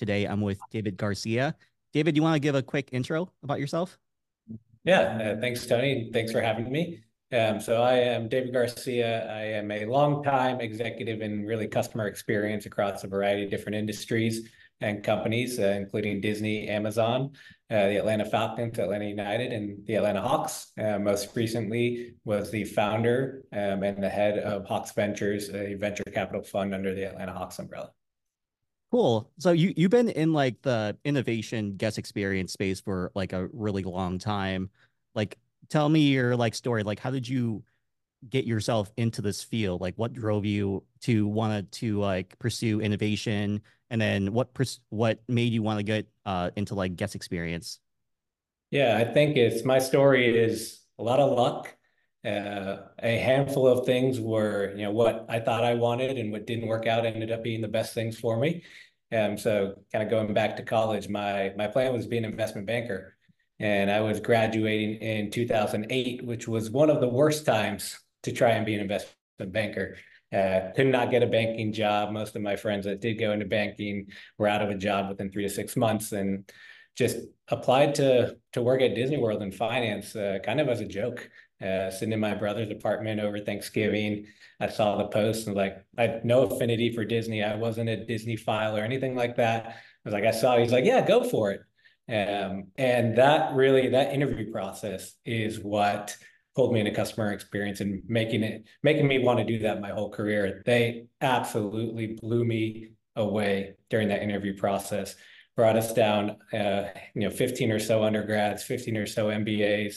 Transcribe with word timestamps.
Today 0.00 0.24
I'm 0.24 0.40
with 0.40 0.58
David 0.70 0.96
Garcia. 0.96 1.54
David, 1.92 2.14
do 2.14 2.20
you 2.20 2.22
want 2.22 2.34
to 2.34 2.40
give 2.40 2.54
a 2.54 2.62
quick 2.62 2.88
intro 2.92 3.30
about 3.42 3.60
yourself? 3.60 3.98
Yeah, 4.82 5.34
uh, 5.36 5.40
thanks, 5.42 5.66
Tony. 5.66 6.08
Thanks 6.10 6.32
for 6.32 6.40
having 6.40 6.72
me. 6.72 7.04
Um, 7.30 7.60
so 7.60 7.82
I 7.82 7.96
am 7.96 8.26
David 8.26 8.54
Garcia. 8.54 9.30
I 9.30 9.42
am 9.42 9.70
a 9.70 9.84
longtime 9.84 10.62
executive 10.62 11.20
in 11.20 11.44
really 11.44 11.68
customer 11.68 12.06
experience 12.06 12.64
across 12.64 13.04
a 13.04 13.08
variety 13.08 13.44
of 13.44 13.50
different 13.50 13.76
industries 13.76 14.48
and 14.80 15.04
companies, 15.04 15.58
uh, 15.58 15.64
including 15.78 16.22
Disney, 16.22 16.66
Amazon, 16.66 17.32
uh, 17.70 17.88
the 17.88 17.98
Atlanta 17.98 18.24
Falcons, 18.24 18.78
Atlanta 18.78 19.04
United, 19.04 19.52
and 19.52 19.86
the 19.86 19.96
Atlanta 19.96 20.22
Hawks. 20.22 20.72
Uh, 20.82 20.98
most 20.98 21.36
recently 21.36 22.14
was 22.24 22.50
the 22.50 22.64
founder 22.64 23.42
um, 23.52 23.82
and 23.82 24.02
the 24.02 24.08
head 24.08 24.38
of 24.38 24.64
Hawks 24.64 24.92
Ventures, 24.92 25.50
a 25.50 25.74
venture 25.74 26.04
capital 26.04 26.42
fund 26.42 26.74
under 26.74 26.94
the 26.94 27.04
Atlanta 27.04 27.34
Hawks 27.34 27.58
umbrella. 27.58 27.90
Cool. 28.90 29.30
So 29.38 29.52
you 29.52 29.72
you've 29.76 29.90
been 29.90 30.08
in 30.08 30.32
like 30.32 30.62
the 30.62 30.96
innovation 31.04 31.76
guest 31.76 31.96
experience 31.98 32.52
space 32.52 32.80
for 32.80 33.12
like 33.14 33.32
a 33.32 33.48
really 33.52 33.84
long 33.84 34.18
time. 34.18 34.70
Like 35.14 35.38
tell 35.68 35.88
me 35.88 36.08
your 36.08 36.36
like 36.36 36.54
story. 36.54 36.82
Like 36.82 36.98
how 36.98 37.10
did 37.10 37.28
you 37.28 37.62
get 38.28 38.46
yourself 38.46 38.92
into 38.96 39.22
this 39.22 39.42
field? 39.44 39.80
Like 39.80 39.94
what 39.96 40.12
drove 40.12 40.44
you 40.44 40.84
to 41.02 41.26
want 41.28 41.70
to 41.72 42.00
like 42.00 42.38
pursue 42.38 42.80
innovation 42.80 43.62
and 43.90 44.00
then 44.00 44.32
what 44.32 44.54
pers- 44.54 44.80
what 44.90 45.20
made 45.28 45.52
you 45.52 45.62
want 45.62 45.78
to 45.78 45.84
get 45.84 46.08
uh 46.26 46.50
into 46.56 46.74
like 46.74 46.96
guest 46.96 47.14
experience? 47.14 47.80
Yeah, 48.70 48.96
I 48.96 49.04
think 49.12 49.36
it's 49.36 49.64
my 49.64 49.78
story 49.78 50.38
is 50.38 50.80
a 50.98 51.02
lot 51.02 51.20
of 51.20 51.32
luck. 51.36 51.76
Uh, 52.24 52.76
a 53.02 53.16
handful 53.18 53.66
of 53.66 53.86
things 53.86 54.20
were, 54.20 54.72
you 54.76 54.82
know, 54.82 54.90
what 54.90 55.24
I 55.28 55.40
thought 55.40 55.64
I 55.64 55.74
wanted 55.74 56.18
and 56.18 56.30
what 56.30 56.46
didn't 56.46 56.68
work 56.68 56.86
out 56.86 57.06
ended 57.06 57.32
up 57.32 57.42
being 57.42 57.62
the 57.62 57.68
best 57.68 57.94
things 57.94 58.18
for 58.18 58.36
me. 58.36 58.62
And 59.10 59.40
so 59.40 59.74
kind 59.90 60.04
of 60.04 60.10
going 60.10 60.32
back 60.34 60.56
to 60.56 60.62
college, 60.62 61.08
my 61.08 61.52
my 61.56 61.66
plan 61.66 61.92
was 61.92 62.04
to 62.04 62.10
be 62.10 62.18
an 62.18 62.24
investment 62.24 62.66
banker. 62.66 63.16
And 63.58 63.90
I 63.90 64.00
was 64.00 64.20
graduating 64.20 64.96
in 64.96 65.30
2008, 65.30 66.24
which 66.24 66.46
was 66.48 66.70
one 66.70 66.90
of 66.90 67.00
the 67.00 67.08
worst 67.08 67.44
times 67.44 67.98
to 68.22 68.32
try 68.32 68.50
and 68.50 68.64
be 68.64 68.74
an 68.74 68.80
investment 68.80 69.52
banker. 69.52 69.96
Uh, 70.32 70.70
could 70.76 70.86
not 70.86 71.10
get 71.10 71.22
a 71.22 71.26
banking 71.26 71.72
job. 71.72 72.12
Most 72.12 72.36
of 72.36 72.42
my 72.42 72.54
friends 72.54 72.84
that 72.84 73.00
did 73.00 73.14
go 73.14 73.32
into 73.32 73.46
banking 73.46 74.06
were 74.38 74.46
out 74.46 74.62
of 74.62 74.70
a 74.70 74.76
job 74.76 75.08
within 75.08 75.30
three 75.30 75.42
to 75.42 75.50
six 75.50 75.76
months, 75.76 76.12
and 76.12 76.50
just 76.96 77.18
applied 77.48 77.94
to 77.96 78.36
to 78.52 78.62
work 78.62 78.80
at 78.80 78.94
Disney 78.94 79.18
World 79.18 79.42
in 79.42 79.50
finance, 79.50 80.14
uh, 80.14 80.38
kind 80.44 80.60
of 80.60 80.68
as 80.68 80.80
a 80.80 80.86
joke. 80.86 81.28
Uh, 81.64 81.90
sitting 81.90 82.12
in 82.12 82.20
my 82.20 82.34
brother's 82.34 82.70
apartment 82.70 83.20
over 83.20 83.38
Thanksgiving, 83.38 84.26
I 84.60 84.68
saw 84.68 84.96
the 84.96 85.08
post 85.08 85.46
and 85.46 85.56
like 85.56 85.84
I 85.98 86.02
had 86.02 86.24
no 86.24 86.42
affinity 86.42 86.92
for 86.94 87.04
Disney. 87.04 87.42
I 87.42 87.54
wasn't 87.54 87.90
a 87.90 87.96
Disneyphile 87.96 88.78
or 88.78 88.82
anything 88.82 89.14
like 89.14 89.36
that. 89.36 89.66
I 89.66 89.74
was 90.04 90.14
like, 90.14 90.24
I 90.24 90.30
saw. 90.30 90.56
He's 90.56 90.72
like, 90.72 90.84
yeah, 90.84 91.06
go 91.06 91.22
for 91.22 91.52
it. 91.52 91.60
Um, 92.10 92.68
and 92.76 93.16
that 93.18 93.54
really 93.54 93.90
that 93.90 94.12
interview 94.12 94.50
process 94.50 95.14
is 95.24 95.60
what 95.60 96.16
pulled 96.56 96.72
me 96.72 96.80
into 96.80 96.92
customer 96.92 97.32
experience 97.32 97.80
and 97.80 98.02
making 98.08 98.42
it 98.42 98.64
making 98.82 99.06
me 99.06 99.18
want 99.18 99.38
to 99.38 99.44
do 99.44 99.60
that 99.60 99.80
my 99.80 99.90
whole 99.90 100.10
career. 100.10 100.62
They 100.66 101.06
absolutely 101.20 102.18
blew 102.20 102.44
me 102.44 102.90
away 103.16 103.74
during 103.88 104.08
that 104.08 104.22
interview 104.22 104.56
process. 104.56 105.14
Brought 105.56 105.76
us 105.76 105.92
down, 105.92 106.36
uh, 106.52 106.84
you 107.14 107.22
know, 107.22 107.30
15 107.30 107.70
or 107.70 107.78
so 107.78 108.02
undergrads, 108.02 108.62
15 108.62 108.96
or 108.96 109.06
so 109.06 109.26
MBAs, 109.26 109.96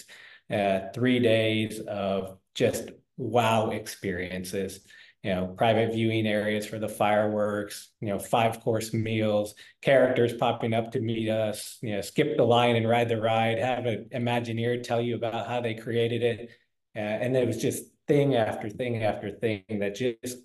uh, 0.53 0.91
three 0.93 1.19
days 1.19 1.79
of 1.81 2.37
just 2.53 2.91
wow 3.17 3.71
experiences 3.71 4.81
you 5.23 5.33
know, 5.33 5.47
private 5.57 5.93
viewing 5.93 6.27
areas 6.27 6.65
for 6.65 6.79
the 6.79 6.89
fireworks, 6.89 7.91
you 8.01 8.09
know, 8.09 8.19
five 8.19 8.59
course 8.59 8.93
meals, 8.93 9.55
characters 9.81 10.33
popping 10.33 10.73
up 10.73 10.91
to 10.91 10.99
meet 10.99 11.29
us, 11.29 11.77
you 11.81 11.95
know, 11.95 12.01
skip 12.01 12.35
the 12.35 12.43
line 12.43 12.75
and 12.75 12.87
ride 12.87 13.07
the 13.07 13.19
ride, 13.19 13.57
have 13.57 13.85
an 13.85 14.09
Imagineer 14.13 14.83
tell 14.83 15.01
you 15.01 15.15
about 15.15 15.47
how 15.47 15.61
they 15.61 15.75
created 15.75 16.23
it. 16.23 16.49
Uh, 16.93 16.99
and 16.99 17.37
it 17.37 17.47
was 17.47 17.57
just 17.57 17.85
thing 18.05 18.35
after 18.35 18.69
thing 18.69 19.01
after 19.03 19.31
thing 19.31 19.63
that 19.69 19.95
just 19.95 20.39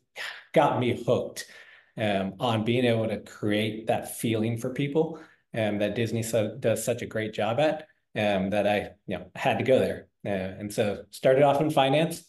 got 0.54 0.78
me 0.78 1.02
hooked 1.04 1.46
um, 1.96 2.34
on 2.38 2.64
being 2.64 2.84
able 2.84 3.08
to 3.08 3.18
create 3.18 3.88
that 3.88 4.16
feeling 4.16 4.56
for 4.56 4.72
people 4.72 5.18
um, 5.54 5.78
that 5.78 5.96
Disney 5.96 6.22
so, 6.22 6.56
does 6.56 6.84
such 6.84 7.02
a 7.02 7.06
great 7.06 7.34
job 7.34 7.58
at 7.58 7.88
um, 8.18 8.50
that 8.50 8.66
I, 8.66 8.90
you 9.06 9.18
know, 9.18 9.30
had 9.34 9.58
to 9.58 9.64
go 9.64 9.78
there. 9.78 10.08
Uh, 10.26 10.58
and 10.58 10.72
so 10.72 11.04
started 11.10 11.42
off 11.42 11.60
in 11.60 11.70
finance, 11.70 12.24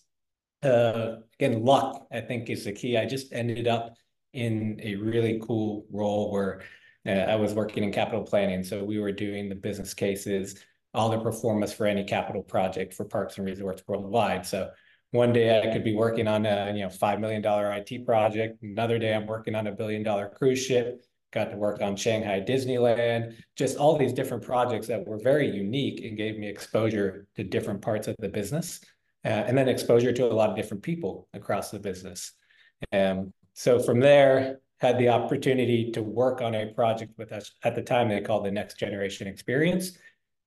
uh, 0.63 1.15
again, 1.39 1.63
luck, 1.63 2.07
I 2.11 2.21
think, 2.21 2.49
is 2.49 2.65
the 2.65 2.71
key. 2.71 2.97
I 2.97 3.05
just 3.05 3.33
ended 3.33 3.67
up 3.67 3.95
in 4.33 4.79
a 4.83 4.95
really 4.95 5.41
cool 5.45 5.85
role 5.91 6.31
where 6.31 6.61
uh, 7.07 7.11
I 7.11 7.35
was 7.35 7.53
working 7.53 7.83
in 7.83 7.91
capital 7.91 8.23
planning. 8.23 8.63
So 8.63 8.83
we 8.83 8.99
were 8.99 9.11
doing 9.11 9.49
the 9.49 9.55
business 9.55 9.93
cases, 9.93 10.63
all 10.93 11.09
the 11.09 11.19
performance 11.19 11.73
for 11.73 11.87
any 11.87 12.03
capital 12.03 12.43
project 12.43 12.93
for 12.93 13.05
parks 13.05 13.37
and 13.37 13.45
resorts 13.45 13.81
worldwide. 13.87 14.45
So 14.45 14.69
one 15.11 15.33
day 15.33 15.59
I 15.59 15.73
could 15.73 15.83
be 15.83 15.95
working 15.95 16.27
on 16.27 16.45
a 16.45 16.71
you 16.75 16.83
know 16.83 16.89
five 16.89 17.19
million 17.19 17.41
dollar 17.41 17.71
IT 17.71 18.05
project. 18.05 18.61
Another 18.61 18.99
day 18.99 19.13
I'm 19.13 19.25
working 19.25 19.55
on 19.55 19.65
a 19.67 19.71
billion 19.71 20.03
dollar 20.03 20.29
cruise 20.29 20.63
ship. 20.63 21.03
Got 21.31 21.51
to 21.51 21.57
work 21.57 21.81
on 21.81 21.95
Shanghai 21.95 22.41
Disneyland. 22.41 23.35
Just 23.55 23.77
all 23.77 23.97
these 23.97 24.13
different 24.13 24.43
projects 24.43 24.87
that 24.87 25.05
were 25.05 25.19
very 25.19 25.49
unique 25.49 26.03
and 26.03 26.17
gave 26.17 26.37
me 26.37 26.47
exposure 26.47 27.27
to 27.35 27.43
different 27.43 27.81
parts 27.81 28.07
of 28.07 28.15
the 28.19 28.29
business 28.29 28.79
uh, 29.25 29.27
and 29.27 29.57
then 29.57 29.67
exposure 29.67 30.11
to 30.11 30.25
a 30.25 30.33
lot 30.33 30.49
of 30.49 30.55
different 30.55 30.81
people 30.81 31.27
across 31.33 31.69
the 31.71 31.79
business. 31.79 32.33
Um, 32.91 33.33
so 33.53 33.79
from 33.79 33.99
there, 33.99 34.59
had 34.79 34.97
the 34.97 35.09
opportunity 35.09 35.91
to 35.91 36.01
work 36.01 36.41
on 36.41 36.55
a 36.55 36.67
project 36.67 37.11
with 37.17 37.31
us 37.33 37.51
at 37.63 37.75
the 37.75 37.81
time 37.81 38.07
they 38.07 38.21
called 38.21 38.45
the 38.45 38.51
Next 38.51 38.79
Generation 38.79 39.27
Experience, 39.27 39.97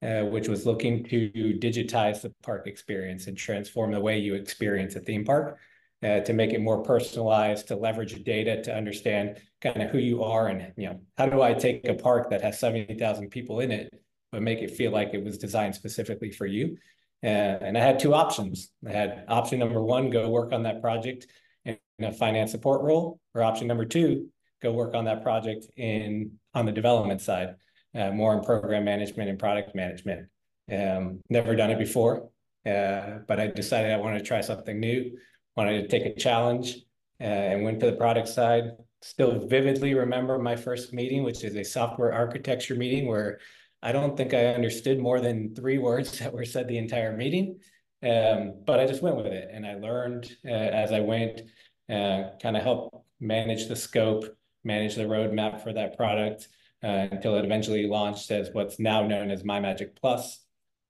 uh, 0.02 0.22
which 0.22 0.48
was 0.48 0.64
looking 0.64 1.04
to 1.04 1.30
digitize 1.60 2.22
the 2.22 2.32
park 2.42 2.66
experience 2.66 3.26
and 3.26 3.36
transform 3.36 3.92
the 3.92 4.00
way 4.00 4.18
you 4.18 4.34
experience 4.34 4.96
a 4.96 5.00
theme 5.00 5.24
park. 5.24 5.58
Uh, 6.02 6.18
to 6.18 6.32
make 6.32 6.52
it 6.52 6.60
more 6.60 6.82
personalized, 6.82 7.68
to 7.68 7.76
leverage 7.76 8.24
data 8.24 8.60
to 8.60 8.74
understand 8.74 9.36
kind 9.60 9.80
of 9.80 9.90
who 9.90 9.98
you 9.98 10.24
are 10.24 10.48
and 10.48 10.72
you 10.76 10.88
know 10.88 11.00
how 11.16 11.26
do 11.26 11.42
I 11.42 11.54
take 11.54 11.86
a 11.86 11.94
park 11.94 12.28
that 12.30 12.42
has 12.42 12.58
70,000 12.58 13.28
people 13.30 13.60
in 13.60 13.70
it, 13.70 13.88
but 14.32 14.42
make 14.42 14.62
it 14.62 14.72
feel 14.72 14.90
like 14.90 15.10
it 15.14 15.22
was 15.22 15.38
designed 15.38 15.76
specifically 15.76 16.32
for 16.32 16.44
you. 16.44 16.76
And, 17.22 17.62
and 17.62 17.78
I 17.78 17.82
had 17.82 18.00
two 18.00 18.14
options. 18.14 18.72
I 18.84 18.90
had 18.90 19.24
option 19.28 19.60
number 19.60 19.80
one, 19.80 20.10
go 20.10 20.28
work 20.28 20.52
on 20.52 20.64
that 20.64 20.80
project 20.80 21.28
in 21.64 21.78
a 22.00 22.10
finance 22.10 22.50
support 22.50 22.82
role, 22.82 23.20
or 23.32 23.44
option 23.44 23.68
number 23.68 23.84
two, 23.84 24.26
go 24.60 24.72
work 24.72 24.96
on 24.96 25.04
that 25.04 25.22
project 25.22 25.66
in 25.76 26.32
on 26.52 26.66
the 26.66 26.72
development 26.72 27.20
side, 27.20 27.54
uh, 27.94 28.10
more 28.10 28.36
in 28.36 28.42
program 28.42 28.84
management 28.84 29.30
and 29.30 29.38
product 29.38 29.76
management. 29.76 30.26
Um, 30.68 31.20
never 31.30 31.54
done 31.54 31.70
it 31.70 31.78
before, 31.78 32.28
uh, 32.66 33.18
but 33.28 33.38
I 33.38 33.46
decided 33.46 33.92
I 33.92 33.98
wanted 33.98 34.18
to 34.18 34.24
try 34.24 34.40
something 34.40 34.80
new, 34.80 35.16
wanted 35.56 35.82
to 35.82 35.88
take 35.88 36.06
a 36.06 36.18
challenge, 36.18 36.76
uh, 37.20 37.24
and 37.24 37.64
went 37.64 37.80
to 37.80 37.86
the 37.86 37.96
product 37.96 38.28
side. 38.28 38.72
Still 39.00 39.46
vividly 39.46 39.94
remember 39.94 40.38
my 40.38 40.56
first 40.56 40.92
meeting, 40.92 41.22
which 41.22 41.44
is 41.44 41.56
a 41.56 41.64
software 41.64 42.12
architecture 42.12 42.74
meeting 42.74 43.06
where 43.06 43.38
I 43.82 43.92
don't 43.92 44.16
think 44.16 44.32
I 44.32 44.46
understood 44.46 44.98
more 44.98 45.20
than 45.20 45.54
three 45.54 45.78
words 45.78 46.18
that 46.18 46.32
were 46.32 46.44
said 46.44 46.68
the 46.68 46.78
entire 46.78 47.16
meeting. 47.16 47.60
Um, 48.02 48.54
but 48.66 48.80
I 48.80 48.86
just 48.86 49.02
went 49.02 49.16
with 49.16 49.26
it 49.26 49.48
and 49.52 49.64
I 49.64 49.74
learned 49.74 50.36
uh, 50.44 50.50
as 50.50 50.90
I 50.90 51.00
went, 51.00 51.42
uh, 51.88 52.30
kind 52.42 52.56
of 52.56 52.62
help 52.62 53.04
manage 53.20 53.68
the 53.68 53.76
scope, 53.76 54.24
manage 54.64 54.96
the 54.96 55.04
roadmap 55.04 55.62
for 55.62 55.72
that 55.72 55.96
product, 55.96 56.48
uh, 56.82 57.06
until 57.12 57.36
it 57.36 57.44
eventually 57.44 57.86
launched 57.86 58.30
as 58.32 58.50
what's 58.52 58.80
now 58.80 59.06
known 59.06 59.30
as 59.30 59.44
My 59.44 59.60
Magic 59.60 59.94
Plus, 60.00 60.40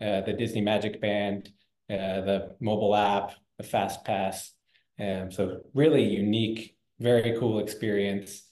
uh, 0.00 0.22
the 0.22 0.32
Disney 0.32 0.62
Magic 0.62 1.00
Band, 1.02 1.50
uh, 1.90 2.22
the 2.22 2.56
mobile 2.60 2.96
app, 2.96 3.34
the 3.58 3.64
FastPass. 3.64 4.50
Um, 5.00 5.30
so 5.30 5.60
really 5.74 6.04
unique, 6.04 6.76
very 7.00 7.36
cool 7.38 7.58
experience. 7.58 8.42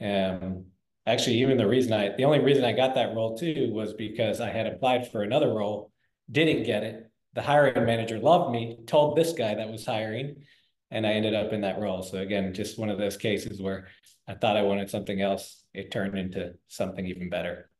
Um, 0.00 0.66
actually, 1.06 1.40
even 1.40 1.58
the 1.58 1.68
reason 1.68 1.92
I, 1.92 2.16
the 2.16 2.24
only 2.24 2.40
reason 2.40 2.64
I 2.64 2.72
got 2.72 2.94
that 2.94 3.14
role 3.14 3.36
too 3.36 3.70
was 3.72 3.92
because 3.94 4.40
I 4.40 4.50
had 4.50 4.66
applied 4.66 5.10
for 5.10 5.22
another 5.22 5.52
role, 5.52 5.92
didn't 6.30 6.64
get 6.64 6.82
it. 6.82 7.10
The 7.34 7.42
hiring 7.42 7.84
manager 7.86 8.18
loved 8.18 8.50
me, 8.52 8.78
told 8.86 9.16
this 9.16 9.32
guy 9.32 9.54
that 9.54 9.70
was 9.70 9.86
hiring, 9.86 10.42
and 10.90 11.06
I 11.06 11.12
ended 11.12 11.34
up 11.34 11.52
in 11.52 11.60
that 11.60 11.78
role. 11.78 12.02
So 12.02 12.18
again, 12.18 12.52
just 12.54 12.78
one 12.78 12.90
of 12.90 12.98
those 12.98 13.16
cases 13.16 13.60
where 13.60 13.88
I 14.26 14.34
thought 14.34 14.56
I 14.56 14.62
wanted 14.62 14.90
something 14.90 15.20
else. 15.20 15.64
It 15.74 15.90
turned 15.90 16.18
into 16.18 16.54
something 16.68 17.06
even 17.06 17.30
better. 17.30 17.70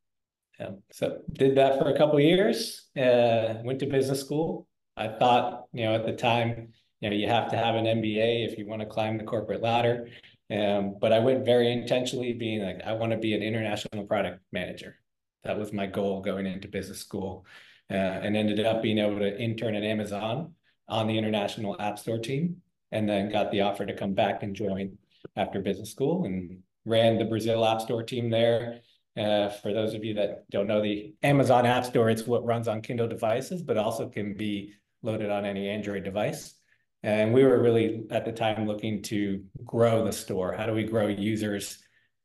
Um, 0.61 0.83
so 0.93 1.19
did 1.33 1.57
that 1.57 1.79
for 1.79 1.89
a 1.89 1.97
couple 1.97 2.21
years. 2.21 2.89
Uh, 2.97 3.55
went 3.65 3.81
to 3.81 3.87
business 3.87 4.21
school. 4.21 4.67
I 5.01 5.09
thought, 5.09 5.65
you 5.73 5.85
know, 5.85 5.95
at 5.95 6.05
the 6.05 6.13
time, 6.13 6.73
you 7.01 7.09
know, 7.09 7.17
you 7.17 7.27
have 7.27 7.51
to 7.51 7.57
have 7.57 7.75
an 7.75 7.87
MBA 7.87 8.47
if 8.47 8.59
you 8.59 8.67
want 8.67 8.83
to 8.83 8.87
climb 8.87 9.17
the 9.17 9.25
corporate 9.25 9.63
ladder. 9.63 10.09
Um, 10.51 10.97
but 11.01 11.13
I 11.13 11.21
went 11.21 11.47
very 11.47 11.73
intentionally 11.73 12.35
being 12.35 12.63
like, 12.63 12.83
I 12.85 12.93
want 12.93 13.13
to 13.13 13.19
be 13.19 13.35
an 13.35 13.43
international 13.43 14.05
product 14.05 14.43
manager. 14.53 14.97
That 15.45 15.59
was 15.59 15.73
my 15.73 15.87
goal 15.87 16.21
going 16.21 16.47
into 16.47 16.69
business 16.69 17.01
school, 17.01 17.47
uh, 17.91 17.95
and 17.95 18.37
ended 18.37 18.61
up 18.61 18.83
being 18.83 18.99
able 18.99 19.21
to 19.21 19.41
intern 19.41 19.75
at 19.75 19.85
Amazon 19.85 20.53
on 20.87 21.07
the 21.07 21.17
international 21.17 21.81
app 21.81 21.99
store 21.99 22.19
team, 22.19 22.57
and 22.93 23.09
then 23.09 23.33
got 23.33 23.51
the 23.53 23.63
offer 23.63 23.87
to 23.87 23.95
come 23.95 24.13
back 24.13 24.43
and 24.43 24.55
join 24.55 24.99
after 25.37 25.61
business 25.61 25.91
school 25.91 26.25
and 26.25 26.59
ran 26.85 27.17
the 27.17 27.25
Brazil 27.25 27.65
app 27.65 27.81
store 27.81 28.03
team 28.03 28.29
there. 28.29 28.81
Uh, 29.17 29.49
for 29.49 29.73
those 29.73 29.95
of 29.95 30.05
you 30.05 30.15
that 30.15 30.51
don't 30.51 30.67
know 30.67 30.83
the 30.83 31.15
Amazon 31.23 31.65
App 31.65 31.85
Store, 31.85 32.11
it's 32.11 32.27
what 32.27 32.45
runs 32.45 32.69
on 32.69 32.81
Kindle 32.81 33.09
devices, 33.09 33.63
but 33.63 33.77
also 33.77 34.09
can 34.09 34.35
be 34.35 34.75
loaded 35.03 35.31
on 35.31 35.45
any 35.45 35.69
Android 35.69 36.05
device. 36.05 36.55
And 37.03 37.33
we 37.33 37.45
were 37.45 37.63
really 37.63 38.05
at 38.11 38.25
the 38.25 38.33
time 38.33 38.67
looking 38.67 39.03
to 39.05 39.43
grow 39.65 40.05
the 40.05 40.13
store. 40.13 40.53
How 40.53 40.67
do 40.67 40.73
we 40.73 40.85
grow 40.85 41.07
users 41.07 41.79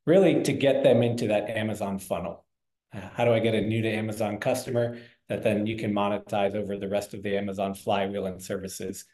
really 0.06 0.44
to 0.44 0.54
get 0.54 0.84
them 0.84 1.02
into 1.02 1.28
that 1.28 1.50
Amazon 1.50 1.98
funnel? 2.00 2.46
Uh, 2.94 3.02
how 3.14 3.26
do 3.26 3.34
I 3.34 3.40
get 3.40 3.56
a 3.56 3.62
new 3.62 3.82
to 3.82 3.90
Amazon 3.90 4.38
customer 4.38 4.98
that 5.30 5.44
then 5.44 5.66
you 5.66 5.78
can 5.78 5.94
monetize 5.94 6.56
over 6.56 6.78
the 6.78 6.90
rest 6.90 7.14
of 7.14 7.24
the 7.24 7.38
Amazon 7.38 7.74
flywheel 7.74 8.26
and 8.26 8.42
services? 8.42 9.06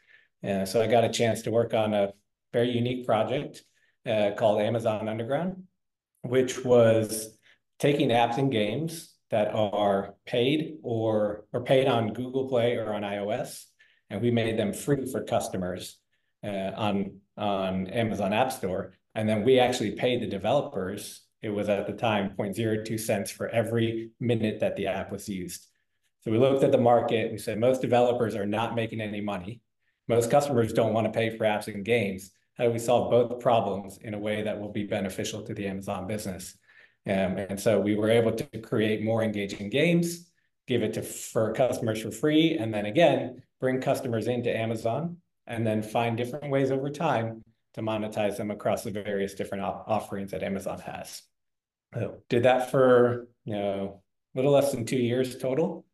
Uh, 0.44 0.64
so 0.64 0.82
I 0.82 0.88
got 0.88 1.04
a 1.04 1.08
chance 1.08 1.42
to 1.42 1.52
work 1.52 1.74
on 1.74 1.94
a 1.94 2.12
very 2.52 2.70
unique 2.70 3.06
project 3.06 3.62
uh, 4.04 4.32
called 4.36 4.60
Amazon 4.60 5.08
Underground, 5.08 5.62
which 6.22 6.64
was 6.64 7.38
taking 7.78 8.08
apps 8.08 8.38
and 8.38 8.50
games 8.50 9.11
that 9.32 9.52
are 9.52 10.14
paid 10.24 10.76
or, 10.84 11.44
or 11.52 11.64
paid 11.64 11.88
on 11.88 12.12
Google 12.12 12.48
Play 12.48 12.76
or 12.76 12.94
on 12.94 13.02
iOS 13.02 13.64
and 14.12 14.20
we 14.20 14.30
made 14.30 14.58
them 14.58 14.74
free 14.74 15.10
for 15.10 15.24
customers 15.24 15.98
uh, 16.44 16.70
on 16.76 17.18
on 17.38 17.86
Amazon 17.86 18.34
App 18.34 18.52
Store. 18.52 18.92
And 19.14 19.26
then 19.26 19.42
we 19.42 19.58
actually 19.58 19.92
paid 19.92 20.20
the 20.20 20.26
developers. 20.26 21.22
It 21.40 21.48
was 21.48 21.70
at 21.70 21.86
the 21.86 21.94
time 21.94 22.34
0.02 22.38 23.00
cents 23.00 23.30
for 23.30 23.48
every 23.48 24.10
minute 24.20 24.60
that 24.60 24.76
the 24.76 24.86
app 24.86 25.10
was 25.10 25.28
used. 25.28 25.66
So 26.20 26.30
we 26.30 26.36
looked 26.36 26.62
at 26.62 26.72
the 26.72 26.78
market 26.78 27.30
and 27.30 27.40
said 27.40 27.58
most 27.58 27.80
developers 27.80 28.36
are 28.36 28.46
not 28.46 28.74
making 28.74 29.00
any 29.00 29.22
money. 29.22 29.62
Most 30.08 30.30
customers 30.30 30.74
don't 30.74 30.92
want 30.92 31.06
to 31.06 31.18
pay 31.18 31.30
for 31.36 31.44
apps 31.44 31.72
and 31.72 31.84
games. 31.84 32.32
How 32.58 32.64
do 32.64 32.70
we 32.70 32.78
solve 32.78 33.10
both 33.10 33.40
problems 33.40 33.98
in 34.02 34.12
a 34.12 34.18
way 34.18 34.42
that 34.42 34.60
will 34.60 34.72
be 34.72 34.84
beneficial 34.84 35.42
to 35.42 35.54
the 35.54 35.66
Amazon 35.66 36.06
business? 36.06 36.54
Um, 37.06 37.36
and 37.38 37.58
so 37.58 37.80
we 37.80 37.96
were 37.96 38.10
able 38.10 38.32
to 38.32 38.58
create 38.58 39.02
more 39.02 39.22
engaging 39.22 39.70
games, 39.70 40.30
give 40.66 40.82
it 40.82 40.94
to 40.94 41.02
for 41.02 41.52
customers 41.52 42.00
for 42.00 42.10
free, 42.10 42.56
and 42.56 42.72
then 42.72 42.86
again 42.86 43.42
bring 43.60 43.80
customers 43.80 44.28
into 44.28 44.56
Amazon, 44.56 45.16
and 45.46 45.66
then 45.66 45.82
find 45.82 46.16
different 46.16 46.50
ways 46.50 46.70
over 46.70 46.90
time 46.90 47.42
to 47.74 47.80
monetize 47.80 48.36
them 48.36 48.50
across 48.50 48.82
the 48.82 48.90
various 48.90 49.34
different 49.34 49.64
offerings 49.64 50.30
that 50.30 50.42
Amazon 50.42 50.78
has. 50.80 51.22
So 51.94 52.18
did 52.28 52.44
that 52.44 52.70
for, 52.70 53.28
you 53.44 53.54
know, 53.54 54.02
a 54.34 54.38
little 54.38 54.52
less 54.52 54.72
than 54.72 54.84
two 54.84 54.96
years 54.96 55.36
total, 55.38 55.84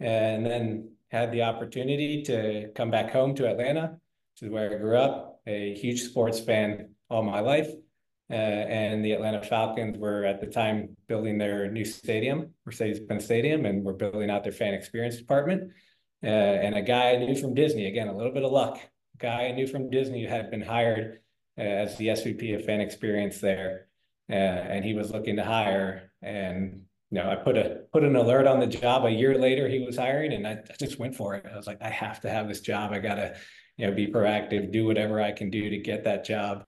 and 0.00 0.44
then 0.44 0.90
had 1.10 1.30
the 1.30 1.42
opportunity 1.42 2.22
to 2.24 2.70
come 2.74 2.90
back 2.90 3.10
home 3.10 3.34
to 3.36 3.46
Atlanta, 3.46 3.98
which 4.32 4.42
is 4.42 4.50
where 4.50 4.72
I 4.72 4.78
grew 4.78 4.96
up, 4.96 5.40
a 5.46 5.74
huge 5.74 6.02
sports 6.02 6.40
fan 6.40 6.94
all 7.08 7.22
my 7.22 7.40
life. 7.40 7.68
Uh, 8.30 8.34
and 8.34 9.04
the 9.04 9.12
Atlanta 9.12 9.42
Falcons 9.42 9.98
were 9.98 10.24
at 10.24 10.40
the 10.40 10.46
time 10.46 10.96
building 11.08 11.36
their 11.36 11.70
new 11.70 11.84
stadium, 11.84 12.50
Mercedes-Benz 12.64 13.24
Stadium, 13.24 13.66
and 13.66 13.84
we're 13.84 13.92
building 13.92 14.30
out 14.30 14.42
their 14.42 14.52
fan 14.52 14.72
experience 14.72 15.16
department. 15.16 15.72
Uh, 16.22 16.26
and 16.26 16.74
a 16.74 16.82
guy 16.82 17.10
I 17.10 17.16
knew 17.16 17.36
from 17.36 17.54
Disney, 17.54 17.86
again, 17.86 18.08
a 18.08 18.16
little 18.16 18.32
bit 18.32 18.44
of 18.44 18.50
luck. 18.50 18.78
A 19.14 19.18
guy 19.18 19.46
I 19.46 19.52
knew 19.52 19.66
from 19.66 19.90
Disney 19.90 20.24
had 20.24 20.50
been 20.50 20.62
hired 20.62 21.20
uh, 21.58 21.62
as 21.62 21.98
the 21.98 22.08
SVP 22.08 22.54
of 22.54 22.64
fan 22.64 22.80
experience 22.80 23.40
there. 23.40 23.88
Uh, 24.30 24.32
and 24.32 24.84
he 24.84 24.94
was 24.94 25.10
looking 25.10 25.36
to 25.36 25.44
hire. 25.44 26.10
And 26.22 26.84
you 27.10 27.22
know, 27.22 27.30
I 27.30 27.36
put 27.36 27.56
a 27.56 27.82
put 27.92 28.02
an 28.02 28.16
alert 28.16 28.46
on 28.46 28.58
the 28.58 28.66
job 28.66 29.04
a 29.04 29.10
year 29.10 29.38
later. 29.38 29.68
He 29.68 29.80
was 29.80 29.96
hiring, 29.96 30.32
and 30.32 30.46
I, 30.46 30.52
I 30.52 30.74
just 30.80 30.98
went 30.98 31.14
for 31.14 31.34
it. 31.34 31.46
I 31.50 31.56
was 31.56 31.66
like, 31.66 31.82
I 31.82 31.90
have 31.90 32.20
to 32.22 32.30
have 32.30 32.48
this 32.48 32.60
job. 32.60 32.92
I 32.92 32.98
gotta, 32.98 33.36
you 33.76 33.86
know, 33.86 33.92
be 33.92 34.08
proactive, 34.08 34.72
do 34.72 34.84
whatever 34.84 35.20
I 35.20 35.30
can 35.32 35.50
do 35.50 35.70
to 35.70 35.78
get 35.78 36.04
that 36.04 36.24
job. 36.24 36.64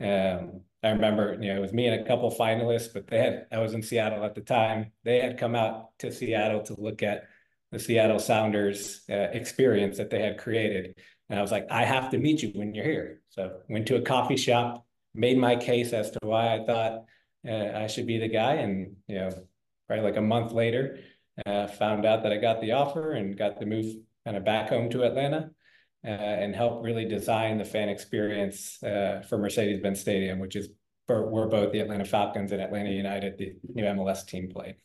Um, 0.00 0.60
I 0.82 0.90
remember, 0.90 1.36
you 1.40 1.48
know, 1.48 1.56
it 1.56 1.60
was 1.60 1.72
me 1.72 1.86
and 1.86 2.00
a 2.00 2.06
couple 2.06 2.30
finalists, 2.30 2.92
but 2.92 3.06
they 3.06 3.18
had 3.18 3.46
I 3.52 3.58
was 3.58 3.74
in 3.74 3.82
Seattle 3.82 4.24
at 4.24 4.34
the 4.34 4.40
time. 4.40 4.92
They 5.04 5.20
had 5.20 5.38
come 5.38 5.54
out 5.54 5.98
to 5.98 6.10
Seattle 6.10 6.62
to 6.62 6.80
look 6.80 7.02
at 7.02 7.24
the 7.70 7.78
Seattle 7.78 8.18
Sounders 8.18 9.02
uh, 9.10 9.28
experience 9.32 9.98
that 9.98 10.10
they 10.10 10.22
had 10.22 10.38
created. 10.38 10.98
And 11.28 11.38
I 11.38 11.42
was 11.42 11.52
like, 11.52 11.66
I 11.70 11.84
have 11.84 12.10
to 12.10 12.18
meet 12.18 12.42
you 12.42 12.50
when 12.54 12.74
you're 12.74 12.84
here. 12.84 13.20
So 13.28 13.60
went 13.68 13.86
to 13.88 13.96
a 13.96 14.02
coffee 14.02 14.36
shop, 14.36 14.86
made 15.14 15.38
my 15.38 15.54
case 15.56 15.92
as 15.92 16.10
to 16.12 16.18
why 16.22 16.56
I 16.56 16.64
thought 16.64 17.04
uh, 17.46 17.78
I 17.78 17.86
should 17.86 18.06
be 18.06 18.18
the 18.18 18.28
guy. 18.28 18.54
And, 18.54 18.96
you 19.06 19.16
know, 19.16 19.30
probably 19.86 20.04
like 20.04 20.16
a 20.16 20.22
month 20.22 20.52
later, 20.52 20.98
uh, 21.46 21.66
found 21.66 22.06
out 22.06 22.22
that 22.22 22.32
I 22.32 22.38
got 22.38 22.60
the 22.60 22.72
offer 22.72 23.12
and 23.12 23.36
got 23.36 23.60
the 23.60 23.66
move 23.66 23.94
kind 24.24 24.36
of 24.36 24.44
back 24.44 24.70
home 24.70 24.90
to 24.90 25.04
Atlanta 25.04 25.50
and 26.02 26.54
help 26.54 26.82
really 26.82 27.04
design 27.04 27.58
the 27.58 27.64
fan 27.64 27.88
experience 27.88 28.82
uh, 28.82 29.22
for 29.28 29.38
Mercedes-Benz 29.38 30.00
Stadium, 30.00 30.38
which 30.38 30.56
is 30.56 30.68
where 31.06 31.46
both 31.46 31.72
the 31.72 31.80
Atlanta 31.80 32.04
Falcons 32.04 32.52
and 32.52 32.62
Atlanta 32.62 32.90
United, 32.90 33.36
the 33.36 33.54
new 33.74 33.84
MLS 33.84 34.24
team 34.24 34.48
played. 34.48 34.76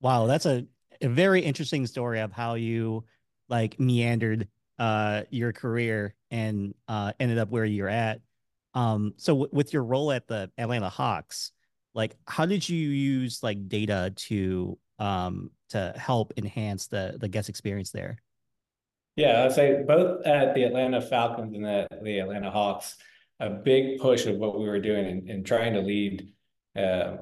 Wow, 0.00 0.26
that's 0.26 0.46
a 0.46 0.66
a 1.00 1.08
very 1.08 1.40
interesting 1.42 1.86
story 1.86 2.20
of 2.20 2.32
how 2.32 2.54
you 2.54 3.04
like 3.48 3.78
meandered 3.78 4.48
uh 4.78 5.22
your 5.30 5.52
career 5.52 6.14
and 6.30 6.74
uh 6.88 7.12
ended 7.20 7.38
up 7.38 7.50
where 7.50 7.64
you're 7.64 7.88
at. 7.88 8.20
Um 8.74 9.14
so 9.16 9.48
with 9.52 9.72
your 9.72 9.84
role 9.84 10.10
at 10.12 10.26
the 10.26 10.50
Atlanta 10.58 10.88
Hawks, 10.88 11.52
like 11.94 12.16
how 12.26 12.46
did 12.46 12.68
you 12.68 12.76
use 12.76 13.42
like 13.42 13.68
data 13.68 14.12
to 14.16 14.78
um 14.98 15.50
to 15.70 15.94
help 15.96 16.32
enhance 16.36 16.88
the 16.88 17.16
the 17.20 17.28
guest 17.28 17.48
experience 17.48 17.90
there? 17.90 18.18
Yeah, 19.18 19.46
I'd 19.46 19.52
say 19.52 19.82
both 19.82 20.24
at 20.24 20.54
the 20.54 20.62
Atlanta 20.62 21.00
Falcons 21.00 21.52
and 21.52 21.64
the, 21.64 21.88
the 22.04 22.20
Atlanta 22.20 22.52
Hawks, 22.52 22.94
a 23.40 23.50
big 23.50 23.98
push 23.98 24.26
of 24.26 24.36
what 24.36 24.56
we 24.56 24.68
were 24.68 24.78
doing 24.78 25.06
and, 25.06 25.28
in 25.28 25.42
trying 25.42 25.74
to 25.74 25.80
lead 25.80 26.32
uh, 26.78 27.16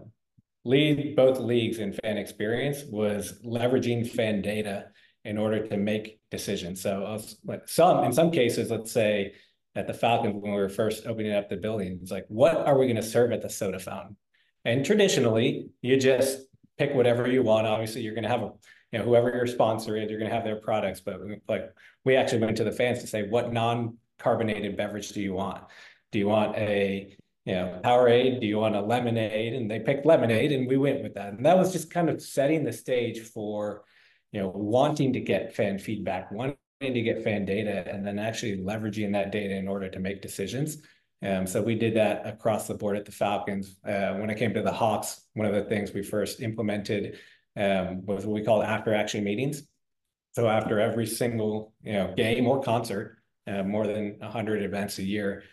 lead 0.66 1.16
both 1.16 1.38
leagues 1.38 1.78
in 1.78 1.94
fan 1.94 2.18
experience 2.18 2.82
was 2.86 3.40
leveraging 3.42 4.06
fan 4.06 4.42
data 4.42 4.88
in 5.24 5.38
order 5.38 5.66
to 5.66 5.78
make 5.78 6.20
decisions. 6.30 6.82
So 6.82 7.18
some 7.64 8.04
in 8.04 8.12
some 8.12 8.30
cases, 8.30 8.70
let's 8.70 8.92
say 8.92 9.32
at 9.74 9.86
the 9.86 9.94
Falcons 9.94 10.34
when 10.34 10.52
we 10.52 10.58
were 10.58 10.68
first 10.68 11.06
opening 11.06 11.32
up 11.32 11.48
the 11.48 11.56
building, 11.56 11.98
it's 12.02 12.10
like, 12.10 12.26
what 12.28 12.58
are 12.58 12.76
we 12.78 12.84
going 12.84 12.96
to 12.96 13.02
serve 13.02 13.32
at 13.32 13.40
the 13.40 13.48
soda 13.48 13.78
fountain? 13.78 14.18
And 14.66 14.84
traditionally, 14.84 15.70
you 15.80 15.96
just 15.96 16.40
pick 16.76 16.92
whatever 16.94 17.26
you 17.26 17.42
want. 17.42 17.66
Obviously, 17.66 18.02
you're 18.02 18.14
going 18.14 18.24
to 18.24 18.28
have 18.28 18.42
a 18.42 18.52
know 18.98 19.04
whoever 19.04 19.30
your 19.30 19.46
sponsor 19.46 19.96
is, 19.96 20.10
you're 20.10 20.18
going 20.18 20.30
to 20.30 20.34
have 20.34 20.44
their 20.44 20.60
products. 20.60 21.00
But 21.00 21.20
like 21.48 21.72
we 22.04 22.16
actually 22.16 22.40
went 22.40 22.56
to 22.58 22.64
the 22.64 22.72
fans 22.72 23.00
to 23.00 23.06
say, 23.06 23.28
what 23.28 23.52
non-carbonated 23.52 24.76
beverage 24.76 25.10
do 25.10 25.20
you 25.20 25.34
want? 25.34 25.64
Do 26.12 26.18
you 26.18 26.28
want 26.28 26.56
a 26.56 27.16
you 27.46 27.54
know, 27.54 27.80
Powerade, 27.82 28.40
do 28.40 28.46
you 28.46 28.58
want 28.58 28.74
a 28.74 28.80
lemonade? 28.80 29.54
And 29.54 29.70
they 29.70 29.78
picked 29.78 30.04
lemonade 30.04 30.50
and 30.50 30.66
we 30.66 30.76
went 30.76 31.02
with 31.02 31.14
that. 31.14 31.32
And 31.32 31.46
that 31.46 31.56
was 31.56 31.72
just 31.72 31.90
kind 31.90 32.10
of 32.10 32.20
setting 32.20 32.64
the 32.64 32.72
stage 32.72 33.20
for, 33.20 33.84
you 34.32 34.40
know, 34.40 34.48
wanting 34.48 35.12
to 35.12 35.20
get 35.20 35.54
fan 35.54 35.78
feedback, 35.78 36.32
wanting 36.32 36.56
to 36.80 37.02
get 37.02 37.22
fan 37.22 37.44
data, 37.44 37.88
and 37.88 38.04
then 38.04 38.18
actually 38.18 38.58
leveraging 38.58 39.12
that 39.12 39.30
data 39.30 39.54
in 39.54 39.68
order 39.68 39.88
to 39.88 40.00
make 40.00 40.20
decisions. 40.20 40.78
Um, 41.22 41.46
so 41.46 41.62
we 41.62 41.76
did 41.76 41.94
that 41.94 42.26
across 42.26 42.66
the 42.66 42.74
board 42.74 42.96
at 42.96 43.04
the 43.04 43.12
Falcons. 43.12 43.76
Uh, 43.86 44.14
when 44.14 44.28
it 44.28 44.38
came 44.38 44.52
to 44.52 44.62
the 44.62 44.72
Hawks, 44.72 45.22
one 45.34 45.46
of 45.46 45.54
the 45.54 45.64
things 45.64 45.94
we 45.94 46.02
first 46.02 46.40
implemented 46.40 47.18
um, 47.56 48.04
was 48.04 48.26
what 48.26 48.34
we 48.34 48.44
call 48.44 48.62
after 48.62 48.94
action 48.94 49.24
meetings. 49.24 49.62
So 50.32 50.48
after 50.48 50.80
every 50.80 51.06
single 51.06 51.72
you 51.82 51.94
know 51.94 52.14
game 52.16 52.46
or 52.46 52.62
concert, 52.62 53.18
uh, 53.46 53.62
more 53.62 53.86
than 53.86 54.16
100 54.18 54.62
events 54.62 54.98
a 54.98 55.02
year, 55.02 55.44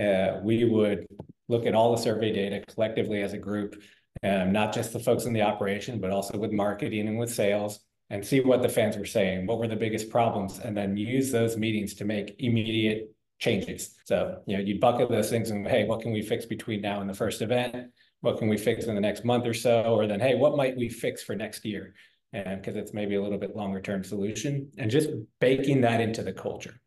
uh, 0.00 0.40
we 0.42 0.64
would 0.64 1.06
look 1.48 1.66
at 1.66 1.74
all 1.74 1.92
the 1.96 2.02
survey 2.02 2.32
data 2.32 2.62
collectively 2.66 3.22
as 3.22 3.32
a 3.32 3.38
group 3.38 3.74
um, 4.22 4.52
not 4.52 4.74
just 4.74 4.92
the 4.92 4.98
folks 4.98 5.24
in 5.24 5.32
the 5.32 5.42
operation, 5.42 6.00
but 6.00 6.10
also 6.10 6.38
with 6.38 6.52
marketing 6.52 7.08
and 7.08 7.18
with 7.18 7.32
sales, 7.32 7.80
and 8.10 8.24
see 8.24 8.40
what 8.40 8.62
the 8.62 8.68
fans 8.68 8.96
were 8.96 9.04
saying, 9.04 9.46
what 9.46 9.58
were 9.58 9.68
the 9.68 9.76
biggest 9.76 10.10
problems, 10.10 10.58
and 10.58 10.76
then 10.76 10.96
use 10.96 11.30
those 11.30 11.56
meetings 11.56 11.94
to 11.94 12.04
make 12.04 12.34
immediate 12.38 13.14
changes. 13.38 13.94
So, 14.04 14.40
you 14.46 14.56
know, 14.56 14.62
you 14.62 14.80
bucket 14.80 15.10
those 15.10 15.30
things 15.30 15.50
and, 15.50 15.66
hey, 15.66 15.84
what 15.84 16.00
can 16.00 16.12
we 16.12 16.22
fix 16.22 16.46
between 16.46 16.80
now 16.80 17.00
and 17.00 17.08
the 17.08 17.14
first 17.14 17.42
event? 17.42 17.92
What 18.20 18.38
can 18.38 18.48
we 18.48 18.56
fix 18.56 18.86
in 18.86 18.94
the 18.94 19.00
next 19.00 19.24
month 19.24 19.46
or 19.46 19.54
so? 19.54 19.82
Or 19.82 20.06
then, 20.06 20.20
hey, 20.20 20.34
what 20.34 20.56
might 20.56 20.76
we 20.76 20.88
fix 20.88 21.22
for 21.22 21.34
next 21.34 21.64
year? 21.64 21.94
And 22.32 22.60
because 22.60 22.76
it's 22.76 22.92
maybe 22.92 23.14
a 23.14 23.22
little 23.22 23.38
bit 23.38 23.56
longer 23.56 23.80
term 23.80 24.04
solution 24.04 24.70
and 24.76 24.90
just 24.90 25.08
baking 25.40 25.80
that 25.82 26.00
into 26.00 26.22
the 26.22 26.32
culture, 26.32 26.80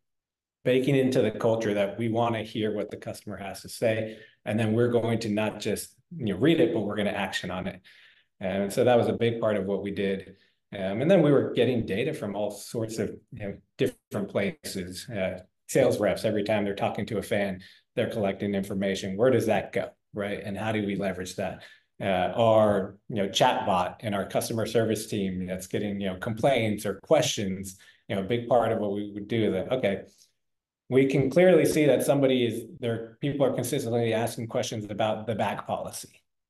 baking 0.64 0.96
into 0.96 1.22
the 1.22 1.32
culture 1.32 1.74
that 1.74 1.98
we 1.98 2.10
want 2.10 2.36
to 2.36 2.44
hear 2.44 2.76
what 2.76 2.92
the 2.92 2.98
customer 2.98 3.38
has 3.38 3.62
to 3.62 3.70
say. 3.70 4.18
And 4.46 4.60
then 4.60 4.74
we're 4.74 4.92
going 4.92 5.20
to 5.20 5.30
not 5.30 5.60
just, 5.60 5.96
you 6.16 6.34
know, 6.34 6.40
read 6.40 6.60
it, 6.60 6.74
but 6.74 6.82
we're 6.82 6.96
going 6.96 7.08
to 7.08 7.18
action 7.18 7.50
on 7.50 7.68
it. 7.68 7.82
And 8.40 8.72
so 8.72 8.84
that 8.84 8.98
was 8.98 9.08
a 9.08 9.14
big 9.14 9.40
part 9.40 9.56
of 9.56 9.66
what 9.66 9.82
we 9.82 9.92
did. 9.92 10.36
Um, 10.74 11.02
and 11.02 11.10
then 11.10 11.22
we 11.22 11.32
were 11.32 11.54
getting 11.54 11.86
data 11.86 12.14
from 12.14 12.36
all 12.36 12.52
sorts 12.52 12.98
of 12.98 13.10
you 13.32 13.40
know, 13.40 13.58
different 13.78 14.30
places. 14.30 15.08
Uh, 15.10 15.40
sales 15.68 16.00
reps, 16.00 16.26
every 16.26 16.44
time 16.44 16.66
they're 16.66 16.76
talking 16.76 17.06
to 17.06 17.18
a 17.18 17.22
fan, 17.22 17.62
they're 17.96 18.10
collecting 18.10 18.54
information. 18.56 19.18
Where 19.18 19.32
does 19.32 19.46
that 19.46 19.72
go, 19.72 19.90
right? 20.14 20.42
And 20.44 20.58
how 20.58 20.72
do 20.72 20.86
we 20.86 20.96
leverage 20.96 21.36
that? 21.36 21.64
Uh, 22.02 22.34
our 22.36 22.98
you 23.10 23.18
know 23.18 23.28
chatbot 23.30 23.98
and 24.00 24.16
our 24.16 24.26
customer 24.26 24.66
service 24.66 25.06
team 25.06 25.46
that's 25.46 25.68
getting 25.68 26.02
you 26.02 26.08
know 26.08 26.16
complaints 26.16 26.86
or 26.86 26.96
questions. 27.02 27.78
You 28.08 28.16
know, 28.16 28.24
a 28.24 28.26
big 28.26 28.48
part 28.48 28.72
of 28.72 28.80
what 28.80 28.92
we 28.94 29.12
would 29.14 29.28
do 29.28 29.48
is 29.48 29.54
that 29.54 29.72
okay, 29.72 30.02
we 30.90 31.06
can 31.06 31.30
clearly 31.30 31.66
see 31.66 31.86
that 31.86 32.04
somebody 32.04 32.46
is 32.46 32.64
there. 32.80 33.18
People 33.22 33.46
are 33.46 33.54
consistently 33.54 34.14
asking 34.14 34.48
questions 34.48 34.86
about 34.90 35.28
the 35.28 35.36
back 35.36 35.68
policy. 35.68 36.10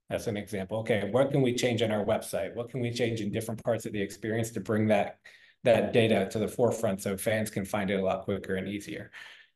That's 0.10 0.28
an 0.28 0.38
example. 0.38 0.80
Okay, 0.80 1.10
what 1.12 1.32
can 1.32 1.42
we 1.42 1.54
change 1.54 1.82
on 1.82 1.92
our 1.92 2.06
website? 2.06 2.56
What 2.56 2.70
can 2.70 2.80
we 2.80 2.92
change 2.92 3.20
in 3.20 3.32
different 3.32 3.64
parts 3.64 3.86
of 3.86 3.92
the 3.92 4.02
experience 4.02 4.52
to 4.52 4.62
bring 4.62 4.88
that 4.88 5.18
that 5.64 5.94
data 5.94 6.28
to 6.32 6.40
the 6.40 6.48
forefront 6.48 7.02
so 7.02 7.16
fans 7.18 7.50
can 7.50 7.66
find 7.66 7.90
it 7.90 8.00
a 8.00 8.04
lot 8.04 8.24
quicker 8.24 8.56
and 8.56 8.68
easier. 8.68 9.12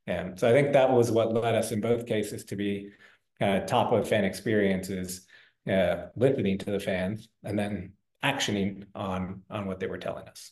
And 0.08 0.40
so 0.40 0.48
I 0.48 0.52
think 0.52 0.74
that 0.74 0.92
was 0.92 1.12
what 1.12 1.34
led 1.34 1.56
us 1.56 1.72
in 1.72 1.82
both 1.82 2.06
cases 2.06 2.46
to 2.46 2.56
be 2.56 2.92
of 3.42 3.66
top 3.66 3.92
of 3.92 4.08
fan 4.08 4.26
experiences, 4.26 5.26
uh, 5.70 6.08
listening 6.16 6.58
to 6.60 6.72
the 6.72 6.80
fans 6.80 7.28
and 7.44 7.58
then 7.58 7.94
actioning 8.24 8.86
on 8.96 9.42
on 9.50 9.68
what 9.68 9.80
they 9.80 9.88
were 9.88 9.98
telling 9.98 10.28
us. 10.28 10.52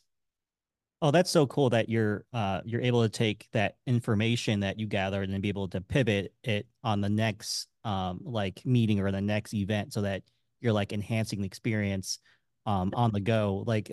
Oh, 1.01 1.11
that's 1.11 1.29
so 1.29 1.45
cool 1.47 1.69
that 1.71 1.89
you're 1.89 2.23
uh, 2.33 2.61
you're 2.63 2.81
able 2.81 3.03
to 3.03 3.09
take 3.09 3.47
that 3.51 3.75
information 3.85 4.61
that 4.61 4.79
you 4.79 4.87
gathered 4.87 5.29
and 5.29 5.41
be 5.41 5.49
able 5.49 5.67
to 5.69 5.81
pivot 5.81 6.33
it 6.43 6.65
on 6.83 7.01
the 7.01 7.09
next 7.09 7.67
um, 7.83 8.21
like 8.23 8.65
meeting 8.65 9.01
or 9.01 9.11
the 9.11 9.21
next 9.21 9.53
event 9.53 9.91
so 9.91 10.01
that 10.01 10.23
you're 10.61 10.71
like 10.71 10.93
enhancing 10.93 11.41
the 11.41 11.45
experience 11.45 12.19
um, 12.65 12.91
on 12.95 13.11
the 13.11 13.19
go. 13.19 13.65
Like, 13.67 13.91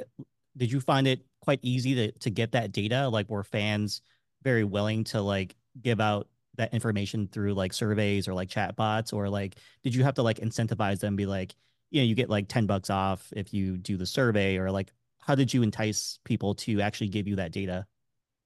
did 0.57 0.71
you 0.71 0.81
find 0.81 1.09
it 1.09 1.25
quite 1.41 1.59
easy 1.63 1.97
to 1.97 2.13
to 2.13 2.31
get 2.31 2.53
that 2.53 2.71
data? 2.71 3.09
Like 3.09 3.29
were 3.29 3.43
fans 3.43 4.03
very 4.43 4.63
willing 4.65 5.05
to 5.05 5.21
like 5.21 5.57
give 5.83 6.01
out 6.01 6.29
that 6.57 6.75
information 6.75 7.29
through 7.31 7.55
like 7.55 7.73
surveys 7.73 8.29
or 8.29 8.35
like 8.35 8.49
chatbots 8.49 9.13
or 9.13 9.29
like 9.29 9.57
did 9.83 9.95
you 9.95 10.05
have 10.05 10.15
to 10.15 10.23
like 10.23 10.39
incentivize 10.39 11.01
them 11.01 11.17
be 11.17 11.27
like 11.27 11.55
you 11.91 12.01
know 12.01 12.05
you 12.05 12.15
get 12.15 12.29
like 12.29 12.49
10 12.49 12.67
bucks 12.67 12.91
off 12.91 13.33
if 13.37 13.55
you 13.55 13.77
do 13.77 13.97
the 13.97 14.07
survey 14.07 14.57
or 14.57 14.71
like 14.71 14.93
how 15.19 15.35
did 15.35 15.53
you 15.53 15.63
entice 15.63 16.19
people 16.25 16.55
to 16.55 16.81
actually 16.81 17.09
give 17.09 17.29
you 17.29 17.37
that 17.37 17.53
data? 17.53 17.87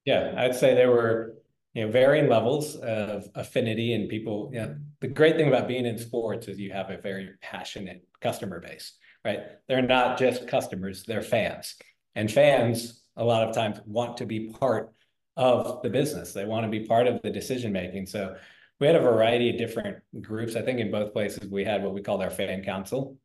Yeah 0.04 0.34
i'd 0.36 0.54
say 0.54 0.74
there 0.74 0.90
were 0.90 1.36
you 1.72 1.84
know 1.84 1.90
varying 1.90 2.28
levels 2.28 2.76
of 2.76 3.28
affinity 3.34 3.94
and 3.94 4.08
people 4.08 4.50
you 4.52 4.60
know 4.60 4.76
the 5.00 5.08
great 5.08 5.36
thing 5.36 5.48
about 5.48 5.66
being 5.66 5.86
in 5.86 5.98
sports 5.98 6.46
is 6.46 6.58
you 6.58 6.72
have 6.72 6.90
a 6.90 6.98
very 6.98 7.30
passionate 7.40 8.06
customer 8.20 8.60
base 8.60 8.94
right? 9.24 9.40
They're 9.68 9.82
not 9.82 10.18
just 10.18 10.46
customers 10.46 11.04
they're 11.04 11.22
fans. 11.22 11.74
And 12.14 12.30
fans, 12.30 13.02
a 13.16 13.24
lot 13.24 13.48
of 13.48 13.54
times, 13.54 13.80
want 13.86 14.18
to 14.18 14.26
be 14.26 14.50
part 14.50 14.92
of 15.36 15.82
the 15.82 15.90
business. 15.90 16.32
They 16.32 16.44
want 16.44 16.64
to 16.64 16.70
be 16.70 16.86
part 16.86 17.06
of 17.06 17.20
the 17.22 17.30
decision 17.30 17.72
making. 17.72 18.06
So 18.06 18.36
we 18.80 18.86
had 18.86 18.96
a 18.96 19.00
variety 19.00 19.50
of 19.50 19.58
different 19.58 19.98
groups. 20.20 20.56
I 20.56 20.62
think 20.62 20.80
in 20.80 20.90
both 20.90 21.12
places 21.12 21.48
we 21.50 21.64
had 21.64 21.82
what 21.82 21.94
we 21.94 22.02
called 22.02 22.22
our 22.22 22.30
fan 22.30 22.62
council. 22.62 23.16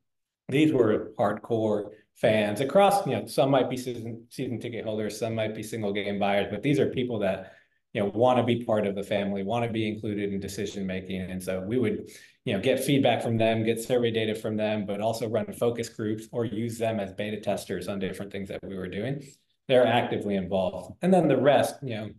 These 0.48 0.74
were 0.74 1.12
hardcore 1.18 1.92
fans 2.16 2.60
across, 2.60 3.06
you 3.06 3.14
know, 3.14 3.26
some 3.28 3.52
might 3.52 3.70
be 3.70 3.78
season 3.78 4.26
season 4.30 4.60
ticket 4.60 4.84
holders, 4.84 5.20
some 5.20 5.36
might 5.36 5.56
be 5.56 5.64
single 5.64 5.94
game 5.94 6.20
buyers, 6.20 6.48
but 6.50 6.64
these 6.64 6.80
are 6.80 6.88
people 6.88 7.20
that 7.20 7.54
you 7.94 8.02
know 8.02 8.12
want 8.14 8.38
to 8.40 8.44
be 8.44 8.64
part 8.66 8.88
of 8.88 8.96
the 8.96 9.04
family, 9.04 9.44
want 9.44 9.66
to 9.66 9.72
be 9.72 9.88
included 9.88 10.34
in 10.34 10.40
decision 10.40 10.88
making. 10.88 11.22
And 11.22 11.42
so 11.42 11.62
we 11.62 11.78
would 11.78 12.10
you 12.50 12.56
know, 12.56 12.60
get 12.60 12.84
feedback 12.84 13.22
from 13.22 13.38
them, 13.38 13.64
get 13.64 13.80
survey 13.80 14.10
data 14.10 14.34
from 14.34 14.58
them, 14.58 14.84
but 14.86 15.02
also 15.02 15.30
run 15.30 15.54
focus 15.54 15.88
groups 15.88 16.28
or 16.32 16.46
use 16.46 16.80
them 16.80 17.00
as 17.00 17.14
beta 17.14 17.40
testers 17.40 17.88
on 17.88 18.00
different 18.00 18.32
things 18.32 18.50
that 18.50 18.60
we 18.64 18.76
were 18.76 18.88
doing. 18.88 19.22
They're 19.70 19.88
actively 19.88 20.36
involved. 20.36 20.98
And 21.02 21.14
then 21.14 21.30
the 21.30 21.38
rest, 21.38 21.76
you 21.82 21.96
know, 21.96 22.10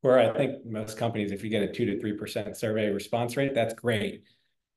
where 0.00 0.18
I 0.18 0.32
think 0.32 0.64
most 0.64 0.96
companies, 0.96 1.32
if 1.32 1.44
you 1.44 1.50
get 1.50 1.62
a 1.62 1.68
two 1.68 1.84
to 1.84 1.96
3% 1.96 2.56
survey 2.56 2.88
response 2.88 3.36
rate, 3.36 3.54
that's 3.54 3.74
great. 3.74 4.22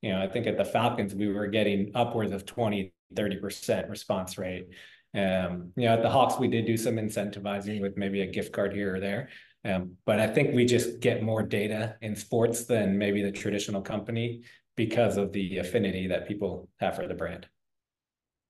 You 0.02 0.12
know, 0.12 0.22
I 0.22 0.28
think 0.28 0.48
at 0.48 0.58
the 0.58 0.66
Falcons, 0.66 1.16
we 1.16 1.30
were 1.30 1.48
getting 1.48 1.92
upwards 1.96 2.34
of 2.34 2.46
20, 2.46 2.94
30% 3.16 3.90
response 3.90 4.38
rate. 4.38 4.68
Um, 5.16 5.72
you 5.78 5.86
know, 5.86 5.94
at 5.94 6.02
the 6.02 6.10
Hawks, 6.10 6.38
we 6.38 6.50
did 6.50 6.66
do 6.66 6.76
some 6.76 6.96
incentivizing 6.96 7.80
with 7.80 7.96
maybe 7.96 8.22
a 8.22 8.28
gift 8.28 8.52
card 8.52 8.74
here 8.74 8.96
or 8.96 9.00
there. 9.00 9.30
Um, 9.64 9.94
but 10.06 10.20
I 10.20 10.28
think 10.28 10.54
we 10.54 10.66
just 10.66 11.00
get 11.00 11.24
more 11.24 11.42
data 11.42 11.96
in 12.02 12.16
sports 12.18 12.66
than 12.66 12.98
maybe 12.98 13.22
the 13.22 13.32
traditional 13.32 13.82
company 13.82 14.42
because 14.76 15.16
of 15.18 15.32
the 15.32 15.60
affinity 15.60 16.08
that 16.08 16.28
people 16.28 16.68
have 16.80 16.96
for 16.96 17.08
the 17.08 17.14
brand. 17.14 17.48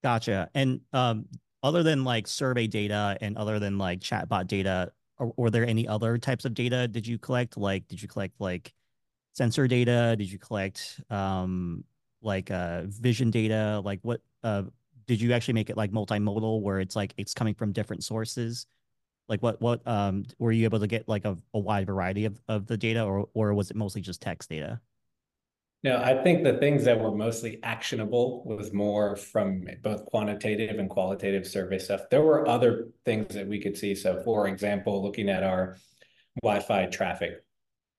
Gotcha. 0.03 0.49
And 0.55 0.81
um, 0.91 1.25
other 1.63 1.83
than 1.83 2.03
like 2.03 2.27
survey 2.27 2.67
data 2.67 3.17
and 3.21 3.37
other 3.37 3.59
than 3.59 3.77
like 3.77 4.01
chatbot 4.01 4.47
data, 4.47 4.91
or 5.17 5.33
were 5.37 5.49
there 5.49 5.65
any 5.65 5.87
other 5.87 6.17
types 6.17 6.45
of 6.45 6.53
data 6.53 6.87
did 6.87 7.07
you 7.07 7.17
collect? 7.17 7.57
Like, 7.57 7.87
did 7.87 8.01
you 8.01 8.07
collect 8.07 8.39
like 8.39 8.73
sensor 9.33 9.67
data? 9.67 10.15
Did 10.17 10.31
you 10.31 10.39
collect 10.39 11.01
um, 11.09 11.83
like 12.21 12.51
uh, 12.51 12.83
vision 12.85 13.31
data? 13.31 13.81
Like, 13.83 13.99
what 14.03 14.21
uh, 14.43 14.63
did 15.07 15.21
you 15.21 15.33
actually 15.33 15.55
make 15.55 15.69
it 15.69 15.77
like 15.77 15.91
multimodal, 15.91 16.61
where 16.61 16.79
it's 16.79 16.95
like 16.95 17.13
it's 17.17 17.33
coming 17.33 17.53
from 17.55 17.71
different 17.71 18.03
sources? 18.03 18.67
Like, 19.29 19.41
what 19.43 19.61
what 19.61 19.85
um, 19.87 20.25
were 20.39 20.51
you 20.51 20.65
able 20.65 20.79
to 20.79 20.87
get 20.87 21.07
like 21.07 21.25
a, 21.25 21.37
a 21.53 21.59
wide 21.59 21.87
variety 21.87 22.25
of 22.25 22.41
of 22.47 22.67
the 22.67 22.77
data, 22.77 23.03
or 23.03 23.29
or 23.33 23.53
was 23.53 23.71
it 23.71 23.77
mostly 23.77 24.01
just 24.01 24.21
text 24.21 24.49
data? 24.49 24.81
No, 25.83 25.97
I 25.97 26.23
think 26.23 26.43
the 26.43 26.57
things 26.59 26.85
that 26.85 27.01
were 27.01 27.11
mostly 27.11 27.59
actionable 27.61 28.45
was 28.45 28.71
more 28.71 29.17
from 29.17 29.67
both 29.81 30.05
quantitative 30.05 30.79
and 30.79 30.89
qualitative 30.89 31.45
survey 31.45 31.77
stuff. 31.77 32.03
There 32.09 32.21
were 32.21 32.47
other 32.47 32.87
things 33.03 33.35
that 33.35 33.47
we 33.47 33.59
could 33.59 33.77
see. 33.77 33.93
So, 33.93 34.21
for 34.23 34.47
example, 34.47 35.03
looking 35.03 35.29
at 35.29 35.43
our 35.43 35.77
Wi-Fi 36.41 36.85
traffic, 36.85 37.43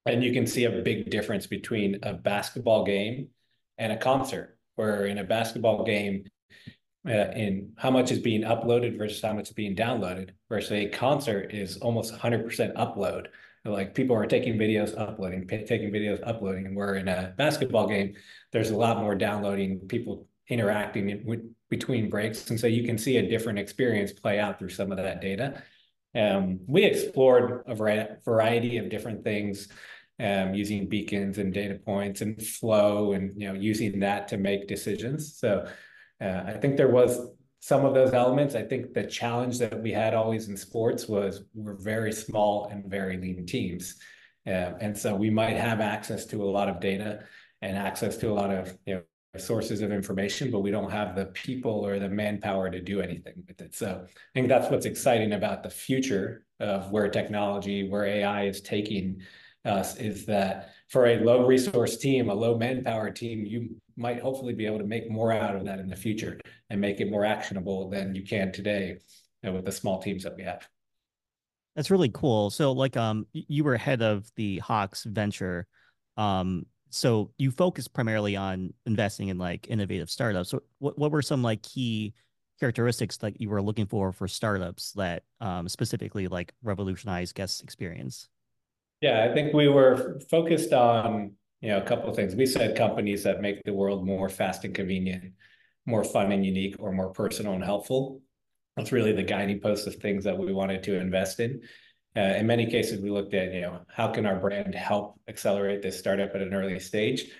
and 0.06 0.24
you 0.24 0.32
can 0.32 0.46
see 0.46 0.64
a 0.64 0.82
big 0.82 1.10
difference 1.10 1.46
between 1.46 1.98
a 2.02 2.14
basketball 2.14 2.84
game 2.84 3.28
and 3.76 3.92
a 3.92 3.96
concert. 3.98 4.58
Where 4.76 5.04
in 5.04 5.18
a 5.18 5.24
basketball 5.24 5.84
game, 5.84 6.24
uh, 7.06 7.12
in 7.12 7.74
how 7.76 7.90
much 7.90 8.10
is 8.10 8.18
being 8.18 8.42
uploaded 8.42 8.98
versus 8.98 9.22
how 9.22 9.34
much 9.34 9.48
is 9.48 9.54
being 9.54 9.76
downloaded, 9.76 10.30
versus 10.48 10.72
a 10.72 10.88
concert 10.88 11.52
is 11.54 11.76
almost 11.76 12.12
100% 12.12 12.74
upload 12.74 13.26
like 13.64 13.94
people 13.94 14.14
are 14.16 14.26
taking 14.26 14.58
videos, 14.58 14.98
uploading, 14.98 15.48
taking 15.48 15.90
videos, 15.90 16.20
uploading. 16.26 16.66
And 16.66 16.76
we're 16.76 16.96
in 16.96 17.08
a 17.08 17.34
basketball 17.36 17.88
game, 17.88 18.14
there's 18.52 18.70
a 18.70 18.76
lot 18.76 18.98
more 18.98 19.14
downloading, 19.14 19.80
people 19.88 20.28
interacting 20.48 21.22
with, 21.24 21.40
between 21.70 22.10
breaks. 22.10 22.50
And 22.50 22.60
so 22.60 22.66
you 22.66 22.84
can 22.84 22.98
see 22.98 23.16
a 23.16 23.28
different 23.28 23.58
experience 23.58 24.12
play 24.12 24.38
out 24.38 24.58
through 24.58 24.68
some 24.68 24.90
of 24.90 24.98
that 24.98 25.22
data. 25.22 25.62
Um, 26.14 26.60
we 26.66 26.84
explored 26.84 27.64
a 27.66 27.74
variety 27.74 28.78
of 28.78 28.90
different 28.90 29.24
things 29.24 29.68
um, 30.20 30.54
using 30.54 30.88
beacons 30.88 31.38
and 31.38 31.52
data 31.52 31.74
points 31.74 32.20
and 32.20 32.40
flow 32.40 33.12
and 33.12 33.32
you 33.36 33.48
know 33.48 33.54
using 33.54 33.98
that 34.00 34.28
to 34.28 34.36
make 34.36 34.68
decisions. 34.68 35.36
So 35.36 35.66
uh, 36.20 36.42
I 36.46 36.52
think 36.52 36.76
there 36.76 36.88
was 36.88 37.18
some 37.64 37.86
of 37.86 37.94
those 37.94 38.12
elements. 38.12 38.54
I 38.54 38.62
think 38.62 38.92
the 38.92 39.04
challenge 39.04 39.58
that 39.58 39.82
we 39.82 39.90
had 39.90 40.12
always 40.12 40.50
in 40.50 40.56
sports 40.56 41.08
was 41.08 41.44
we're 41.54 41.72
very 41.72 42.12
small 42.12 42.68
and 42.70 42.84
very 42.84 43.16
lean 43.16 43.46
teams. 43.46 43.94
Uh, 44.46 44.76
and 44.82 44.94
so 44.94 45.14
we 45.14 45.30
might 45.30 45.56
have 45.56 45.80
access 45.80 46.26
to 46.26 46.42
a 46.42 46.44
lot 46.44 46.68
of 46.68 46.78
data 46.78 47.24
and 47.62 47.78
access 47.78 48.18
to 48.18 48.30
a 48.30 48.34
lot 48.34 48.50
of 48.50 48.76
you 48.84 48.96
know 48.96 49.02
sources 49.38 49.80
of 49.80 49.92
information, 49.92 50.50
but 50.50 50.60
we 50.60 50.70
don't 50.70 50.90
have 50.90 51.16
the 51.16 51.24
people 51.24 51.86
or 51.86 51.98
the 51.98 52.06
manpower 52.06 52.68
to 52.68 52.82
do 52.82 53.00
anything 53.00 53.42
with 53.48 53.58
it. 53.62 53.74
So 53.74 54.04
I 54.04 54.30
think 54.34 54.48
that's 54.48 54.70
what's 54.70 54.84
exciting 54.84 55.32
about 55.32 55.62
the 55.62 55.70
future 55.70 56.44
of 56.60 56.90
where 56.90 57.08
technology, 57.08 57.88
where 57.88 58.04
AI 58.04 58.44
is 58.44 58.60
taking 58.60 59.22
us, 59.64 59.96
is 59.96 60.26
that 60.26 60.74
for 60.90 61.06
a 61.06 61.18
low 61.18 61.46
resource 61.46 61.96
team, 61.96 62.28
a 62.28 62.34
low 62.34 62.58
manpower 62.58 63.10
team, 63.10 63.46
you 63.46 63.74
might 63.96 64.20
hopefully 64.20 64.54
be 64.54 64.66
able 64.66 64.78
to 64.78 64.86
make 64.86 65.10
more 65.10 65.32
out 65.32 65.56
of 65.56 65.64
that 65.64 65.78
in 65.78 65.88
the 65.88 65.96
future 65.96 66.38
and 66.70 66.80
make 66.80 67.00
it 67.00 67.10
more 67.10 67.24
actionable 67.24 67.88
than 67.88 68.14
you 68.14 68.24
can 68.24 68.52
today 68.52 68.98
you 69.42 69.50
know, 69.50 69.56
with 69.56 69.64
the 69.64 69.72
small 69.72 70.00
teams 70.00 70.24
that 70.24 70.36
we 70.36 70.42
have. 70.42 70.66
That's 71.76 71.90
really 71.90 72.10
cool. 72.10 72.50
So 72.50 72.72
like 72.72 72.96
um 72.96 73.26
you 73.32 73.64
were 73.64 73.76
head 73.76 74.02
of 74.02 74.30
the 74.36 74.58
Hawks 74.58 75.04
venture. 75.04 75.66
Um 76.16 76.66
so 76.90 77.32
you 77.38 77.50
focus 77.50 77.88
primarily 77.88 78.36
on 78.36 78.72
investing 78.86 79.28
in 79.28 79.36
like 79.36 79.66
innovative 79.68 80.08
startups. 80.08 80.50
So 80.50 80.62
what, 80.78 80.96
what 80.96 81.10
were 81.10 81.22
some 81.22 81.42
like 81.42 81.60
key 81.62 82.14
characteristics 82.60 83.16
that 83.16 83.40
you 83.40 83.50
were 83.50 83.60
looking 83.60 83.86
for 83.86 84.12
for 84.12 84.28
startups 84.28 84.92
that 84.92 85.24
um, 85.40 85.68
specifically 85.68 86.28
like 86.28 86.52
revolutionize 86.62 87.32
guest 87.32 87.64
experience? 87.64 88.28
Yeah, 89.00 89.26
I 89.28 89.34
think 89.34 89.52
we 89.52 89.68
were 89.68 90.20
focused 90.30 90.72
on 90.72 91.32
you 91.64 91.70
know 91.70 91.78
a 91.78 91.82
couple 91.82 92.10
of 92.10 92.14
things. 92.14 92.34
We 92.34 92.44
said 92.44 92.76
companies 92.76 93.22
that 93.22 93.40
make 93.40 93.62
the 93.64 93.72
world 93.72 94.04
more 94.04 94.28
fast 94.28 94.64
and 94.66 94.74
convenient, 94.74 95.32
more 95.86 96.04
fun 96.04 96.30
and 96.30 96.44
unique, 96.44 96.76
or 96.78 96.92
more 96.92 97.10
personal 97.10 97.54
and 97.54 97.64
helpful. 97.64 98.20
That's 98.76 98.92
really 98.92 99.12
the 99.12 99.22
guiding 99.22 99.60
post 99.60 99.86
of 99.86 99.94
things 99.94 100.24
that 100.24 100.36
we 100.36 100.52
wanted 100.52 100.82
to 100.82 101.00
invest 101.00 101.40
in. 101.40 101.62
Uh, 102.16 102.20
in 102.20 102.46
many 102.46 102.66
cases, 102.66 103.00
we 103.00 103.08
looked 103.08 103.32
at, 103.32 103.54
you 103.54 103.62
know, 103.62 103.80
how 103.88 104.08
can 104.08 104.26
our 104.26 104.36
brand 104.36 104.74
help 104.74 105.18
accelerate 105.26 105.80
this 105.80 105.98
startup 105.98 106.34
at 106.34 106.42
an 106.42 106.52
early 106.52 106.78
stage? 106.78 107.30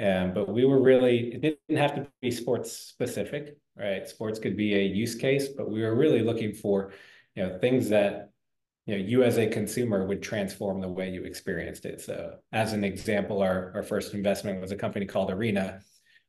Um, 0.00 0.34
but 0.34 0.48
we 0.48 0.64
were 0.64 0.82
really, 0.82 1.34
it 1.34 1.40
didn't 1.40 1.80
have 1.80 1.94
to 1.94 2.06
be 2.20 2.30
sports 2.32 2.72
specific, 2.72 3.56
right? 3.76 4.08
Sports 4.08 4.40
could 4.40 4.56
be 4.56 4.74
a 4.74 4.82
use 4.82 5.14
case, 5.14 5.48
but 5.48 5.70
we 5.70 5.82
were 5.82 5.94
really 5.94 6.22
looking 6.22 6.52
for, 6.52 6.92
you 7.36 7.44
know, 7.44 7.58
things 7.58 7.90
that, 7.90 8.30
you 8.88 8.96
know, 8.96 9.04
you 9.04 9.22
as 9.22 9.36
a 9.36 9.46
consumer 9.46 10.06
would 10.06 10.22
transform 10.22 10.80
the 10.80 10.88
way 10.88 11.10
you 11.10 11.24
experienced 11.24 11.84
it. 11.84 12.00
So 12.00 12.36
as 12.52 12.72
an 12.72 12.84
example, 12.84 13.42
our, 13.42 13.70
our 13.74 13.82
first 13.82 14.14
investment 14.14 14.62
was 14.62 14.72
a 14.72 14.76
company 14.76 15.04
called 15.04 15.30
Arena, 15.30 15.82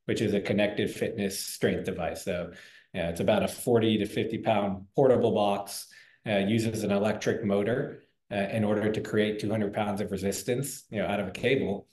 which 0.08 0.20
is 0.20 0.34
a 0.34 0.42
connected 0.42 0.92
fitness 0.92 1.40
strength 1.40 1.86
device. 1.86 2.26
So 2.26 2.52
it's 2.94 3.22
about 3.22 3.44
a 3.44 3.48
40 3.48 4.00
to 4.00 4.06
50 4.06 4.40
pound 4.40 4.88
portable 4.94 5.34
box 5.34 5.88
uh, 6.28 6.40
uses 6.40 6.84
an 6.84 6.92
electric 6.92 7.46
motor 7.46 8.04
uh, 8.30 8.36
in 8.36 8.66
order 8.66 8.92
to 8.92 9.00
create 9.00 9.40
200 9.40 9.74
pounds 9.74 10.02
of 10.02 10.12
resistance, 10.12 10.84
you 10.92 11.00
know, 11.00 11.08
out 11.08 11.22
of 11.22 11.30
a 11.30 11.32
cable. 11.32 11.88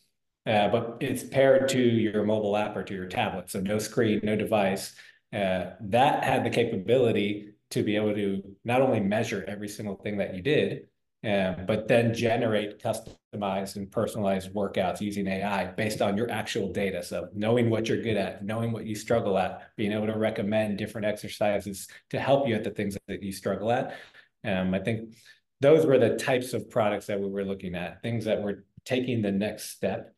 Uh, 0.47 0.67
but 0.69 0.97
it's 0.99 1.23
paired 1.23 1.69
to 1.69 1.81
your 1.81 2.25
mobile 2.25 2.57
app 2.57 2.77
or 2.77 2.83
to 2.83 2.95
your 2.95 3.07
tablet, 3.07 3.51
so 3.51 3.61
no 3.61 3.79
screen, 3.79 4.19
no 4.25 4.35
device. 4.35 4.97
that 5.31 6.25
had 6.25 6.45
the 6.45 6.51
capability 6.51 7.53
to 7.71 7.83
be 7.83 7.97
able 7.97 8.15
to 8.15 8.43
not 8.65 8.81
only 8.81 9.01
measure 9.01 9.45
every 9.49 9.69
single 9.69 9.97
thing 9.97 10.19
that 10.19 10.35
you 10.35 10.43
did, 10.43 10.87
um, 11.25 11.67
but 11.67 11.89
then 11.89 12.15
generate 12.15 12.81
customized 12.81 13.77
and 13.77 13.91
personalized 13.91 14.53
workouts 14.53 15.01
using 15.01 15.27
AI 15.27 15.67
based 15.67 16.01
on 16.01 16.17
your 16.17 16.31
actual 16.31 16.73
data. 16.73 17.03
So 17.03 17.29
knowing 17.35 17.69
what 17.69 17.89
you're 17.89 18.01
good 18.01 18.17
at, 18.17 18.45
knowing 18.45 18.71
what 18.71 18.87
you 18.87 18.95
struggle 18.95 19.37
at, 19.37 19.71
being 19.77 19.93
able 19.93 20.07
to 20.07 20.17
recommend 20.17 20.79
different 20.79 21.07
exercises 21.07 21.89
to 22.11 22.21
help 22.21 22.47
you 22.47 22.55
at 22.55 22.63
the 22.63 22.71
things 22.71 22.97
that 23.09 23.23
you 23.23 23.33
struggle 23.33 23.73
at. 23.73 23.97
Um, 24.45 24.73
I 24.73 24.79
think 24.79 25.15
those 25.61 25.85
were 25.85 25.99
the 25.99 26.17
types 26.17 26.53
of 26.53 26.71
products 26.71 27.07
that 27.07 27.19
we 27.19 27.29
were 27.29 27.45
looking 27.45 27.75
at, 27.75 28.03
things 28.03 28.27
that 28.27 28.43
were 28.43 28.65
taking 28.85 29.23
the 29.23 29.33
next 29.33 29.71
step. 29.71 30.15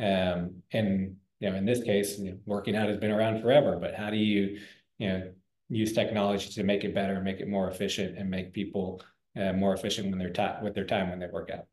Um, 0.00 0.62
and 0.72 1.16
you 1.38 1.50
know, 1.50 1.56
in 1.56 1.66
this 1.66 1.82
case, 1.82 2.18
you 2.18 2.32
know, 2.32 2.38
working 2.46 2.74
out 2.74 2.88
has 2.88 2.98
been 2.98 3.12
around 3.12 3.42
forever, 3.42 3.78
but 3.80 3.94
how 3.94 4.10
do 4.10 4.16
you, 4.16 4.58
you 4.98 5.08
know, 5.08 5.30
use 5.68 5.92
technology 5.92 6.50
to 6.50 6.62
make 6.62 6.84
it 6.84 6.94
better, 6.94 7.20
make 7.20 7.40
it 7.40 7.48
more 7.48 7.70
efficient, 7.70 8.18
and 8.18 8.30
make 8.30 8.52
people 8.52 9.02
uh, 9.38 9.52
more 9.52 9.74
efficient 9.74 10.10
when 10.10 10.18
they're 10.18 10.32
ta- 10.32 10.58
with 10.62 10.74
their 10.74 10.86
time 10.86 11.10
when 11.10 11.18
they 11.18 11.26
work 11.26 11.50
out. 11.50 11.66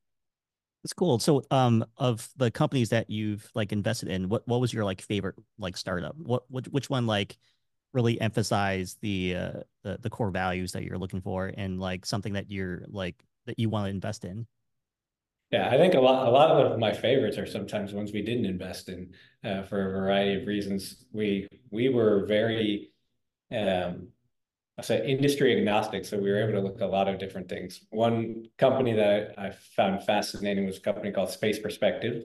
That's 0.83 0.93
cool. 0.93 1.17
So, 1.17 1.41
um, 1.49 1.83
of 1.97 2.29
the 2.37 2.51
companies 2.51 2.89
that 2.89 3.09
you've 3.09 3.49
like 3.55 3.71
invested 3.71 4.09
in, 4.09 4.29
what 4.29 4.47
what 4.47 4.61
was 4.61 4.73
your 4.73 4.85
like 4.85 5.01
favorite 5.01 5.35
like 5.57 5.77
startup? 5.77 6.15
What, 6.17 6.43
what 6.49 6.67
which 6.67 6.89
one 6.89 7.07
like 7.07 7.37
really 7.95 8.19
emphasize 8.19 8.97
the 9.01 9.35
uh 9.35 9.51
the, 9.83 9.97
the 10.01 10.09
core 10.09 10.29
values 10.29 10.73
that 10.73 10.83
you're 10.83 10.97
looking 10.97 11.21
for 11.21 11.51
and 11.57 11.79
like 11.79 12.05
something 12.05 12.33
that 12.33 12.51
you're 12.51 12.83
like 12.89 13.15
that 13.45 13.57
you 13.57 13.69
want 13.69 13.85
to 13.85 13.89
invest 13.89 14.25
in 14.25 14.45
yeah 15.51 15.69
i 15.69 15.77
think 15.77 15.93
a 15.93 15.99
lot 15.99 16.27
a 16.27 16.29
lot 16.29 16.51
of 16.51 16.77
my 16.77 16.91
favorites 16.91 17.37
are 17.37 17.45
sometimes 17.45 17.93
ones 17.93 18.11
we 18.11 18.21
didn't 18.21 18.45
invest 18.45 18.89
in 18.89 19.09
uh, 19.45 19.63
for 19.63 19.87
a 19.87 19.91
variety 19.91 20.41
of 20.41 20.45
reasons 20.45 21.05
we 21.13 21.47
we 21.71 21.87
were 21.87 22.25
very 22.25 22.91
um 23.51 24.09
say 24.81 25.07
industry 25.07 25.57
agnostic, 25.57 26.05
so 26.05 26.17
we 26.17 26.29
were 26.29 26.41
able 26.41 26.53
to 26.53 26.59
look 26.59 26.75
at 26.75 26.81
a 26.81 26.87
lot 26.87 27.07
of 27.07 27.17
different 27.17 27.47
things. 27.47 27.81
One 27.91 28.46
company 28.57 28.93
that 28.93 29.33
I, 29.37 29.48
I 29.48 29.51
found 29.51 30.03
fascinating 30.03 30.65
was 30.65 30.77
a 30.77 30.81
company 30.81 31.11
called 31.11 31.29
Space 31.29 31.59
Perspective, 31.59 32.24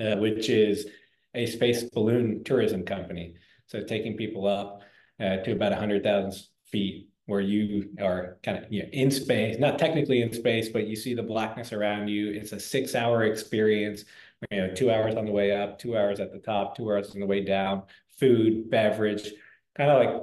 uh, 0.00 0.16
which 0.16 0.48
is 0.48 0.86
a 1.34 1.46
space 1.46 1.82
balloon 1.84 2.44
tourism 2.44 2.84
company. 2.84 3.34
So 3.66 3.82
taking 3.82 4.16
people 4.16 4.46
up 4.46 4.82
uh, 5.20 5.38
to 5.38 5.52
about 5.52 5.72
100,000 5.72 6.40
feet 6.70 7.08
where 7.26 7.40
you 7.40 7.90
are 8.00 8.38
kind 8.44 8.58
of 8.58 8.72
you 8.72 8.84
know, 8.84 8.88
in 8.92 9.10
space, 9.10 9.58
not 9.58 9.78
technically 9.78 10.22
in 10.22 10.32
space, 10.32 10.68
but 10.68 10.86
you 10.86 10.94
see 10.94 11.14
the 11.14 11.22
blackness 11.22 11.72
around 11.72 12.06
you. 12.06 12.30
It's 12.30 12.52
a 12.52 12.60
six 12.60 12.94
hour 12.94 13.24
experience, 13.24 14.04
you 14.52 14.58
know, 14.58 14.72
two 14.72 14.92
hours 14.92 15.16
on 15.16 15.24
the 15.24 15.32
way 15.32 15.50
up, 15.50 15.80
two 15.80 15.98
hours 15.98 16.20
at 16.20 16.32
the 16.32 16.38
top, 16.38 16.76
two 16.76 16.88
hours 16.88 17.10
on 17.10 17.18
the 17.18 17.26
way 17.26 17.44
down, 17.44 17.82
food, 18.16 18.70
beverage, 18.70 19.32
kind 19.76 19.90
of 19.90 19.98
like 19.98 20.22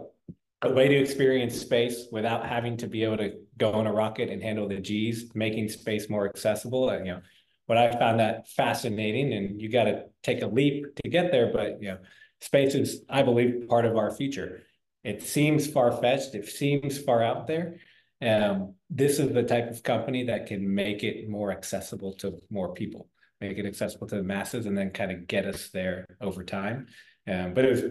a 0.63 0.73
way 0.73 0.87
to 0.87 0.95
experience 0.95 1.59
space 1.59 2.07
without 2.11 2.45
having 2.45 2.77
to 2.77 2.87
be 2.87 3.03
able 3.03 3.17
to 3.17 3.33
go 3.57 3.71
on 3.73 3.87
a 3.87 3.93
rocket 3.93 4.29
and 4.29 4.41
handle 4.41 4.67
the 4.67 4.79
G's, 4.79 5.29
making 5.35 5.69
space 5.69 6.09
more 6.09 6.27
accessible. 6.27 6.89
And, 6.89 7.05
you 7.05 7.13
know, 7.13 7.21
what 7.65 7.77
I 7.77 7.91
found 7.91 8.19
that 8.19 8.49
fascinating, 8.49 9.33
and 9.33 9.61
you 9.61 9.69
got 9.69 9.85
to 9.85 10.05
take 10.21 10.41
a 10.41 10.47
leap 10.47 10.95
to 11.03 11.09
get 11.09 11.31
there, 11.31 11.51
but, 11.53 11.81
you 11.81 11.89
know, 11.89 11.97
space 12.41 12.75
is, 12.75 13.03
I 13.09 13.23
believe, 13.23 13.67
part 13.67 13.85
of 13.85 13.97
our 13.97 14.11
future. 14.11 14.63
It 15.03 15.21
seems 15.21 15.67
far-fetched. 15.67 16.33
It 16.33 16.47
seems 16.47 16.97
far 16.97 17.21
out 17.21 17.45
there. 17.45 17.79
Um, 18.21 18.75
this 18.89 19.19
is 19.19 19.33
the 19.33 19.43
type 19.43 19.69
of 19.69 19.83
company 19.83 20.23
that 20.25 20.47
can 20.47 20.73
make 20.73 21.03
it 21.03 21.29
more 21.29 21.51
accessible 21.51 22.13
to 22.15 22.39
more 22.49 22.73
people, 22.73 23.09
make 23.41 23.57
it 23.57 23.65
accessible 23.65 24.07
to 24.07 24.15
the 24.15 24.23
masses, 24.23 24.65
and 24.65 24.77
then 24.77 24.91
kind 24.91 25.11
of 25.11 25.27
get 25.27 25.45
us 25.45 25.69
there 25.69 26.05
over 26.21 26.43
time. 26.43 26.87
Um, 27.27 27.53
but 27.53 27.65
it 27.65 27.71
was, 27.71 27.83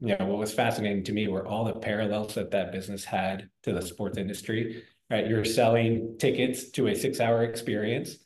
you 0.00 0.16
know, 0.16 0.26
what 0.26 0.38
was 0.38 0.52
fascinating 0.52 1.04
to 1.04 1.12
me 1.12 1.28
were 1.28 1.46
all 1.46 1.64
the 1.64 1.74
parallels 1.74 2.34
that 2.34 2.50
that 2.52 2.72
business 2.72 3.04
had 3.04 3.48
to 3.62 3.72
the 3.72 3.82
sports 3.82 4.18
industry. 4.18 4.82
Right, 5.10 5.26
you're 5.26 5.44
selling 5.44 6.16
tickets 6.18 6.70
to 6.70 6.86
a 6.86 6.94
six-hour 6.94 7.42
experience. 7.42 8.16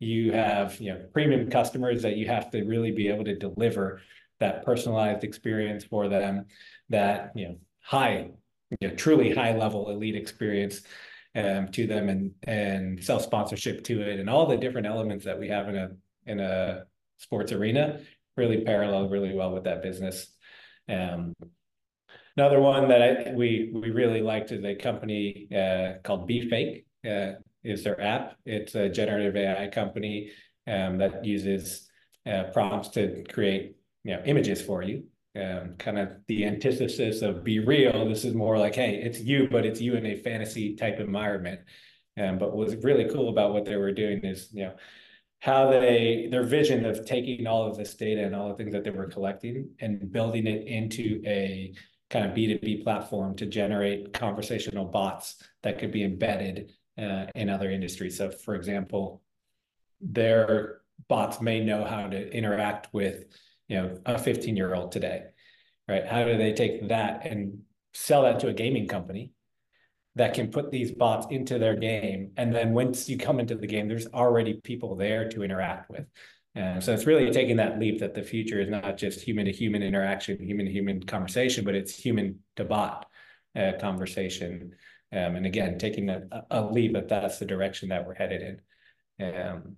You 0.00 0.32
have, 0.32 0.80
you 0.80 0.92
know, 0.92 1.06
premium 1.12 1.48
customers 1.48 2.02
that 2.02 2.16
you 2.16 2.26
have 2.26 2.50
to 2.50 2.64
really 2.64 2.90
be 2.90 3.06
able 3.06 3.24
to 3.24 3.36
deliver 3.36 4.00
that 4.40 4.64
personalized 4.64 5.22
experience 5.22 5.84
for 5.84 6.08
them, 6.08 6.46
that 6.88 7.30
you 7.36 7.48
know 7.48 7.56
high, 7.80 8.32
you 8.80 8.88
know, 8.88 8.94
truly 8.96 9.32
high 9.32 9.56
level 9.56 9.90
elite 9.90 10.16
experience 10.16 10.82
um, 11.36 11.68
to 11.68 11.86
them, 11.86 12.08
and 12.08 12.32
and 12.42 13.02
self 13.02 13.22
sponsorship 13.22 13.84
to 13.84 14.02
it, 14.02 14.18
and 14.18 14.28
all 14.28 14.46
the 14.46 14.56
different 14.56 14.88
elements 14.88 15.24
that 15.24 15.38
we 15.38 15.48
have 15.48 15.68
in 15.68 15.76
a 15.76 15.90
in 16.26 16.40
a 16.40 16.82
sports 17.18 17.52
arena 17.52 18.00
really 18.36 18.64
parallel 18.64 19.08
really 19.08 19.34
well 19.34 19.52
with 19.52 19.64
that 19.64 19.82
business. 19.82 20.31
Um, 20.88 21.34
another 22.36 22.60
one 22.60 22.88
that 22.88 23.02
I, 23.02 23.32
we 23.32 23.70
we 23.72 23.90
really 23.90 24.20
liked 24.20 24.52
is 24.52 24.64
a 24.64 24.74
company 24.74 25.48
uh, 25.54 26.00
called 26.02 26.28
BeFake. 26.28 26.84
Uh, 27.06 27.38
is 27.64 27.84
their 27.84 28.00
app? 28.00 28.36
It's 28.44 28.74
a 28.74 28.88
generative 28.88 29.36
AI 29.36 29.68
company 29.68 30.32
um, 30.66 30.98
that 30.98 31.24
uses 31.24 31.88
uh, 32.26 32.44
prompts 32.52 32.88
to 32.90 33.24
create 33.32 33.76
you 34.04 34.14
know 34.14 34.22
images 34.24 34.60
for 34.60 34.82
you 34.82 35.04
um, 35.40 35.74
kind 35.78 35.98
of 35.98 36.16
the 36.28 36.44
antithesis 36.44 37.22
of 37.22 37.36
BeReal. 37.36 38.08
this 38.08 38.24
is 38.24 38.34
more 38.34 38.58
like 38.58 38.74
hey 38.74 38.96
it's 38.96 39.20
you 39.20 39.48
but 39.50 39.64
it's 39.64 39.80
you 39.80 39.94
in 39.94 40.06
a 40.06 40.16
fantasy 40.16 40.76
type 40.76 41.00
environment 41.00 41.60
um, 42.20 42.38
but 42.38 42.54
what 42.54 42.66
was 42.66 42.84
really 42.84 43.08
cool 43.08 43.28
about 43.28 43.52
what 43.52 43.64
they 43.64 43.76
were 43.76 43.92
doing 43.92 44.20
is 44.24 44.48
you 44.52 44.64
know 44.64 44.74
how 45.42 45.70
they 45.70 46.28
their 46.30 46.44
vision 46.44 46.84
of 46.84 47.04
taking 47.04 47.46
all 47.46 47.68
of 47.68 47.76
this 47.76 47.94
data 47.94 48.24
and 48.24 48.34
all 48.34 48.48
the 48.48 48.54
things 48.54 48.72
that 48.72 48.84
they 48.84 48.90
were 48.90 49.06
collecting 49.06 49.68
and 49.80 50.12
building 50.12 50.46
it 50.46 50.66
into 50.66 51.20
a 51.26 51.72
kind 52.10 52.26
of 52.26 52.32
b2b 52.32 52.82
platform 52.82 53.34
to 53.36 53.46
generate 53.46 54.12
conversational 54.12 54.84
bots 54.84 55.42
that 55.62 55.78
could 55.78 55.90
be 55.90 56.04
embedded 56.04 56.70
uh, 56.98 57.26
in 57.34 57.48
other 57.48 57.70
industries 57.70 58.16
so 58.16 58.30
for 58.30 58.54
example 58.54 59.22
their 60.00 60.82
bots 61.08 61.40
may 61.40 61.64
know 61.64 61.84
how 61.84 62.06
to 62.06 62.30
interact 62.32 62.88
with 62.92 63.24
you 63.72 63.76
know, 63.76 63.98
a 64.04 64.18
15 64.18 64.54
year 64.54 64.74
old 64.74 64.92
today, 64.92 65.22
right? 65.88 66.06
How 66.06 66.24
do 66.24 66.36
they 66.36 66.52
take 66.52 66.88
that 66.88 67.26
and 67.26 67.60
sell 67.94 68.22
that 68.22 68.40
to 68.40 68.48
a 68.48 68.52
gaming 68.52 68.86
company 68.86 69.32
that 70.14 70.34
can 70.34 70.50
put 70.50 70.70
these 70.70 70.92
bots 70.92 71.26
into 71.30 71.58
their 71.58 71.76
game? 71.76 72.32
And 72.36 72.54
then 72.54 72.72
once 72.72 73.08
you 73.08 73.16
come 73.16 73.40
into 73.40 73.54
the 73.54 73.66
game, 73.66 73.88
there's 73.88 74.06
already 74.08 74.54
people 74.54 74.96
there 74.96 75.28
to 75.30 75.42
interact 75.42 75.90
with. 75.90 76.06
And 76.54 76.84
so 76.84 76.92
it's 76.92 77.06
really 77.06 77.30
taking 77.30 77.56
that 77.56 77.78
leap 77.78 77.98
that 78.00 78.14
the 78.14 78.22
future 78.22 78.60
is 78.60 78.68
not 78.68 78.98
just 78.98 79.20
human 79.22 79.46
to 79.46 79.52
human 79.52 79.82
interaction, 79.82 80.38
human 80.38 80.66
to 80.66 80.72
human 80.72 81.02
conversation, 81.02 81.64
but 81.64 81.74
it's 81.74 81.94
human 81.94 82.40
to 82.56 82.64
bot 82.64 83.06
uh, 83.56 83.72
conversation. 83.80 84.74
Um, 85.12 85.36
and 85.36 85.46
again, 85.46 85.78
taking 85.78 86.10
a, 86.10 86.22
a 86.50 86.62
leap 86.64 86.92
that 86.92 87.08
that's 87.08 87.38
the 87.38 87.46
direction 87.46 87.88
that 87.88 88.06
we're 88.06 88.14
headed 88.14 88.60
in. 89.18 89.34
Um, 89.34 89.76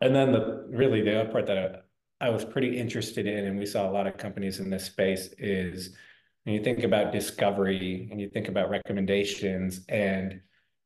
and 0.00 0.14
then 0.14 0.32
the 0.32 0.66
really 0.70 1.02
the 1.02 1.20
other 1.20 1.30
part 1.30 1.46
that 1.46 1.84
I 2.20 2.30
was 2.30 2.44
pretty 2.44 2.78
interested 2.78 3.26
in, 3.26 3.46
and 3.46 3.58
we 3.58 3.66
saw 3.66 3.88
a 3.88 3.92
lot 3.92 4.06
of 4.06 4.16
companies 4.16 4.58
in 4.58 4.68
this 4.68 4.84
space, 4.84 5.32
is 5.38 5.96
when 6.44 6.54
you 6.54 6.62
think 6.62 6.84
about 6.84 7.12
discovery 7.12 8.08
and 8.10 8.20
you 8.20 8.28
think 8.30 8.48
about 8.48 8.70
recommendations 8.70 9.82
and 9.88 10.40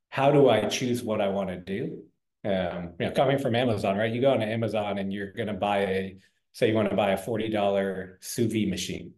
how 0.09 0.31
do 0.31 0.49
I 0.49 0.69
choose 0.69 1.03
what 1.03 1.21
I 1.21 1.29
want 1.29 1.49
to 1.51 1.57
do? 1.57 2.03
Um, 2.45 2.93
you 2.99 3.07
know, 3.07 3.13
coming 3.13 3.39
from 3.39 3.55
Amazon, 3.55 3.97
right? 3.97 4.13
You 4.13 4.21
go 4.21 4.33
on 4.33 4.43
Amazon 4.43 4.99
and 4.99 5.13
you're 5.13 5.33
going 5.33 5.49
to 5.49 5.55
buy 5.55 5.79
a 5.79 6.17
say 6.55 6.69
you 6.69 6.75
want 6.75 6.89
to 6.89 6.97
buy 6.97 7.11
a 7.11 7.19
$40 7.19 8.15
sous 8.21 8.53
vide 8.53 8.69
machine, 8.69 9.13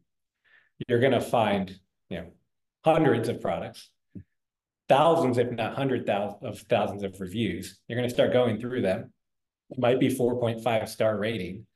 you're 0.88 1.00
going 1.00 1.12
to 1.12 1.20
find, 1.20 1.78
you 2.08 2.18
know, 2.18 2.26
hundreds 2.84 3.28
of 3.28 3.40
products, 3.40 3.90
thousands, 4.88 5.36
if 5.38 5.50
not 5.50 5.74
hundred 5.74 6.06
thousand 6.06 6.48
of 6.48 6.58
thousands 6.60 7.02
of 7.02 7.20
reviews. 7.20 7.78
You're 7.86 7.98
going 7.98 8.08
to 8.08 8.14
start 8.14 8.32
going 8.32 8.58
through 8.58 8.82
them. 8.82 9.12
It 9.70 9.78
might 9.78 10.00
be 10.00 10.08
4.5 10.08 10.88
star 10.88 11.18
rating, 11.18 11.66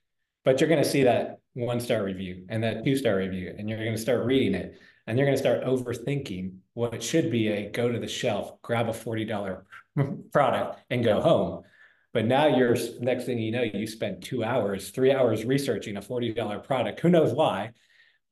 but 0.45 0.61
you're 0.61 0.69
going 0.69 0.83
to 0.83 0.89
see 0.89 1.03
that 1.03 1.40
one 1.55 1.81
star 1.81 2.05
review 2.05 2.47
and 2.49 2.63
that 2.63 2.85
two 2.85 2.97
star 2.97 3.17
review, 3.17 3.55
and 3.57 3.69
you're 3.69 3.79
going 3.79 3.97
to 3.97 4.01
start 4.01 4.25
reading 4.25 4.55
it 4.55 4.79
and 5.07 5.19
you're 5.19 5.27
going 5.27 5.37
to 5.37 5.43
start 5.43 5.65
overthinking 5.65 6.53
what 6.75 7.03
should 7.03 7.31
be 7.31 7.49
a 7.49 7.71
go 7.71 7.91
to 7.91 7.99
the 7.99 8.07
shelf, 8.07 8.61
grab 8.63 8.89
a 8.89 8.93
$40 8.93 9.63
product 10.33 10.81
and 10.91 11.03
go 11.03 11.21
home. 11.21 11.63
But 12.13 12.27
now 12.27 12.47
you're 12.47 12.77
next 13.01 13.25
thing 13.25 13.39
you 13.39 13.53
know, 13.53 13.63
you 13.63 13.87
spend 13.87 14.23
two 14.23 14.45
hours, 14.45 14.91
three 14.91 15.13
hours 15.13 15.45
researching 15.45 15.97
a 15.97 16.01
$40 16.01 16.65
product. 16.65 17.01
Who 17.01 17.09
knows 17.09 17.33
why? 17.33 17.73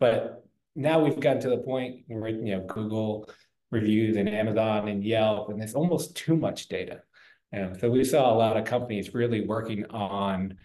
But 0.01 0.45
now 0.77 1.01
we've 1.01 1.19
gotten 1.19 1.43
to 1.43 1.51
the 1.51 1.59
point 1.59 2.05
where 2.07 2.29
you 2.29 2.57
know 2.57 2.61
Google 2.67 3.29
reviews 3.71 4.17
and 4.17 4.29
Amazon 4.29 4.89
and 4.89 5.03
Yelp, 5.05 5.49
and 5.49 5.61
there's 5.61 5.75
almost 5.75 6.17
too 6.17 6.37
much 6.37 6.69
data. 6.69 7.03
And 7.51 7.79
so 7.81 7.91
we 7.91 8.05
saw 8.05 8.33
a 8.33 8.37
lot 8.37 8.57
of 8.57 8.65
companies 8.65 9.15
really 9.15 9.45
working 9.45 9.85
on 9.87 10.57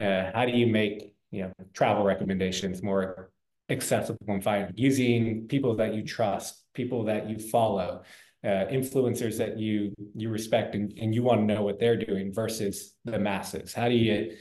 uh, 0.00 0.30
how 0.32 0.44
do 0.44 0.52
you 0.52 0.66
make 0.68 1.15
you 1.36 1.42
know 1.42 1.52
travel 1.74 2.04
recommendations 2.04 2.82
more 2.82 3.30
accessible 3.68 4.26
and 4.28 4.42
fine 4.42 4.72
using 4.76 5.46
people 5.48 5.76
that 5.76 5.94
you 5.94 6.02
trust, 6.02 6.62
people 6.74 7.04
that 7.04 7.28
you 7.28 7.38
follow, 7.38 8.02
uh, 8.44 8.64
influencers 8.70 9.38
that 9.38 9.58
you 9.58 9.92
you 10.14 10.28
respect 10.30 10.74
and, 10.74 10.92
and 10.98 11.14
you 11.14 11.22
want 11.22 11.40
to 11.40 11.54
know 11.54 11.62
what 11.62 11.78
they're 11.78 11.96
doing 11.96 12.32
versus 12.32 12.94
the 13.04 13.18
masses. 13.18 13.74
How 13.74 13.88
do 13.88 13.94
you, 13.94 14.36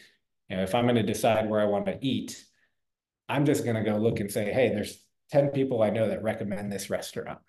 you 0.49 0.57
know, 0.57 0.63
if 0.63 0.75
I'm 0.75 0.85
going 0.85 0.95
to 0.95 1.03
decide 1.03 1.49
where 1.49 1.61
I 1.61 1.65
want 1.65 1.85
to 1.87 1.97
eat, 2.01 2.43
I'm 3.27 3.45
just 3.45 3.63
going 3.63 3.75
to 3.75 3.89
go 3.89 3.97
look 3.97 4.19
and 4.19 4.31
say, 4.31 4.53
hey, 4.53 4.69
there's 4.69 4.99
10 5.31 5.49
people 5.49 5.81
I 5.81 5.89
know 5.89 6.07
that 6.07 6.21
recommend 6.21 6.71
this 6.71 6.89
restaurant, 6.89 7.39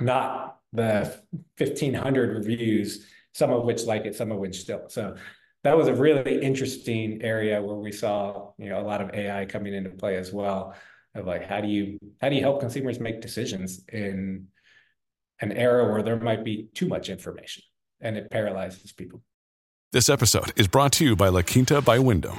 not 0.00 0.58
the 0.72 1.16
1500 1.58 2.36
reviews, 2.36 3.06
some 3.32 3.52
of 3.52 3.64
which 3.64 3.84
like 3.84 4.06
it, 4.06 4.16
some 4.16 4.32
of 4.32 4.38
which 4.38 4.66
don't. 4.66 4.90
So 4.90 5.14
that 5.66 5.76
was 5.76 5.88
a 5.88 5.94
really 5.94 6.40
interesting 6.40 7.20
area 7.22 7.60
where 7.60 7.76
we 7.76 7.90
saw, 7.90 8.52
you 8.56 8.68
know, 8.68 8.80
a 8.80 8.86
lot 8.86 9.00
of 9.00 9.12
AI 9.12 9.44
coming 9.46 9.74
into 9.74 9.90
play 9.90 10.16
as 10.16 10.32
well 10.32 10.74
of 11.14 11.26
like, 11.26 11.44
how 11.44 11.60
do 11.60 11.66
you, 11.66 11.98
how 12.20 12.28
do 12.28 12.36
you 12.36 12.40
help 12.40 12.60
consumers 12.60 13.00
make 13.00 13.20
decisions 13.20 13.84
in 13.92 14.46
an 15.40 15.52
era 15.52 15.90
where 15.90 16.02
there 16.02 16.18
might 16.18 16.44
be 16.44 16.68
too 16.74 16.86
much 16.86 17.08
information 17.08 17.62
and 18.00 18.16
it 18.16 18.30
paralyzes 18.30 18.92
people. 18.92 19.22
This 19.92 20.08
episode 20.08 20.52
is 20.56 20.68
brought 20.68 20.92
to 20.92 21.04
you 21.04 21.16
by 21.16 21.28
La 21.28 21.42
Quinta 21.42 21.80
by 21.80 21.98
Wyndham. 21.98 22.38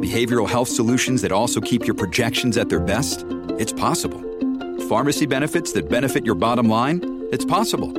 Behavioral 0.00 0.48
health 0.48 0.68
solutions 0.68 1.20
that 1.20 1.30
also 1.30 1.60
keep 1.60 1.86
your 1.86 1.94
projections 1.94 2.56
at 2.56 2.70
their 2.70 2.80
best? 2.80 3.26
It's 3.58 3.72
possible. 3.72 4.18
Pharmacy 4.88 5.26
benefits 5.26 5.72
that 5.72 5.90
benefit 5.90 6.24
your 6.24 6.34
bottom 6.34 6.70
line? 6.70 7.26
It's 7.30 7.44
possible. 7.44 7.92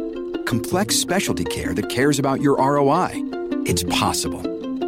Complex 0.45 0.95
specialty 0.95 1.45
care 1.45 1.75
that 1.75 1.89
cares 1.89 2.17
about 2.17 2.41
your 2.41 2.57
ROI? 2.57 3.11
It's 3.67 3.83
possible. 3.83 4.41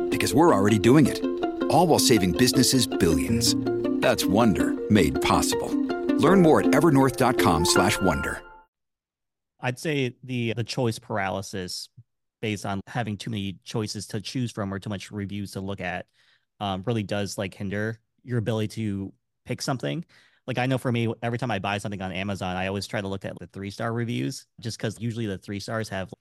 Because 0.10 0.34
we're 0.34 0.56
already 0.56 0.80
doing 0.80 1.06
it. 1.06 1.23
All 1.69 1.86
while 1.86 1.99
saving 1.99 2.32
businesses 2.32 2.88
billions. 2.88 3.54
That's 4.02 4.26
Wonder 4.26 4.73
made 4.89 5.21
possible. 5.21 5.69
Learn 6.17 6.41
more 6.41 6.62
at 6.62 6.67
evernorth.com/wonder. 6.67 8.41
I'd 9.62 9.78
say 9.80 10.15
the 10.23 10.54
the 10.54 10.63
choice 10.63 10.97
paralysis 10.97 11.89
based 12.41 12.65
on 12.65 12.82
having 12.88 13.17
too 13.17 13.30
many 13.30 13.60
choices 13.63 14.08
to 14.08 14.19
choose 14.19 14.52
from 14.52 14.73
or 14.73 14.80
too 14.80 14.89
much 14.89 15.12
reviews 15.12 15.52
to 15.52 15.62
look 15.62 15.80
at 15.80 16.08
um, 16.63 16.82
really 16.86 17.04
does 17.04 17.38
like 17.38 17.54
hinder 17.54 17.99
your 18.23 18.38
ability 18.38 18.69
to 18.69 19.12
pick 19.45 19.62
something. 19.62 20.06
Like 20.47 20.58
I 20.58 20.65
know 20.65 20.78
for 20.78 20.93
me, 20.93 21.13
every 21.21 21.38
time 21.38 21.52
I 21.52 21.60
buy 21.60 21.78
something 21.78 22.02
on 22.02 22.13
Amazon, 22.13 22.56
I 22.56 22.67
always 22.67 22.88
try 22.88 23.02
to 23.02 23.08
look 23.08 23.26
at 23.26 23.38
the 23.38 23.47
three 23.47 23.69
star 23.69 23.91
reviews 23.91 24.45
just 24.62 24.78
because 24.78 24.97
usually 24.97 25.26
the 25.26 25.38
three 25.38 25.60
stars 25.60 25.89
have 25.89 26.13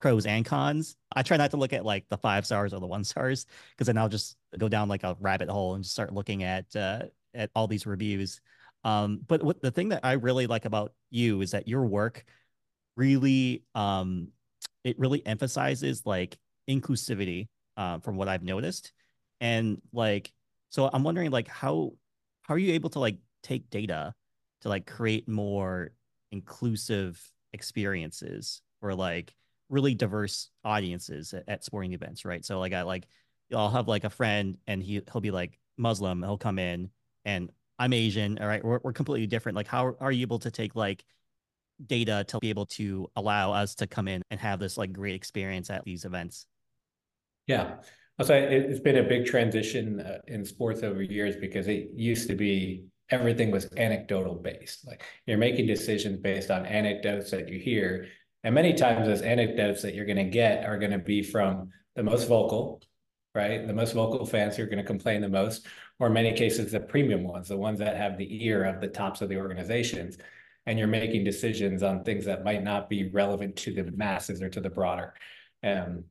pros 0.00 0.24
and 0.24 0.44
cons. 0.44 0.96
I 1.16 1.24
try 1.24 1.36
not 1.36 1.50
to 1.50 1.56
look 1.56 1.72
at 1.72 1.84
like 1.84 2.08
the 2.08 2.16
five 2.16 2.46
stars 2.46 2.72
or 2.72 2.78
the 2.78 2.86
one 2.86 3.02
stars 3.02 3.46
because 3.70 3.88
then 3.88 3.98
I'll 3.98 4.08
just 4.08 4.36
go 4.56 4.68
down 4.68 4.88
like 4.88 5.02
a 5.02 5.16
rabbit 5.20 5.48
hole 5.48 5.74
and 5.74 5.82
just 5.82 5.94
start 5.94 6.14
looking 6.14 6.44
at 6.44 6.74
uh, 6.76 7.02
at 7.34 7.50
all 7.56 7.66
these 7.66 7.86
reviews. 7.86 8.40
Um, 8.84 9.20
but 9.26 9.42
what 9.42 9.60
the 9.60 9.72
thing 9.72 9.88
that 9.88 10.04
I 10.04 10.12
really 10.12 10.46
like 10.46 10.64
about 10.64 10.92
you 11.10 11.40
is 11.40 11.50
that 11.50 11.66
your 11.66 11.84
work 11.86 12.24
really 12.96 13.64
um 13.74 14.28
it 14.84 14.96
really 14.96 15.26
emphasizes 15.26 16.06
like 16.06 16.38
inclusivity 16.70 17.48
uh, 17.76 17.98
from 17.98 18.16
what 18.16 18.28
I've 18.28 18.44
noticed. 18.44 18.92
And 19.40 19.80
like 19.92 20.32
so 20.70 20.88
I'm 20.92 21.02
wondering 21.02 21.30
like 21.30 21.48
how 21.48 21.92
how 22.42 22.54
are 22.54 22.58
you 22.58 22.74
able 22.74 22.90
to 22.90 23.00
like 23.00 23.18
take 23.42 23.70
data 23.70 24.14
to 24.62 24.68
like 24.68 24.86
create 24.86 25.28
more 25.28 25.90
inclusive 26.32 27.20
experiences 27.52 28.62
for 28.80 28.94
like 28.94 29.34
really 29.68 29.94
diverse 29.94 30.50
audiences 30.64 31.34
at, 31.34 31.44
at 31.48 31.64
sporting 31.64 31.92
events, 31.92 32.24
right? 32.24 32.44
So 32.44 32.58
like 32.58 32.72
I 32.72 32.82
like 32.82 33.06
I'll 33.54 33.70
have 33.70 33.88
like 33.88 34.04
a 34.04 34.10
friend 34.10 34.56
and 34.66 34.82
he 34.82 35.02
he'll 35.12 35.20
be 35.20 35.30
like 35.30 35.58
Muslim, 35.76 36.22
he'll 36.22 36.38
come 36.38 36.58
in 36.58 36.90
and 37.24 37.50
I'm 37.78 37.92
Asian, 37.92 38.38
all 38.38 38.46
right, 38.46 38.64
we're, 38.64 38.80
we're 38.82 38.92
completely 38.92 39.26
different. 39.26 39.56
Like 39.56 39.66
how 39.66 39.96
are 40.00 40.10
you 40.12 40.22
able 40.22 40.38
to 40.40 40.50
take 40.50 40.74
like 40.74 41.04
data 41.84 42.24
to 42.28 42.38
be 42.38 42.50
able 42.50 42.66
to 42.66 43.08
allow 43.16 43.52
us 43.52 43.74
to 43.76 43.86
come 43.86 44.08
in 44.08 44.22
and 44.30 44.40
have 44.40 44.58
this 44.58 44.78
like 44.78 44.92
great 44.92 45.14
experience 45.14 45.70
at 45.70 45.84
these 45.84 46.04
events. 46.04 46.46
Yeah. 47.46 47.76
I'll 48.18 48.26
say 48.26 48.44
it's 48.54 48.80
been 48.80 48.96
a 48.96 49.02
big 49.02 49.26
transition 49.26 50.00
uh, 50.00 50.18
in 50.26 50.44
sports 50.44 50.82
over 50.82 51.02
years 51.02 51.36
because 51.36 51.68
it 51.68 51.90
used 51.94 52.28
to 52.28 52.34
be 52.34 52.86
everything 53.10 53.50
was 53.50 53.68
anecdotal 53.76 54.34
based. 54.34 54.86
Like 54.86 55.02
you're 55.26 55.38
making 55.38 55.66
decisions 55.66 56.18
based 56.18 56.50
on 56.50 56.66
anecdotes 56.66 57.30
that 57.30 57.48
you 57.48 57.58
hear. 57.58 58.06
And 58.42 58.54
many 58.54 58.72
times 58.72 59.06
those 59.06 59.22
anecdotes 59.22 59.82
that 59.82 59.94
you're 59.94 60.06
going 60.06 60.16
to 60.16 60.24
get 60.24 60.64
are 60.64 60.78
going 60.78 60.92
to 60.92 60.98
be 60.98 61.22
from 61.22 61.70
the 61.94 62.02
most 62.02 62.26
vocal, 62.26 62.82
right? 63.34 63.66
The 63.66 63.74
most 63.74 63.92
vocal 63.92 64.24
fans 64.24 64.56
who 64.56 64.62
are 64.62 64.66
going 64.66 64.78
to 64.78 64.84
complain 64.84 65.20
the 65.20 65.28
most, 65.28 65.66
or 65.98 66.06
in 66.08 66.12
many 66.14 66.32
cases, 66.32 66.72
the 66.72 66.80
premium 66.80 67.22
ones, 67.22 67.48
the 67.48 67.56
ones 67.56 67.78
that 67.80 67.96
have 67.96 68.16
the 68.16 68.46
ear 68.46 68.64
of 68.64 68.80
the 68.80 68.88
tops 68.88 69.20
of 69.20 69.28
the 69.28 69.36
organizations 69.36 70.16
and 70.66 70.78
you're 70.78 70.88
making 70.88 71.24
decisions 71.24 71.82
on 71.82 72.02
things 72.02 72.24
that 72.24 72.44
might 72.44 72.62
not 72.62 72.88
be 72.88 73.08
relevant 73.10 73.56
to 73.56 73.72
the 73.72 73.90
masses 73.92 74.42
or 74.42 74.48
to 74.48 74.60
the 74.60 74.70
broader. 74.70 75.14
Um, 75.62 76.04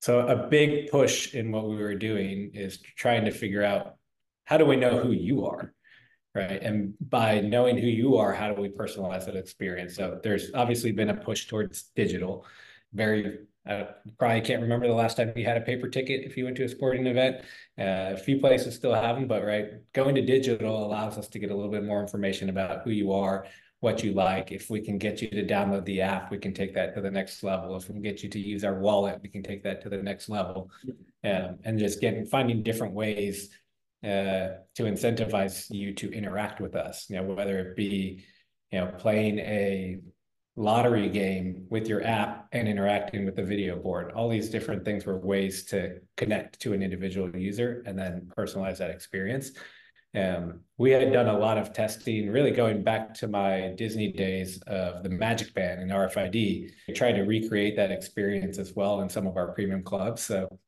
so 0.00 0.26
a 0.26 0.48
big 0.48 0.90
push 0.90 1.34
in 1.34 1.50
what 1.52 1.68
we 1.68 1.76
were 1.76 1.94
doing 1.94 2.50
is 2.54 2.78
trying 2.96 3.24
to 3.24 3.30
figure 3.30 3.64
out 3.64 3.96
how 4.44 4.56
do 4.56 4.64
we 4.64 4.76
know 4.76 4.98
who 4.98 5.12
you 5.12 5.46
are, 5.46 5.72
right? 6.34 6.62
And 6.62 6.94
by 7.00 7.40
knowing 7.40 7.76
who 7.76 7.88
you 7.88 8.16
are, 8.16 8.32
how 8.32 8.52
do 8.52 8.60
we 8.60 8.68
personalize 8.68 9.26
that 9.26 9.36
experience? 9.36 9.96
So 9.96 10.20
there's 10.22 10.50
obviously 10.54 10.92
been 10.92 11.10
a 11.10 11.14
push 11.14 11.46
towards 11.46 11.90
digital. 11.94 12.46
Very 12.92 13.38
I 13.68 13.88
probably 14.18 14.42
can't 14.42 14.62
remember 14.62 14.86
the 14.86 14.94
last 14.94 15.16
time 15.16 15.32
you 15.34 15.44
had 15.44 15.56
a 15.56 15.60
paper 15.60 15.88
ticket 15.88 16.24
if 16.24 16.36
you 16.36 16.44
went 16.44 16.56
to 16.58 16.64
a 16.64 16.68
sporting 16.68 17.06
event. 17.06 17.38
Uh, 17.78 18.14
a 18.14 18.16
few 18.16 18.38
places 18.38 18.76
still 18.76 18.94
have 18.94 19.16
them, 19.16 19.26
but 19.26 19.44
right, 19.44 19.70
going 19.92 20.14
to 20.14 20.22
digital 20.22 20.86
allows 20.86 21.18
us 21.18 21.26
to 21.28 21.38
get 21.38 21.50
a 21.50 21.54
little 21.54 21.70
bit 21.70 21.84
more 21.84 22.00
information 22.00 22.48
about 22.48 22.82
who 22.82 22.90
you 22.90 23.12
are, 23.12 23.46
what 23.86 24.02
you 24.02 24.12
like. 24.12 24.50
If 24.50 24.68
we 24.68 24.80
can 24.80 24.98
get 24.98 25.22
you 25.22 25.28
to 25.30 25.46
download 25.46 25.84
the 25.84 26.00
app, 26.00 26.32
we 26.32 26.38
can 26.38 26.52
take 26.52 26.74
that 26.74 26.92
to 26.96 27.00
the 27.00 27.10
next 27.18 27.44
level. 27.44 27.76
If 27.76 27.86
we 27.86 27.92
can 27.92 28.02
get 28.02 28.20
you 28.20 28.28
to 28.30 28.40
use 28.40 28.64
our 28.64 28.74
wallet, 28.74 29.20
we 29.22 29.28
can 29.28 29.44
take 29.44 29.62
that 29.62 29.80
to 29.82 29.88
the 29.88 30.02
next 30.02 30.28
level. 30.28 30.72
Um, 31.22 31.58
and 31.62 31.78
just 31.78 32.00
getting 32.00 32.26
finding 32.26 32.64
different 32.64 32.94
ways 32.94 33.48
uh, 34.02 34.58
to 34.74 34.82
incentivize 34.92 35.70
you 35.70 35.94
to 35.94 36.12
interact 36.12 36.60
with 36.60 36.74
us. 36.74 37.06
You 37.08 37.16
know, 37.16 37.22
whether 37.22 37.60
it 37.60 37.76
be 37.76 38.24
you 38.72 38.80
know 38.80 38.88
playing 38.98 39.38
a 39.38 39.98
lottery 40.56 41.08
game 41.08 41.66
with 41.70 41.86
your 41.86 42.02
app 42.02 42.48
and 42.50 42.66
interacting 42.66 43.24
with 43.24 43.36
the 43.36 43.44
video 43.44 43.76
board. 43.76 44.10
All 44.16 44.28
these 44.28 44.48
different 44.48 44.84
things 44.84 45.06
were 45.06 45.18
ways 45.18 45.64
to 45.66 46.00
connect 46.16 46.58
to 46.62 46.72
an 46.72 46.82
individual 46.82 47.28
user 47.36 47.84
and 47.86 47.96
then 47.96 48.32
personalize 48.36 48.78
that 48.78 48.90
experience. 48.90 49.52
Um, 50.16 50.60
we 50.78 50.90
had 50.90 51.12
done 51.12 51.28
a 51.28 51.38
lot 51.38 51.58
of 51.58 51.72
testing, 51.72 52.30
really 52.30 52.50
going 52.50 52.82
back 52.82 53.12
to 53.14 53.28
my 53.28 53.74
Disney 53.76 54.12
days 54.12 54.60
of 54.66 55.02
the 55.02 55.10
Magic 55.10 55.54
Band 55.54 55.80
and 55.80 55.90
RFID. 55.90 56.70
Tried 56.94 57.12
to 57.12 57.22
recreate 57.22 57.76
that 57.76 57.90
experience 57.90 58.58
as 58.58 58.74
well 58.74 59.00
in 59.02 59.08
some 59.08 59.26
of 59.26 59.36
our 59.36 59.52
premium 59.52 59.82
clubs. 59.82 60.22
So, 60.22 60.58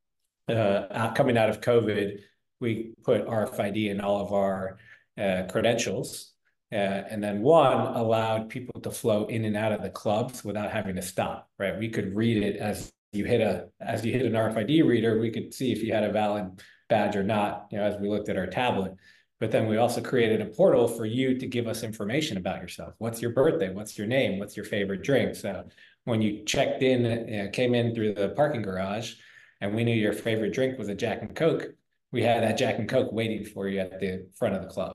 uh, 0.48 1.12
coming 1.14 1.38
out 1.38 1.50
of 1.50 1.60
COVID, 1.60 2.20
we 2.60 2.94
put 3.02 3.26
RFID 3.26 3.90
in 3.90 4.00
all 4.00 4.20
of 4.20 4.32
our 4.32 4.78
uh, 5.18 5.44
credentials. 5.50 6.32
Uh, 6.70 6.76
and 7.10 7.22
then 7.22 7.40
one 7.40 7.94
allowed 7.96 8.50
people 8.50 8.78
to 8.82 8.90
flow 8.90 9.24
in 9.26 9.46
and 9.46 9.56
out 9.56 9.72
of 9.72 9.82
the 9.82 9.88
clubs 9.88 10.44
without 10.44 10.70
having 10.70 10.96
to 10.96 11.02
stop, 11.02 11.48
right? 11.58 11.78
We 11.78 11.88
could 11.88 12.14
read 12.14 12.42
it 12.42 12.56
as 12.56 12.92
you 13.12 13.24
hit 13.24 13.40
a 13.40 13.68
as 13.80 14.04
you 14.04 14.12
hit 14.12 14.26
an 14.26 14.32
RFID 14.32 14.86
reader, 14.86 15.18
we 15.18 15.30
could 15.30 15.54
see 15.54 15.72
if 15.72 15.82
you 15.82 15.94
had 15.94 16.04
a 16.04 16.12
valid 16.12 16.62
badge 16.90 17.16
or 17.16 17.22
not, 17.22 17.68
you 17.70 17.78
know, 17.78 17.84
as 17.84 17.98
we 17.98 18.08
looked 18.08 18.28
at 18.28 18.36
our 18.36 18.46
tablet. 18.46 18.94
But 19.40 19.52
then 19.52 19.68
we 19.68 19.76
also 19.76 20.00
created 20.00 20.40
a 20.40 20.46
portal 20.46 20.88
for 20.88 21.06
you 21.06 21.38
to 21.38 21.46
give 21.46 21.68
us 21.68 21.82
information 21.82 22.38
about 22.38 22.60
yourself. 22.60 22.94
What's 22.98 23.22
your 23.22 23.30
birthday? 23.32 23.72
What's 23.72 23.96
your 23.96 24.06
name? 24.06 24.38
What's 24.38 24.56
your 24.56 24.66
favorite 24.66 25.04
drink? 25.04 25.36
So 25.36 25.64
when 26.04 26.20
you 26.20 26.44
checked 26.44 26.82
in, 26.82 27.02
know, 27.04 27.50
came 27.50 27.74
in 27.74 27.94
through 27.94 28.14
the 28.14 28.30
parking 28.30 28.62
garage, 28.62 29.14
and 29.60 29.74
we 29.74 29.84
knew 29.84 29.94
your 29.94 30.12
favorite 30.12 30.54
drink 30.54 30.78
was 30.78 30.88
a 30.88 30.94
Jack 30.94 31.22
and 31.22 31.34
Coke, 31.34 31.68
we 32.10 32.22
had 32.22 32.42
that 32.42 32.58
Jack 32.58 32.78
and 32.78 32.88
Coke 32.88 33.12
waiting 33.12 33.44
for 33.44 33.68
you 33.68 33.80
at 33.80 34.00
the 34.00 34.26
front 34.34 34.54
of 34.54 34.62
the 34.62 34.68
club. 34.68 34.92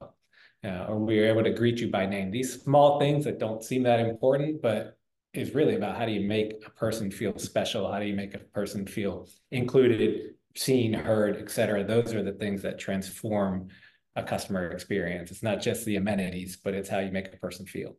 Uh, 0.65 0.86
or 0.88 0.97
we 0.97 1.19
were 1.19 1.27
able 1.27 1.43
to 1.43 1.51
greet 1.51 1.79
you 1.79 1.91
by 1.91 2.06
name. 2.06 2.32
These 2.32 2.63
small 2.63 2.99
things 2.99 3.25
that 3.25 3.38
don't 3.38 3.63
seem 3.63 3.84
that 3.84 3.99
important, 3.99 4.62
but 4.62 4.97
is 5.34 5.53
really 5.53 5.75
about 5.75 5.97
how 5.97 6.06
do 6.06 6.12
you 6.12 6.27
make 6.27 6.63
a 6.65 6.69
person 6.69 7.12
feel 7.12 7.38
special? 7.38 7.91
How 7.91 7.99
do 7.99 8.06
you 8.06 8.13
make 8.13 8.34
a 8.34 8.39
person 8.39 8.86
feel 8.88 9.27
included, 9.51 10.36
seen, 10.56 10.93
heard, 10.93 11.38
et 11.38 11.51
cetera? 11.51 11.84
Those 11.84 12.13
are 12.13 12.23
the 12.23 12.32
things 12.34 12.62
that 12.62 12.79
transform 12.79 13.67
a 14.15 14.23
customer 14.23 14.69
experience. 14.71 15.32
It's 15.32 15.43
not 15.43 15.62
just 15.62 15.86
the 15.86 15.95
amenities, 15.95 16.58
but 16.63 16.73
it's 16.73 16.89
how 16.89 16.99
you 16.99 17.12
make 17.12 17.34
a 17.34 17.38
person 17.38 17.65
feel. 17.65 17.95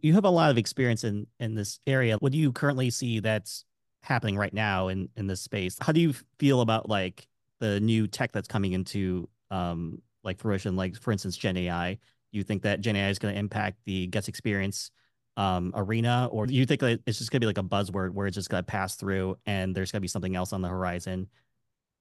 You 0.00 0.12
have 0.12 0.24
a 0.24 0.30
lot 0.30 0.50
of 0.50 0.58
experience 0.58 1.04
in 1.04 1.26
in 1.40 1.54
this 1.54 1.80
area. 1.86 2.16
What 2.18 2.32
do 2.32 2.38
you 2.38 2.52
currently 2.52 2.90
see 2.90 3.20
that's 3.20 3.64
happening 4.02 4.36
right 4.36 4.52
now 4.52 4.88
in 4.88 5.08
in 5.16 5.26
this 5.26 5.40
space? 5.40 5.76
How 5.80 5.92
do 5.92 6.00
you 6.00 6.12
feel 6.38 6.60
about 6.60 6.88
like 6.88 7.26
the 7.60 7.80
new 7.80 8.06
tech 8.06 8.32
that's 8.32 8.48
coming 8.48 8.72
into 8.72 9.28
um 9.50 10.02
like 10.22 10.38
fruition, 10.38 10.76
like 10.76 11.00
for 11.00 11.12
instance 11.12 11.36
Gen 11.36 11.56
AI? 11.56 11.94
Do 11.94 12.38
you 12.38 12.44
think 12.44 12.62
that 12.62 12.80
Gen 12.80 12.96
AI 12.96 13.08
is 13.08 13.18
going 13.18 13.32
to 13.32 13.40
impact 13.40 13.78
the 13.84 14.06
guest 14.08 14.28
experience 14.28 14.90
um 15.38 15.72
arena, 15.74 16.28
or 16.30 16.46
do 16.46 16.54
you 16.54 16.66
think 16.66 16.80
that 16.80 17.00
it's 17.06 17.18
just 17.18 17.30
going 17.30 17.40
to 17.40 17.44
be 17.44 17.46
like 17.46 17.58
a 17.58 17.62
buzzword 17.62 18.10
where 18.12 18.26
it's 18.26 18.34
just 18.34 18.50
going 18.50 18.62
to 18.62 18.66
pass 18.66 18.96
through 18.96 19.36
and 19.46 19.74
there's 19.74 19.92
going 19.92 19.98
to 19.98 20.02
be 20.02 20.08
something 20.08 20.36
else 20.36 20.52
on 20.52 20.62
the 20.62 20.68
horizon? 20.68 21.28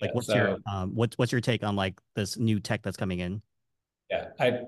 Like, 0.02 0.10
yeah, 0.10 0.14
what's 0.14 0.28
so, 0.28 0.36
your 0.36 0.58
um, 0.72 0.96
what's 0.96 1.18
what's 1.18 1.32
your 1.32 1.42
take 1.42 1.64
on 1.64 1.76
like 1.76 2.00
this 2.16 2.38
new 2.38 2.60
tech 2.60 2.84
that's 2.84 2.98
coming 2.98 3.20
in? 3.20 3.42
Yeah, 4.10 4.28
I, 4.40 4.60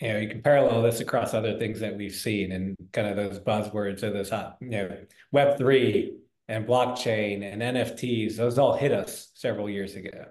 you 0.00 0.12
know, 0.12 0.18
you 0.18 0.28
can 0.28 0.42
parallel 0.42 0.82
this 0.82 1.00
across 1.00 1.32
other 1.32 1.58
things 1.58 1.80
that 1.80 1.96
we've 1.96 2.14
seen 2.14 2.52
and 2.52 2.76
kind 2.92 3.06
of 3.06 3.16
those 3.16 3.38
buzzwords 3.38 4.02
or 4.02 4.10
those 4.10 4.30
hot, 4.30 4.56
you 4.60 4.70
know, 4.70 4.96
Web 5.30 5.58
three 5.58 6.16
and 6.48 6.66
blockchain 6.66 7.42
and 7.50 7.62
NFTs. 7.62 8.36
Those 8.36 8.58
all 8.58 8.76
hit 8.76 8.92
us 8.92 9.30
several 9.34 9.70
years 9.70 9.94
ago, 9.94 10.26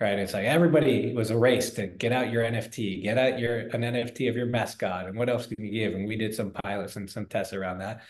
right? 0.00 0.18
It's 0.18 0.34
like 0.34 0.44
everybody 0.44 1.12
was 1.14 1.30
a 1.30 1.36
race 1.36 1.70
to 1.70 1.88
get 1.88 2.12
out 2.12 2.30
your 2.30 2.44
NFT, 2.44 3.02
get 3.02 3.18
out 3.18 3.40
your 3.40 3.58
an 3.58 3.82
NFT 3.82 4.28
of 4.28 4.36
your 4.36 4.46
mascot, 4.46 5.06
and 5.06 5.18
what 5.18 5.28
else 5.28 5.46
can 5.46 5.64
you 5.64 5.72
give? 5.72 5.94
And 5.94 6.06
we 6.06 6.16
did 6.16 6.34
some 6.34 6.52
pilots 6.52 6.94
and 6.94 7.10
some 7.10 7.26
tests 7.26 7.52
around 7.52 7.78
that. 7.78 8.02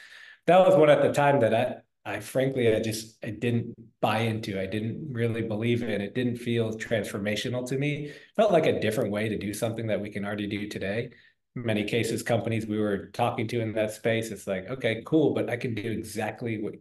That 0.46 0.60
was 0.66 0.76
one 0.76 0.90
at 0.90 1.02
the 1.02 1.12
time 1.12 1.40
that 1.40 1.54
I 1.54 1.76
I 2.04 2.20
frankly, 2.20 2.74
I 2.74 2.80
just 2.80 3.18
I 3.24 3.30
didn't 3.30 3.74
buy 4.00 4.20
into. 4.20 4.60
I 4.60 4.66
didn't 4.66 5.12
really 5.12 5.42
believe 5.42 5.82
in. 5.82 6.00
It 6.00 6.14
didn't 6.14 6.36
feel 6.36 6.72
transformational 6.72 7.68
to 7.68 7.76
me. 7.76 8.06
It 8.06 8.16
felt 8.34 8.52
like 8.52 8.66
a 8.66 8.80
different 8.80 9.10
way 9.10 9.28
to 9.28 9.38
do 9.38 9.52
something 9.52 9.86
that 9.88 10.00
we 10.00 10.10
can 10.10 10.24
already 10.24 10.46
do 10.46 10.68
today. 10.68 11.10
In 11.56 11.66
many 11.66 11.84
cases, 11.84 12.22
companies 12.22 12.66
we 12.66 12.78
were 12.78 13.06
talking 13.08 13.46
to 13.48 13.60
in 13.60 13.72
that 13.74 13.92
space, 13.92 14.30
it's 14.30 14.46
like, 14.46 14.70
okay, 14.70 15.02
cool, 15.04 15.34
but 15.34 15.50
I 15.50 15.56
can 15.56 15.74
do 15.74 15.90
exactly 15.90 16.62
what 16.62 16.74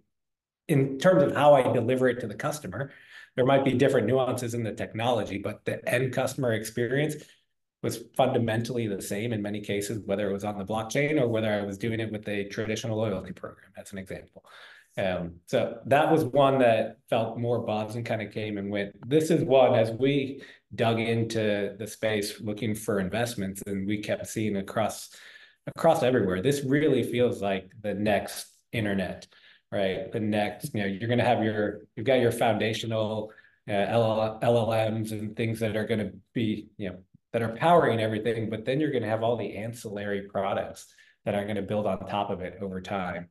in 0.67 0.99
terms 0.99 1.23
of 1.23 1.35
how 1.35 1.53
I 1.53 1.73
deliver 1.73 2.07
it 2.09 2.19
to 2.21 2.27
the 2.27 2.35
customer. 2.35 2.91
There 3.35 3.45
might 3.45 3.63
be 3.63 3.73
different 3.73 4.07
nuances 4.07 4.53
in 4.53 4.63
the 4.63 4.73
technology, 4.73 5.37
but 5.37 5.63
the 5.65 5.87
end 5.87 6.13
customer 6.13 6.53
experience 6.53 7.15
was 7.83 8.03
fundamentally 8.15 8.87
the 8.87 9.01
same 9.01 9.31
in 9.31 9.41
many 9.41 9.61
cases, 9.61 10.01
whether 10.05 10.29
it 10.29 10.33
was 10.33 10.43
on 10.43 10.57
the 10.57 10.65
blockchain 10.65 11.21
or 11.21 11.27
whether 11.27 11.51
I 11.51 11.63
was 11.63 11.77
doing 11.77 11.99
it 11.99 12.11
with 12.11 12.27
a 12.27 12.45
traditional 12.49 12.97
loyalty 12.97 13.31
program. 13.31 13.71
That's 13.75 13.91
an 13.91 13.99
example. 13.99 14.43
Um, 14.97 15.35
so 15.45 15.77
that 15.85 16.11
was 16.11 16.25
one 16.25 16.57
that 16.59 16.97
felt 17.09 17.37
more 17.37 17.63
and 17.69 18.05
kind 18.05 18.21
of 18.21 18.31
came 18.31 18.57
and 18.57 18.71
went. 18.71 18.95
This 19.07 19.29
is 19.29 19.43
one 19.43 19.75
as 19.75 19.91
we 19.91 20.41
dug 20.73 20.99
into 20.99 21.75
the 21.77 21.87
space 21.87 22.41
looking 22.41 22.73
for 22.73 22.99
investments, 22.99 23.61
and 23.67 23.85
we 23.85 23.99
kept 23.99 24.27
seeing 24.27 24.57
across 24.57 25.09
across 25.67 26.01
everywhere. 26.01 26.41
This 26.41 26.63
really 26.63 27.03
feels 27.03 27.41
like 27.41 27.71
the 27.81 27.93
next 27.93 28.47
internet, 28.71 29.27
right? 29.71 30.11
The 30.11 30.19
next, 30.19 30.73
you 30.73 30.81
know, 30.81 30.87
you're 30.87 31.07
going 31.09 31.19
to 31.19 31.25
have 31.25 31.43
your 31.43 31.81
you've 31.95 32.05
got 32.05 32.19
your 32.19 32.31
foundational 32.31 33.31
uh, 33.69 33.71
LLMs 33.71 35.11
and 35.11 35.35
things 35.35 35.59
that 35.59 35.75
are 35.75 35.85
going 35.85 35.99
to 35.99 36.11
be, 36.33 36.69
you 36.77 36.89
know, 36.89 36.97
that 37.33 37.41
are 37.41 37.55
powering 37.55 37.99
everything, 37.99 38.49
but 38.49 38.65
then 38.65 38.79
you're 38.79 38.91
going 38.91 39.03
to 39.03 39.09
have 39.09 39.23
all 39.23 39.37
the 39.37 39.57
ancillary 39.57 40.23
products 40.23 40.87
that 41.25 41.35
are 41.35 41.43
going 41.43 41.57
to 41.57 41.61
build 41.61 41.85
on 41.85 41.99
top 42.07 42.29
of 42.29 42.41
it 42.41 42.57
over 42.61 42.81
time. 42.81 43.27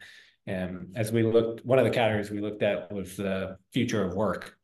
And 0.47 0.93
as 0.95 1.11
we 1.11 1.23
looked, 1.23 1.65
one 1.65 1.79
of 1.79 1.85
the 1.85 1.91
categories 1.91 2.31
we 2.31 2.41
looked 2.41 2.63
at 2.63 2.93
was 2.93 3.17
the 3.17 3.59
future 3.73 4.05
of 4.05 4.15
work. 4.15 4.57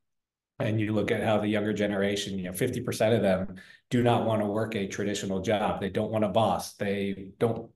And 0.59 0.81
you 0.81 0.93
look 0.93 1.11
at 1.11 1.25
how 1.25 1.39
the 1.39 1.49
younger 1.49 1.73
generation, 1.73 2.39
you 2.39 2.45
know, 2.45 2.53
50% 2.53 3.17
of 3.17 3.23
them 3.23 3.57
do 3.91 4.03
not 4.03 4.25
want 4.25 4.43
to 4.43 4.47
work 4.47 4.77
a 4.77 4.87
traditional 4.87 5.41
job. 5.41 5.81
They 5.81 5.91
don't 5.91 6.13
want 6.13 6.25
a 6.25 6.29
boss. 6.29 6.75
They 6.75 7.33
don't 7.39 7.71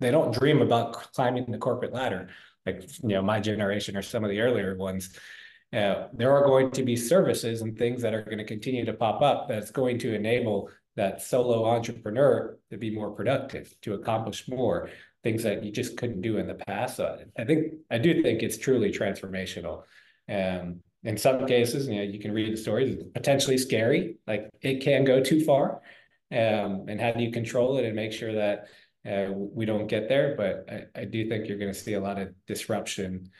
they 0.00 0.10
don't 0.10 0.32
dream 0.32 0.62
about 0.62 1.12
climbing 1.12 1.50
the 1.50 1.58
corporate 1.58 1.92
ladder 1.92 2.28
like 2.66 2.82
you 3.02 3.10
know 3.10 3.22
my 3.22 3.40
generation 3.40 3.96
or 3.96 4.02
some 4.02 4.24
of 4.24 4.30
the 4.30 4.40
earlier 4.40 4.76
ones 4.76 5.16
uh, 5.72 6.08
there 6.12 6.32
are 6.32 6.46
going 6.46 6.70
to 6.72 6.82
be 6.82 6.96
services 6.96 7.62
and 7.62 7.78
things 7.78 8.02
that 8.02 8.12
are 8.12 8.22
going 8.22 8.38
to 8.38 8.44
continue 8.44 8.84
to 8.84 8.92
pop 8.92 9.22
up 9.22 9.48
that's 9.48 9.70
going 9.70 9.98
to 9.98 10.14
enable 10.14 10.68
that 10.96 11.22
solo 11.22 11.64
entrepreneur 11.66 12.58
to 12.70 12.76
be 12.76 12.90
more 12.90 13.10
productive 13.10 13.74
to 13.80 13.94
accomplish 13.94 14.48
more 14.48 14.90
things 15.22 15.42
that 15.42 15.62
you 15.64 15.70
just 15.70 15.96
couldn't 15.96 16.22
do 16.22 16.38
in 16.38 16.46
the 16.46 16.54
past. 16.54 16.96
So 16.96 17.18
I 17.38 17.44
think 17.44 17.74
I 17.90 17.98
do 17.98 18.22
think 18.22 18.42
it's 18.42 18.58
truly 18.58 18.90
transformational. 18.90 19.82
And 20.28 20.80
in 21.02 21.16
some 21.16 21.46
cases, 21.46 21.88
you 21.88 21.96
know, 21.96 22.02
you 22.02 22.18
can 22.18 22.32
read 22.32 22.52
the 22.52 22.56
stories, 22.56 22.96
potentially 23.14 23.58
scary, 23.58 24.16
like 24.26 24.48
it 24.60 24.82
can 24.82 25.04
go 25.04 25.22
too 25.22 25.44
far. 25.44 25.80
Um, 26.32 26.86
and 26.88 27.00
how 27.00 27.12
do 27.12 27.22
you 27.22 27.32
control 27.32 27.78
it 27.78 27.84
and 27.84 27.96
make 27.96 28.12
sure 28.12 28.32
that 28.34 28.68
uh, 29.10 29.32
we 29.32 29.64
don't 29.64 29.88
get 29.88 30.08
there? 30.08 30.34
But 30.36 30.66
I, 30.70 31.00
I 31.00 31.04
do 31.04 31.28
think 31.28 31.48
you're 31.48 31.58
going 31.58 31.72
to 31.72 31.78
see 31.78 31.94
a 31.94 32.00
lot 32.00 32.18
of 32.18 32.28
disruption 32.46 33.30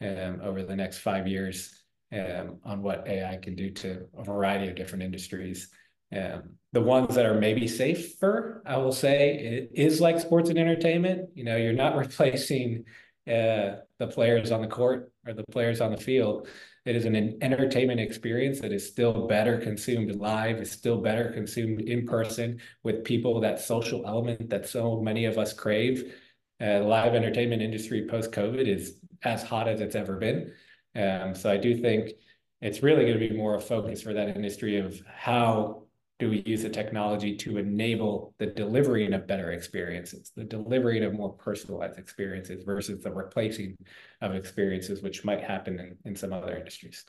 um, 0.00 0.40
over 0.42 0.62
the 0.62 0.76
next 0.76 0.98
five 0.98 1.26
years 1.26 1.82
um, 2.12 2.58
on 2.64 2.82
what 2.82 3.06
AI 3.06 3.36
can 3.36 3.54
do 3.54 3.70
to 3.70 4.06
a 4.16 4.24
variety 4.24 4.68
of 4.68 4.76
different 4.76 5.04
industries. 5.04 5.68
Um, 6.14 6.54
the 6.72 6.80
ones 6.80 7.14
that 7.14 7.26
are 7.26 7.38
maybe 7.38 7.66
safer, 7.66 8.62
I 8.66 8.76
will 8.76 8.92
say, 8.92 9.38
it 9.38 9.70
is 9.74 10.00
like 10.00 10.20
sports 10.20 10.50
and 10.50 10.58
entertainment. 10.58 11.30
You 11.34 11.44
know, 11.44 11.56
you're 11.56 11.72
not 11.72 11.96
replacing 12.04 12.84
uh, 13.26 13.76
the 13.98 14.06
players 14.10 14.52
on 14.52 14.60
the 14.60 14.68
court 14.68 15.12
or 15.26 15.32
the 15.32 15.44
players 15.50 15.80
on 15.80 15.90
the 15.90 15.96
field. 15.96 16.48
It 16.84 16.96
is 16.96 17.04
an 17.04 17.38
entertainment 17.42 18.00
experience 18.00 18.60
that 18.60 18.72
is 18.72 18.86
still 18.86 19.26
better 19.26 19.58
consumed 19.58 20.14
live, 20.16 20.56
is 20.58 20.70
still 20.70 20.98
better 21.02 21.30
consumed 21.32 21.82
in 21.82 22.06
person 22.06 22.60
with 22.82 23.04
people, 23.04 23.40
that 23.40 23.60
social 23.60 24.06
element 24.06 24.48
that 24.50 24.66
so 24.68 25.00
many 25.00 25.26
of 25.26 25.36
us 25.36 25.52
crave. 25.52 26.14
Uh, 26.60 26.80
live 26.80 27.14
entertainment 27.14 27.62
industry 27.62 28.06
post 28.08 28.32
COVID 28.32 28.66
is 28.66 28.98
as 29.22 29.42
hot 29.42 29.68
as 29.68 29.80
it's 29.80 29.94
ever 29.94 30.16
been. 30.16 30.52
Um, 30.96 31.34
so 31.34 31.50
I 31.50 31.56
do 31.56 31.76
think 31.76 32.12
it's 32.60 32.82
really 32.82 33.04
going 33.04 33.18
to 33.18 33.28
be 33.28 33.36
more 33.36 33.54
a 33.54 33.60
focus 33.60 34.02
for 34.02 34.14
that 34.14 34.34
industry 34.34 34.78
of 34.78 35.00
how 35.06 35.84
do 36.18 36.30
we 36.30 36.42
use 36.44 36.62
the 36.62 36.68
technology 36.68 37.36
to 37.36 37.58
enable 37.58 38.34
the 38.38 38.46
delivering 38.46 39.12
of 39.12 39.26
better 39.26 39.52
experiences, 39.52 40.32
the 40.34 40.44
delivering 40.44 41.04
of 41.04 41.14
more 41.14 41.32
personalized 41.32 41.98
experiences 41.98 42.64
versus 42.64 43.02
the 43.02 43.10
replacing 43.10 43.76
of 44.20 44.34
experiences, 44.34 45.02
which 45.02 45.24
might 45.24 45.42
happen 45.42 45.78
in, 45.78 45.96
in 46.04 46.16
some 46.16 46.32
other 46.32 46.56
industries. 46.56 47.04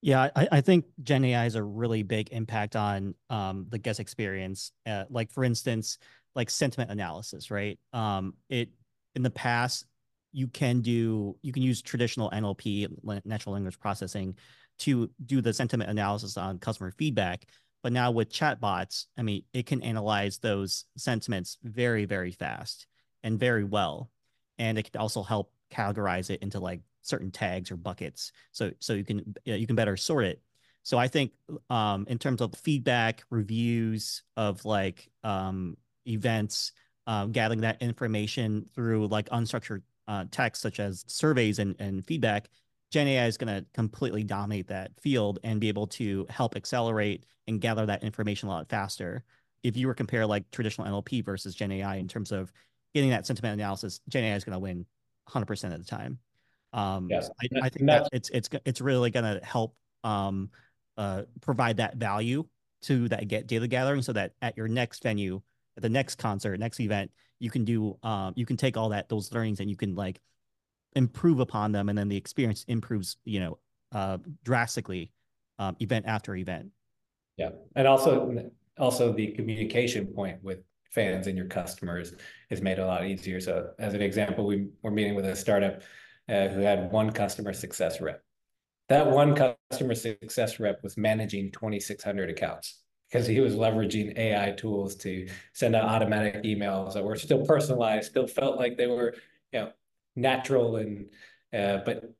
Yeah, 0.00 0.30
I, 0.34 0.48
I 0.50 0.60
think 0.60 0.86
Gen 1.04 1.24
AI 1.24 1.44
has 1.44 1.54
a 1.54 1.62
really 1.62 2.02
big 2.02 2.30
impact 2.32 2.74
on 2.74 3.14
um, 3.30 3.66
the 3.68 3.78
guest 3.78 4.00
experience. 4.00 4.72
Uh, 4.84 5.04
like 5.08 5.30
for 5.30 5.44
instance, 5.44 5.98
like 6.34 6.50
sentiment 6.50 6.90
analysis, 6.90 7.50
right? 7.50 7.78
Um, 7.92 8.34
it 8.48 8.70
in 9.14 9.22
the 9.22 9.30
past 9.30 9.86
you 10.32 10.48
can 10.48 10.80
do 10.80 11.36
you 11.42 11.52
can 11.52 11.62
use 11.62 11.82
traditional 11.82 12.30
NLP, 12.30 12.88
natural 13.24 13.52
language 13.52 13.78
processing, 13.78 14.34
to 14.80 15.10
do 15.24 15.40
the 15.40 15.52
sentiment 15.52 15.90
analysis 15.90 16.36
on 16.36 16.58
customer 16.58 16.90
feedback. 16.90 17.44
But 17.82 17.92
now 17.92 18.10
with 18.10 18.32
chatbots, 18.32 19.06
I 19.18 19.22
mean, 19.22 19.42
it 19.52 19.66
can 19.66 19.82
analyze 19.82 20.38
those 20.38 20.84
sentiments 20.96 21.58
very, 21.62 22.04
very 22.04 22.30
fast 22.30 22.86
and 23.22 23.38
very 23.38 23.64
well. 23.64 24.10
And 24.58 24.78
it 24.78 24.90
can 24.90 25.00
also 25.00 25.22
help 25.22 25.52
categorize 25.72 26.30
it 26.30 26.42
into 26.42 26.60
like 26.60 26.80
certain 27.02 27.30
tags 27.30 27.70
or 27.70 27.76
buckets. 27.76 28.32
So 28.52 28.70
so 28.78 28.92
you 28.92 29.04
can 29.04 29.34
you 29.44 29.66
can 29.66 29.76
better 29.76 29.96
sort 29.96 30.24
it. 30.24 30.40
So 30.84 30.98
I 30.98 31.08
think 31.08 31.32
um, 31.70 32.06
in 32.08 32.18
terms 32.18 32.40
of 32.40 32.54
feedback, 32.54 33.24
reviews 33.30 34.22
of 34.36 34.64
like 34.64 35.08
um, 35.22 35.76
events, 36.06 36.72
um, 37.06 37.32
gathering 37.32 37.60
that 37.60 37.80
information 37.82 38.66
through 38.74 39.06
like 39.08 39.28
unstructured 39.30 39.82
uh, 40.08 40.24
text 40.30 40.62
such 40.62 40.80
as 40.80 41.04
surveys 41.06 41.58
and, 41.58 41.76
and 41.78 42.04
feedback 42.04 42.48
Gen 42.92 43.08
AI 43.08 43.26
is 43.26 43.38
going 43.38 43.52
to 43.52 43.64
completely 43.72 44.22
dominate 44.22 44.68
that 44.68 44.92
field 45.00 45.38
and 45.42 45.58
be 45.58 45.68
able 45.68 45.86
to 45.86 46.26
help 46.28 46.54
accelerate 46.54 47.24
and 47.48 47.58
gather 47.58 47.86
that 47.86 48.04
information 48.04 48.48
a 48.48 48.52
lot 48.52 48.68
faster. 48.68 49.24
If 49.62 49.78
you 49.78 49.86
were 49.86 49.94
compare 49.94 50.26
like 50.26 50.50
traditional 50.50 50.86
NLP 50.86 51.24
versus 51.24 51.54
Gen 51.54 51.72
AI 51.72 51.96
in 51.96 52.06
terms 52.06 52.32
of 52.32 52.52
getting 52.94 53.08
that 53.08 53.26
sentiment 53.26 53.54
analysis, 53.54 54.00
Gen 54.10 54.24
AI 54.24 54.36
is 54.36 54.44
going 54.44 54.52
to 54.52 54.58
win 54.58 54.84
100% 55.30 55.72
of 55.72 55.78
the 55.78 55.84
time. 55.84 56.18
Um, 56.74 57.08
yeah. 57.10 57.22
I, 57.42 57.66
I, 57.66 57.68
think 57.70 57.86
that 57.86 58.08
it's 58.12 58.30
it's 58.30 58.48
it's 58.64 58.80
really 58.80 59.10
going 59.10 59.24
to 59.24 59.44
help 59.44 59.74
um, 60.04 60.50
uh, 60.96 61.22
provide 61.40 61.78
that 61.78 61.96
value 61.96 62.44
to 62.82 63.08
that 63.08 63.28
get 63.28 63.46
data 63.46 63.66
gathering, 63.66 64.02
so 64.02 64.12
that 64.14 64.32
at 64.40 64.56
your 64.56 64.68
next 64.68 65.02
venue, 65.02 65.40
at 65.76 65.82
the 65.82 65.90
next 65.90 66.16
concert, 66.16 66.58
next 66.58 66.80
event, 66.80 67.10
you 67.40 67.50
can 67.50 67.64
do 67.64 67.98
um, 68.02 68.32
you 68.36 68.46
can 68.46 68.56
take 68.56 68.78
all 68.78 68.88
that 68.90 69.10
those 69.10 69.32
learnings 69.32 69.60
and 69.60 69.68
you 69.68 69.76
can 69.76 69.94
like 69.94 70.18
improve 70.94 71.40
upon 71.40 71.72
them, 71.72 71.88
and 71.88 71.96
then 71.96 72.08
the 72.08 72.16
experience 72.16 72.64
improves, 72.68 73.16
you 73.24 73.40
know, 73.40 73.58
uh, 73.92 74.18
drastically, 74.44 75.12
um, 75.58 75.76
event 75.80 76.06
after 76.06 76.34
event. 76.36 76.68
Yeah, 77.36 77.50
and 77.76 77.86
also 77.86 78.50
also 78.78 79.12
the 79.12 79.28
communication 79.32 80.06
point 80.06 80.42
with 80.42 80.58
fans 80.90 81.26
and 81.26 81.36
your 81.36 81.46
customers 81.46 82.14
is 82.50 82.60
made 82.60 82.78
a 82.78 82.86
lot 82.86 83.04
easier. 83.04 83.40
So, 83.40 83.70
as 83.78 83.94
an 83.94 84.02
example, 84.02 84.46
we 84.46 84.68
were 84.82 84.90
meeting 84.90 85.14
with 85.14 85.24
a 85.24 85.36
startup 85.36 85.82
uh, 86.28 86.48
who 86.48 86.60
had 86.60 86.90
one 86.92 87.10
customer 87.10 87.52
success 87.52 88.00
rep. 88.00 88.22
That 88.88 89.10
one 89.10 89.34
customer 89.70 89.94
success 89.94 90.60
rep 90.60 90.82
was 90.82 90.96
managing 90.96 91.52
2,600 91.52 92.30
accounts 92.30 92.82
because 93.10 93.26
he 93.26 93.40
was 93.40 93.54
leveraging 93.54 94.16
AI 94.18 94.52
tools 94.52 94.96
to 94.96 95.28
send 95.54 95.74
out 95.76 95.84
automatic 95.84 96.42
emails 96.44 96.94
that 96.94 97.04
were 97.04 97.16
still 97.16 97.44
personalized, 97.44 98.10
still 98.10 98.26
felt 98.26 98.58
like 98.58 98.76
they 98.76 98.86
were, 98.86 99.14
you 99.52 99.60
know, 99.60 99.72
natural 100.16 100.76
and, 100.76 101.06
uh, 101.52 101.78
but 101.84 102.14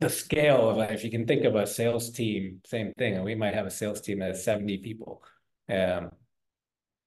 the 0.00 0.08
scale 0.08 0.70
of 0.70 0.90
if 0.90 1.04
you 1.04 1.10
can 1.10 1.26
think 1.26 1.44
of 1.44 1.54
a 1.54 1.66
sales 1.66 2.10
team, 2.10 2.60
same 2.64 2.92
thing, 2.98 3.14
and 3.14 3.24
we 3.24 3.34
might 3.34 3.54
have 3.54 3.66
a 3.66 3.70
sales 3.70 4.00
team 4.00 4.18
that 4.20 4.28
has 4.28 4.44
70 4.44 4.78
people. 4.78 5.22
Um, 5.70 6.10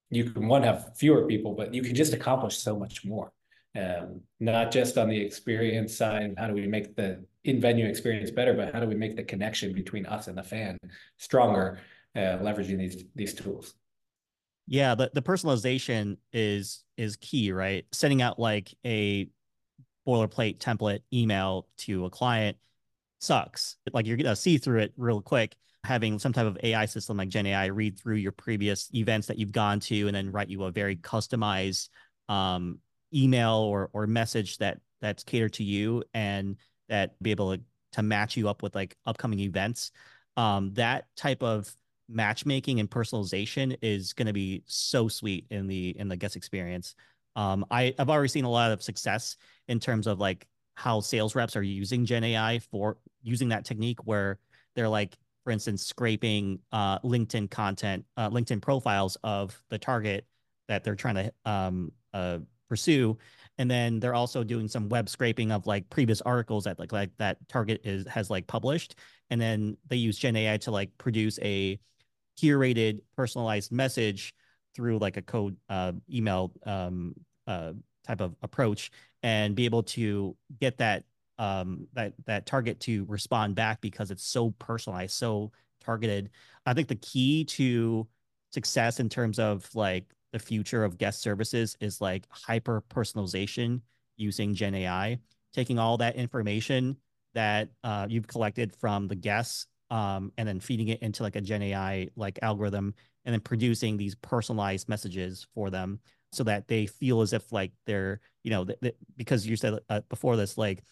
you 0.09 0.29
can 0.29 0.47
one 0.47 0.63
have 0.63 0.95
fewer 0.95 1.25
people, 1.25 1.53
but 1.53 1.73
you 1.73 1.81
can 1.81 1.95
just 1.95 2.13
accomplish 2.13 2.57
so 2.57 2.77
much 2.77 3.03
more. 3.03 3.31
Um, 3.75 4.21
not 4.39 4.71
just 4.71 4.99
on 4.99 5.09
the 5.09 5.19
experience 5.19 5.97
side, 5.97 6.35
how 6.37 6.47
do 6.47 6.53
we 6.53 6.67
make 6.67 6.95
the 6.95 7.25
in-venue 7.43 7.87
experience 7.87 8.29
better, 8.29 8.53
but 8.53 8.71
how 8.73 8.79
do 8.79 8.87
we 8.87 8.95
make 8.95 9.15
the 9.15 9.23
connection 9.23 9.73
between 9.73 10.05
us 10.05 10.27
and 10.27 10.37
the 10.37 10.43
fan 10.43 10.77
stronger, 11.17 11.79
uh, 12.15 12.37
leveraging 12.37 12.77
these 12.77 13.03
these 13.15 13.33
tools. 13.33 13.73
Yeah, 14.67 14.95
the, 14.95 15.11
the 15.13 15.21
personalization 15.21 16.17
is 16.31 16.83
is 16.97 17.17
key, 17.17 17.51
right? 17.51 17.85
Sending 17.91 18.21
out 18.21 18.39
like 18.39 18.73
a 18.85 19.27
boilerplate 20.07 20.57
template 20.57 20.99
email 21.13 21.67
to 21.77 22.05
a 22.05 22.09
client 22.09 22.57
sucks. 23.19 23.77
Like 23.93 24.05
you're 24.05 24.17
gonna 24.17 24.35
see 24.35 24.57
through 24.57 24.79
it 24.79 24.93
real 24.97 25.21
quick. 25.21 25.55
Having 25.85 26.19
some 26.19 26.31
type 26.31 26.45
of 26.45 26.57
AI 26.63 26.85
system 26.85 27.17
like 27.17 27.27
Gen 27.29 27.45
AI 27.45 27.65
read 27.65 27.99
through 27.99 28.15
your 28.15 28.31
previous 28.31 28.89
events 28.93 29.27
that 29.27 29.37
you've 29.37 29.51
gone 29.51 29.81
to 29.81 30.07
and 30.07 30.15
then 30.15 30.31
write 30.31 30.49
you 30.49 30.63
a 30.63 30.71
very 30.71 30.95
customized 30.95 31.89
um, 32.29 32.79
email 33.13 33.55
or 33.55 33.89
or 33.93 34.07
message 34.07 34.57
that 34.59 34.79
that's 35.01 35.23
catered 35.23 35.53
to 35.53 35.63
you 35.63 36.03
and 36.13 36.55
that 36.89 37.21
be 37.21 37.31
able 37.31 37.55
to, 37.55 37.61
to 37.91 38.01
match 38.01 38.37
you 38.37 38.47
up 38.47 38.63
with 38.63 38.75
like 38.75 38.95
upcoming 39.05 39.39
events. 39.39 39.91
Um, 40.37 40.73
that 40.73 41.05
type 41.15 41.43
of 41.43 41.69
matchmaking 42.09 42.79
and 42.79 42.89
personalization 42.89 43.77
is 43.81 44.13
going 44.13 44.27
to 44.27 44.33
be 44.33 44.63
so 44.65 45.07
sweet 45.07 45.45
in 45.49 45.67
the 45.67 45.95
in 45.99 46.07
the 46.07 46.17
guest 46.17 46.35
experience. 46.35 46.95
Um, 47.35 47.65
I, 47.71 47.93
I've 47.97 48.09
already 48.09 48.29
seen 48.29 48.45
a 48.45 48.49
lot 48.49 48.71
of 48.71 48.81
success 48.83 49.37
in 49.67 49.79
terms 49.79 50.07
of 50.07 50.19
like 50.19 50.47
how 50.75 50.99
sales 50.99 51.35
reps 51.35 51.55
are 51.55 51.63
using 51.63 52.05
Gen 52.05 52.23
AI 52.23 52.59
for 52.59 52.97
using 53.21 53.49
that 53.49 53.65
technique 53.65 54.05
where 54.05 54.39
they're 54.75 54.89
like, 54.89 55.17
for 55.43 55.51
instance, 55.51 55.85
scraping 55.85 56.59
uh, 56.71 56.99
LinkedIn 56.99 57.49
content, 57.49 58.05
uh, 58.17 58.29
LinkedIn 58.29 58.61
profiles 58.61 59.17
of 59.23 59.61
the 59.69 59.77
target 59.77 60.25
that 60.67 60.83
they're 60.83 60.95
trying 60.95 61.15
to 61.15 61.33
um, 61.45 61.91
uh, 62.13 62.39
pursue. 62.69 63.17
And 63.57 63.69
then 63.69 63.99
they're 63.99 64.15
also 64.15 64.43
doing 64.43 64.67
some 64.67 64.89
web 64.89 65.09
scraping 65.09 65.51
of 65.51 65.67
like 65.67 65.89
previous 65.89 66.21
articles 66.21 66.63
that 66.63 66.79
like 66.79 66.91
like 66.91 67.11
that 67.17 67.37
target 67.47 67.81
is 67.83 68.07
has 68.07 68.29
like 68.29 68.47
published. 68.47 68.95
And 69.29 69.39
then 69.39 69.77
they 69.87 69.97
use 69.97 70.17
gen 70.17 70.35
ai 70.35 70.57
to 70.57 70.71
like 70.71 70.89
produce 70.97 71.37
a 71.41 71.79
curated 72.41 73.01
personalized 73.15 73.71
message 73.71 74.33
through 74.75 74.97
like 74.97 75.17
a 75.17 75.21
code 75.21 75.55
uh, 75.69 75.91
email 76.11 76.51
um, 76.65 77.13
uh, 77.45 77.73
type 78.03 78.21
of 78.21 78.35
approach 78.41 78.91
and 79.21 79.55
be 79.55 79.65
able 79.65 79.83
to 79.83 80.35
get 80.59 80.77
that 80.77 81.03
um, 81.39 81.87
that 81.93 82.13
that 82.25 82.45
target 82.45 82.79
to 82.81 83.05
respond 83.05 83.55
back 83.55 83.81
because 83.81 84.11
it's 84.11 84.23
so 84.23 84.51
personalized 84.59 85.13
so 85.13 85.51
targeted. 85.83 86.29
I 86.65 86.73
think 86.73 86.87
the 86.87 86.95
key 86.95 87.45
to 87.45 88.07
success 88.51 88.99
in 88.99 89.09
terms 89.09 89.39
of 89.39 89.67
like 89.75 90.05
the 90.31 90.39
future 90.39 90.83
of 90.83 90.97
guest 90.97 91.21
services 91.21 91.75
is 91.79 92.01
like 92.01 92.25
hyper 92.29 92.83
personalization 92.89 93.81
using 94.17 94.53
Gen 94.53 94.75
AI, 94.75 95.19
taking 95.53 95.79
all 95.79 95.97
that 95.97 96.15
information 96.15 96.97
that 97.33 97.69
uh, 97.83 98.05
you've 98.09 98.27
collected 98.27 98.75
from 98.75 99.07
the 99.07 99.15
guests 99.15 99.67
um, 99.89 100.31
and 100.37 100.47
then 100.47 100.59
feeding 100.59 100.89
it 100.89 101.01
into 101.01 101.23
like 101.23 101.35
a 101.35 101.41
Gen 101.41 101.61
AI 101.61 102.09
like 102.15 102.39
algorithm 102.41 102.93
and 103.25 103.33
then 103.33 103.41
producing 103.41 103.97
these 103.97 104.15
personalized 104.15 104.87
messages 104.89 105.47
for 105.53 105.69
them 105.69 105.99
so 106.33 106.43
that 106.43 106.67
they 106.67 106.85
feel 106.85 107.21
as 107.21 107.33
if 107.33 107.51
like 107.51 107.71
they're, 107.85 108.19
you 108.43 108.51
know, 108.51 108.65
th- 108.65 108.79
th- 108.81 108.95
because 109.17 109.45
you 109.45 109.55
said 109.55 109.79
uh, 109.89 110.01
before 110.09 110.35
this, 110.35 110.57
like 110.57 110.83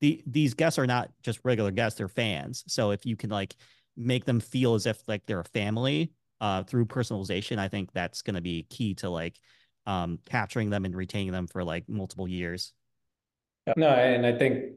the, 0.00 0.22
these 0.26 0.54
guests 0.54 0.78
are 0.78 0.86
not 0.86 1.10
just 1.22 1.40
regular 1.44 1.70
guests, 1.70 1.98
they're 1.98 2.08
fans. 2.08 2.64
So 2.66 2.90
if 2.90 3.06
you 3.06 3.16
can 3.16 3.30
like 3.30 3.54
make 3.96 4.24
them 4.24 4.40
feel 4.40 4.74
as 4.74 4.86
if 4.86 5.02
like 5.08 5.26
they're 5.26 5.40
a 5.40 5.44
family, 5.44 6.12
uh, 6.40 6.62
through 6.62 6.86
personalization, 6.86 7.58
I 7.58 7.68
think 7.68 7.92
that's 7.92 8.22
going 8.22 8.34
to 8.34 8.40
be 8.40 8.66
key 8.70 8.94
to 8.94 9.10
like 9.10 9.38
um, 9.86 10.18
capturing 10.28 10.70
them 10.70 10.84
and 10.84 10.94
retaining 10.94 11.32
them 11.32 11.46
for 11.46 11.62
like 11.62 11.88
multiple 11.88 12.26
years. 12.26 12.72
No, 13.76 13.88
and 13.88 14.26
I 14.26 14.36
think 14.36 14.76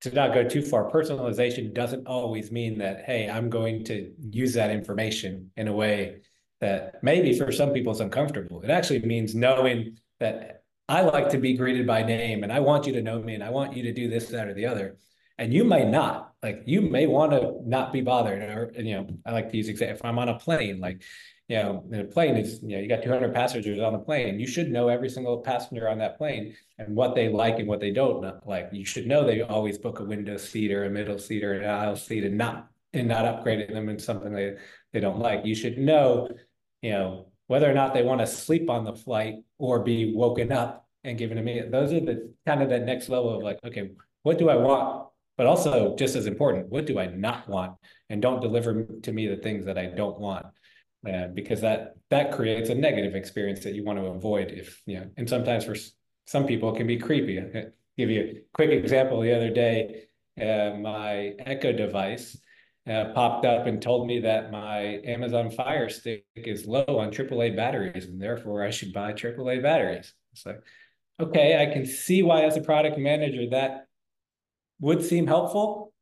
to 0.00 0.12
not 0.12 0.34
go 0.34 0.48
too 0.48 0.62
far, 0.62 0.90
personalization 0.90 1.74
doesn't 1.74 2.06
always 2.06 2.50
mean 2.50 2.78
that, 2.78 3.04
hey, 3.04 3.28
I'm 3.28 3.50
going 3.50 3.84
to 3.84 4.12
use 4.18 4.54
that 4.54 4.70
information 4.70 5.50
in 5.56 5.68
a 5.68 5.72
way 5.72 6.22
that 6.62 7.02
maybe 7.02 7.36
for 7.36 7.50
some 7.50 7.72
people 7.72 7.90
it's 7.90 8.00
uncomfortable. 8.00 8.62
It 8.62 8.70
actually 8.70 9.00
means 9.00 9.34
knowing 9.34 9.98
that 10.20 10.62
I 10.88 11.02
like 11.02 11.28
to 11.30 11.38
be 11.38 11.54
greeted 11.54 11.86
by 11.86 12.04
name 12.04 12.44
and 12.44 12.52
I 12.52 12.60
want 12.60 12.86
you 12.86 12.92
to 12.94 13.02
know 13.02 13.20
me 13.20 13.34
and 13.34 13.42
I 13.42 13.50
want 13.50 13.76
you 13.76 13.82
to 13.82 13.92
do 13.92 14.08
this, 14.08 14.28
that, 14.28 14.46
or 14.46 14.54
the 14.54 14.66
other. 14.66 14.96
And 15.38 15.52
you 15.52 15.64
may 15.64 15.84
not. 15.84 16.32
Like 16.40 16.62
you 16.64 16.80
may 16.80 17.06
want 17.08 17.32
to 17.32 17.56
not 17.66 17.92
be 17.92 18.00
bothered. 18.00 18.42
Or 18.42 18.72
you 18.80 18.94
know 18.94 19.08
i 19.26 19.32
like 19.32 19.50
to 19.50 19.56
use 19.56 19.68
example 19.68 19.96
if 19.96 20.04
i'm 20.04 20.18
on 20.18 20.28
a 20.28 20.38
plane 20.38 20.80
like 20.80 21.02
you 21.48 21.56
know 21.56 21.84
the 21.88 22.04
plane 22.04 22.36
is 22.36 22.60
you 22.62 22.76
know 22.76 22.78
you 22.78 22.88
got 22.88 23.02
200 23.02 23.34
passengers 23.34 23.80
on 23.80 23.92
the 23.92 23.98
plane. 23.98 24.38
You 24.38 24.46
should 24.46 24.70
know 24.70 24.86
every 24.88 25.08
single 25.08 25.38
passenger 25.38 25.88
on 25.88 25.98
that 25.98 26.16
plane 26.16 26.54
and 26.78 26.94
what 26.94 27.16
they 27.16 27.28
like 27.28 27.58
and 27.58 27.66
what 27.66 27.80
they 27.80 27.90
don't 27.90 28.24
like 28.46 28.68
you 28.72 28.84
should 28.84 29.08
know 29.08 29.26
they 29.26 29.42
always 29.42 29.78
book 29.78 29.98
a 29.98 30.04
window 30.04 30.36
seat 30.36 30.70
or 30.70 30.84
a 30.84 30.90
middle 30.90 31.18
seat 31.18 31.42
or 31.42 31.54
an 31.54 31.68
aisle 31.68 31.96
seat 31.96 32.22
and 32.22 32.38
not 32.38 32.68
and 32.92 33.08
not 33.08 33.24
upgrading 33.24 33.72
them 33.72 33.88
in 33.88 33.98
something 33.98 34.32
they 34.32 34.54
they 34.92 35.00
don't 35.00 35.18
like. 35.18 35.44
You 35.44 35.54
should 35.54 35.78
know 35.78 36.28
you 36.82 36.90
know 36.90 37.26
whether 37.46 37.70
or 37.70 37.74
not 37.74 37.94
they 37.94 38.02
want 38.02 38.20
to 38.20 38.26
sleep 38.26 38.68
on 38.68 38.84
the 38.84 38.94
flight 38.94 39.36
or 39.58 39.80
be 39.80 40.14
woken 40.14 40.52
up 40.52 40.86
and 41.04 41.18
given 41.18 41.38
a 41.38 41.42
minute 41.42 41.70
those 41.70 41.92
are 41.92 42.00
the 42.00 42.32
kind 42.46 42.62
of 42.62 42.68
the 42.68 42.78
next 42.78 43.08
level 43.08 43.34
of 43.34 43.42
like 43.42 43.58
okay 43.64 43.90
what 44.22 44.38
do 44.38 44.50
i 44.50 44.56
want 44.56 45.06
but 45.36 45.46
also 45.46 45.96
just 45.96 46.14
as 46.14 46.26
important, 46.26 46.68
what 46.68 46.86
do 46.86 46.98
I 46.98 47.06
not 47.06 47.48
want? 47.48 47.76
And 48.10 48.20
don't 48.20 48.40
deliver 48.40 48.84
to 48.84 49.12
me 49.12 49.26
the 49.26 49.38
things 49.38 49.64
that 49.64 49.78
I 49.78 49.86
don't 49.86 50.20
want. 50.20 50.46
Uh, 51.04 51.26
because 51.34 51.60
that 51.60 51.94
that 52.10 52.30
creates 52.30 52.70
a 52.70 52.74
negative 52.76 53.16
experience 53.16 53.64
that 53.64 53.74
you 53.74 53.82
want 53.82 53.98
to 53.98 54.04
avoid 54.04 54.52
if 54.52 54.80
you 54.86 55.00
know 55.00 55.10
and 55.16 55.28
sometimes 55.28 55.64
for 55.64 55.74
some 56.26 56.46
people 56.46 56.72
it 56.72 56.76
can 56.76 56.86
be 56.86 56.96
creepy 56.96 57.40
I'll 57.40 57.72
give 57.98 58.08
you 58.08 58.20
a 58.20 58.42
quick 58.54 58.70
example 58.70 59.20
the 59.20 59.34
other 59.34 59.50
day 59.50 60.04
uh, 60.40 60.76
my 60.78 61.34
echo 61.40 61.72
device 61.72 62.38
uh, 62.88 63.12
popped 63.14 63.44
up 63.44 63.66
and 63.66 63.80
told 63.80 64.06
me 64.06 64.20
that 64.20 64.50
my 64.50 65.00
amazon 65.04 65.50
fire 65.50 65.88
stick 65.88 66.24
is 66.34 66.66
low 66.66 66.84
on 66.88 67.10
aaa 67.10 67.56
batteries 67.56 68.06
and 68.06 68.20
therefore 68.20 68.64
i 68.64 68.70
should 68.70 68.92
buy 68.92 69.12
aaa 69.12 69.62
batteries 69.62 70.14
it's 70.32 70.44
like 70.44 70.60
okay 71.20 71.62
i 71.62 71.72
can 71.72 71.86
see 71.86 72.22
why 72.22 72.42
as 72.42 72.56
a 72.56 72.60
product 72.60 72.98
manager 72.98 73.48
that 73.50 73.86
would 74.82 75.02
seem 75.02 75.26
helpful. 75.26 75.94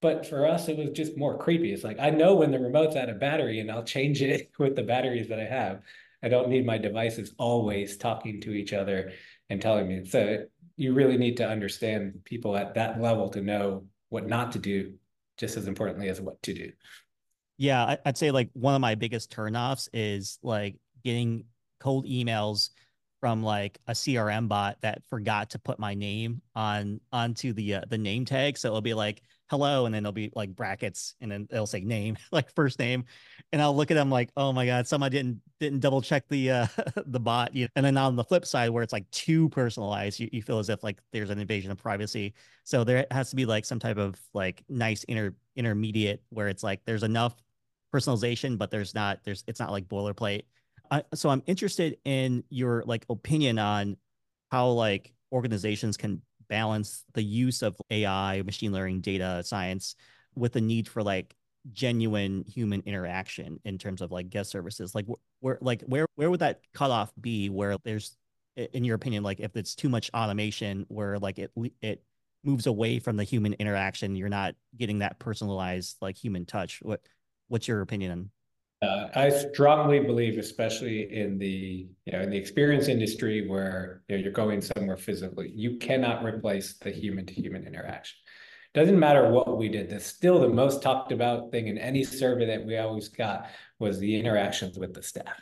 But 0.00 0.26
for 0.26 0.46
us, 0.46 0.68
it 0.68 0.78
was 0.78 0.90
just 0.90 1.18
more 1.18 1.36
creepy. 1.36 1.72
It's 1.72 1.84
like 1.84 1.98
I 1.98 2.10
know 2.10 2.36
when 2.36 2.50
the 2.50 2.58
remote's 2.58 2.96
out 2.96 3.10
of 3.10 3.20
battery 3.20 3.60
and 3.60 3.70
I'll 3.70 3.84
change 3.84 4.22
it 4.22 4.50
with 4.58 4.76
the 4.76 4.82
batteries 4.82 5.28
that 5.28 5.40
I 5.40 5.44
have. 5.44 5.82
I 6.22 6.28
don't 6.28 6.48
need 6.48 6.64
my 6.64 6.78
devices 6.78 7.34
always 7.38 7.98
talking 7.98 8.40
to 8.42 8.52
each 8.52 8.72
other 8.72 9.12
and 9.50 9.60
telling 9.60 9.88
me. 9.88 10.06
So 10.06 10.44
you 10.76 10.94
really 10.94 11.18
need 11.18 11.36
to 11.38 11.48
understand 11.48 12.20
people 12.24 12.56
at 12.56 12.74
that 12.74 13.00
level 13.00 13.28
to 13.30 13.42
know 13.42 13.86
what 14.08 14.26
not 14.26 14.52
to 14.52 14.58
do, 14.58 14.94
just 15.36 15.56
as 15.56 15.66
importantly 15.66 16.08
as 16.08 16.20
what 16.20 16.40
to 16.42 16.54
do. 16.54 16.72
Yeah, 17.56 17.96
I'd 18.04 18.18
say 18.18 18.30
like 18.30 18.50
one 18.52 18.74
of 18.74 18.80
my 18.80 18.94
biggest 18.94 19.30
turnoffs 19.30 19.88
is 19.92 20.38
like 20.42 20.76
getting 21.04 21.44
cold 21.78 22.06
emails 22.06 22.70
from 23.24 23.42
like 23.42 23.78
a 23.88 23.92
CRM 23.92 24.48
bot 24.48 24.76
that 24.82 25.02
forgot 25.08 25.48
to 25.48 25.58
put 25.58 25.78
my 25.78 25.94
name 25.94 26.42
on 26.54 27.00
onto 27.10 27.54
the 27.54 27.76
uh, 27.76 27.80
the 27.88 27.96
name 27.96 28.26
tag. 28.26 28.58
So 28.58 28.68
it'll 28.68 28.82
be 28.82 28.92
like 28.92 29.22
hello, 29.48 29.86
and 29.86 29.94
then 29.94 30.02
there'll 30.02 30.12
be 30.12 30.30
like 30.34 30.54
brackets, 30.54 31.14
and 31.22 31.32
then 31.32 31.48
it'll 31.50 31.66
say 31.66 31.80
name, 31.80 32.18
like 32.32 32.54
first 32.54 32.78
name, 32.78 33.06
and 33.50 33.62
I'll 33.62 33.74
look 33.74 33.90
at 33.90 33.94
them 33.94 34.10
like, 34.10 34.28
oh 34.36 34.52
my 34.52 34.66
god, 34.66 34.86
somebody 34.86 35.16
didn't 35.16 35.40
didn't 35.58 35.80
double 35.80 36.02
check 36.02 36.28
the 36.28 36.50
uh, 36.50 36.66
the 37.06 37.18
bot. 37.18 37.56
You 37.56 37.64
know? 37.64 37.68
And 37.76 37.86
then 37.86 37.96
on 37.96 38.14
the 38.14 38.24
flip 38.24 38.44
side, 38.44 38.68
where 38.68 38.82
it's 38.82 38.92
like 38.92 39.10
too 39.10 39.48
personalized, 39.48 40.20
you, 40.20 40.28
you 40.30 40.42
feel 40.42 40.58
as 40.58 40.68
if 40.68 40.84
like 40.84 40.98
there's 41.10 41.30
an 41.30 41.38
invasion 41.38 41.70
of 41.70 41.78
privacy. 41.78 42.34
So 42.64 42.84
there 42.84 43.06
has 43.10 43.30
to 43.30 43.36
be 43.36 43.46
like 43.46 43.64
some 43.64 43.78
type 43.78 43.96
of 43.96 44.20
like 44.34 44.64
nice 44.68 45.02
inter 45.04 45.34
intermediate 45.56 46.22
where 46.28 46.48
it's 46.48 46.62
like 46.62 46.82
there's 46.84 47.02
enough 47.02 47.34
personalization, 47.90 48.58
but 48.58 48.70
there's 48.70 48.94
not 48.94 49.20
there's 49.24 49.44
it's 49.46 49.60
not 49.60 49.72
like 49.72 49.88
boilerplate 49.88 50.42
I, 50.90 51.02
so 51.14 51.28
I'm 51.28 51.42
interested 51.46 51.98
in 52.04 52.44
your 52.50 52.82
like 52.86 53.06
opinion 53.08 53.58
on 53.58 53.96
how 54.50 54.68
like 54.68 55.12
organizations 55.32 55.96
can 55.96 56.22
balance 56.48 57.04
the 57.14 57.22
use 57.22 57.62
of 57.62 57.76
AI, 57.90 58.42
machine 58.42 58.72
learning, 58.72 59.00
data 59.00 59.42
science 59.44 59.96
with 60.34 60.52
the 60.52 60.60
need 60.60 60.88
for 60.88 61.02
like 61.02 61.34
genuine 61.72 62.44
human 62.46 62.82
interaction 62.84 63.58
in 63.64 63.78
terms 63.78 64.02
of 64.02 64.12
like 64.12 64.28
guest 64.30 64.50
services. 64.50 64.94
Like 64.94 65.06
where 65.40 65.58
like 65.60 65.82
where 65.82 66.06
where 66.16 66.30
would 66.30 66.40
that 66.40 66.60
cutoff 66.72 67.12
be 67.20 67.48
where 67.48 67.76
there's 67.84 68.16
in 68.56 68.84
your 68.84 68.94
opinion 68.94 69.22
like 69.22 69.40
if 69.40 69.56
it's 69.56 69.74
too 69.74 69.88
much 69.88 70.10
automation 70.14 70.84
where 70.88 71.18
like 71.18 71.38
it 71.38 71.50
it 71.82 72.02
moves 72.44 72.66
away 72.66 72.98
from 72.98 73.16
the 73.16 73.24
human 73.24 73.54
interaction 73.54 74.14
you're 74.14 74.28
not 74.28 74.54
getting 74.76 75.00
that 75.00 75.18
personalized 75.18 75.96
like 76.00 76.16
human 76.16 76.44
touch 76.46 76.78
what 76.82 77.00
what's 77.48 77.66
your 77.66 77.80
opinion 77.80 78.12
on 78.12 78.30
uh, 78.84 79.08
I 79.14 79.30
strongly 79.30 80.00
believe, 80.00 80.38
especially 80.38 81.12
in 81.12 81.38
the 81.38 81.88
you 82.04 82.12
know 82.12 82.20
in 82.20 82.30
the 82.30 82.36
experience 82.36 82.88
industry 82.88 83.48
where 83.48 84.02
you 84.08 84.16
know, 84.16 84.22
you're 84.22 84.32
going 84.32 84.60
somewhere 84.60 84.96
physically, 84.96 85.50
you 85.54 85.78
cannot 85.78 86.24
replace 86.24 86.74
the 86.74 86.90
human 86.90 87.26
to 87.26 87.34
human 87.34 87.66
interaction. 87.66 88.16
Doesn't 88.74 88.98
matter 88.98 89.30
what 89.30 89.56
we 89.56 89.68
did. 89.68 89.88
That's 89.88 90.06
still 90.06 90.40
the 90.40 90.48
most 90.48 90.82
talked 90.82 91.12
about 91.12 91.52
thing 91.52 91.68
in 91.68 91.78
any 91.78 92.02
survey 92.04 92.46
that 92.46 92.66
we 92.66 92.76
always 92.76 93.08
got 93.08 93.46
was 93.78 93.98
the 93.98 94.18
interactions 94.18 94.78
with 94.78 94.92
the 94.92 95.02
staff. 95.02 95.40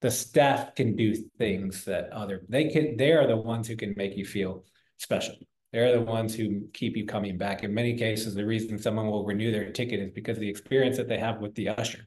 The 0.00 0.10
staff 0.10 0.74
can 0.74 0.96
do 0.96 1.14
things 1.38 1.84
that 1.84 2.10
other 2.10 2.42
they 2.48 2.68
can. 2.68 2.96
They 2.96 3.12
are 3.12 3.26
the 3.26 3.36
ones 3.36 3.68
who 3.68 3.76
can 3.76 3.94
make 3.96 4.16
you 4.16 4.24
feel 4.24 4.64
special. 4.98 5.36
They're 5.72 5.92
the 5.92 6.02
ones 6.02 6.34
who 6.34 6.68
keep 6.72 6.96
you 6.96 7.04
coming 7.04 7.36
back. 7.36 7.64
In 7.64 7.74
many 7.74 7.96
cases, 7.96 8.34
the 8.34 8.46
reason 8.46 8.78
someone 8.78 9.06
will 9.06 9.24
renew 9.24 9.50
their 9.50 9.72
ticket 9.72 9.98
is 9.98 10.12
because 10.12 10.38
the 10.38 10.48
experience 10.48 10.96
that 10.98 11.08
they 11.08 11.18
have 11.18 11.40
with 11.40 11.54
the 11.56 11.68
usher 11.68 12.06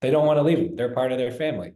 they 0.00 0.10
don't 0.10 0.26
want 0.26 0.38
to 0.38 0.42
leave 0.42 0.58
them. 0.58 0.76
They're 0.76 0.94
part 0.94 1.12
of 1.12 1.18
their 1.18 1.32
family. 1.32 1.74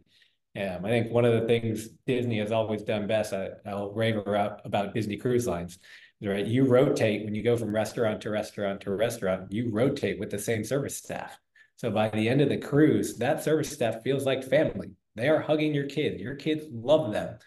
Um, 0.55 0.83
I 0.83 0.89
think 0.89 1.11
one 1.11 1.25
of 1.25 1.33
the 1.33 1.47
things 1.47 1.87
Disney 2.05 2.39
has 2.39 2.51
always 2.51 2.83
done 2.83 3.07
best, 3.07 3.33
I, 3.33 3.51
will 3.65 3.93
rave 3.93 4.17
about, 4.17 4.61
about 4.65 4.93
Disney 4.93 5.15
Cruise 5.15 5.47
Lines, 5.47 5.79
right? 6.21 6.45
You 6.45 6.65
rotate 6.65 7.23
when 7.23 7.33
you 7.33 7.41
go 7.41 7.55
from 7.55 7.73
restaurant 7.73 8.21
to 8.21 8.29
restaurant 8.29 8.81
to 8.81 8.93
restaurant, 8.93 9.51
you 9.51 9.69
rotate 9.71 10.19
with 10.19 10.29
the 10.29 10.39
same 10.39 10.63
service 10.63 10.97
staff. 10.97 11.39
So 11.77 11.89
by 11.89 12.09
the 12.09 12.27
end 12.27 12.41
of 12.41 12.49
the 12.49 12.57
cruise, 12.57 13.17
that 13.17 13.43
service 13.43 13.71
staff 13.71 14.03
feels 14.03 14.25
like 14.25 14.43
family. 14.43 14.91
They 15.15 15.29
are 15.29 15.39
hugging 15.39 15.73
your 15.73 15.87
kid. 15.87 16.19
Your 16.19 16.35
kids 16.35 16.65
love 16.71 17.11
them. 17.11 17.37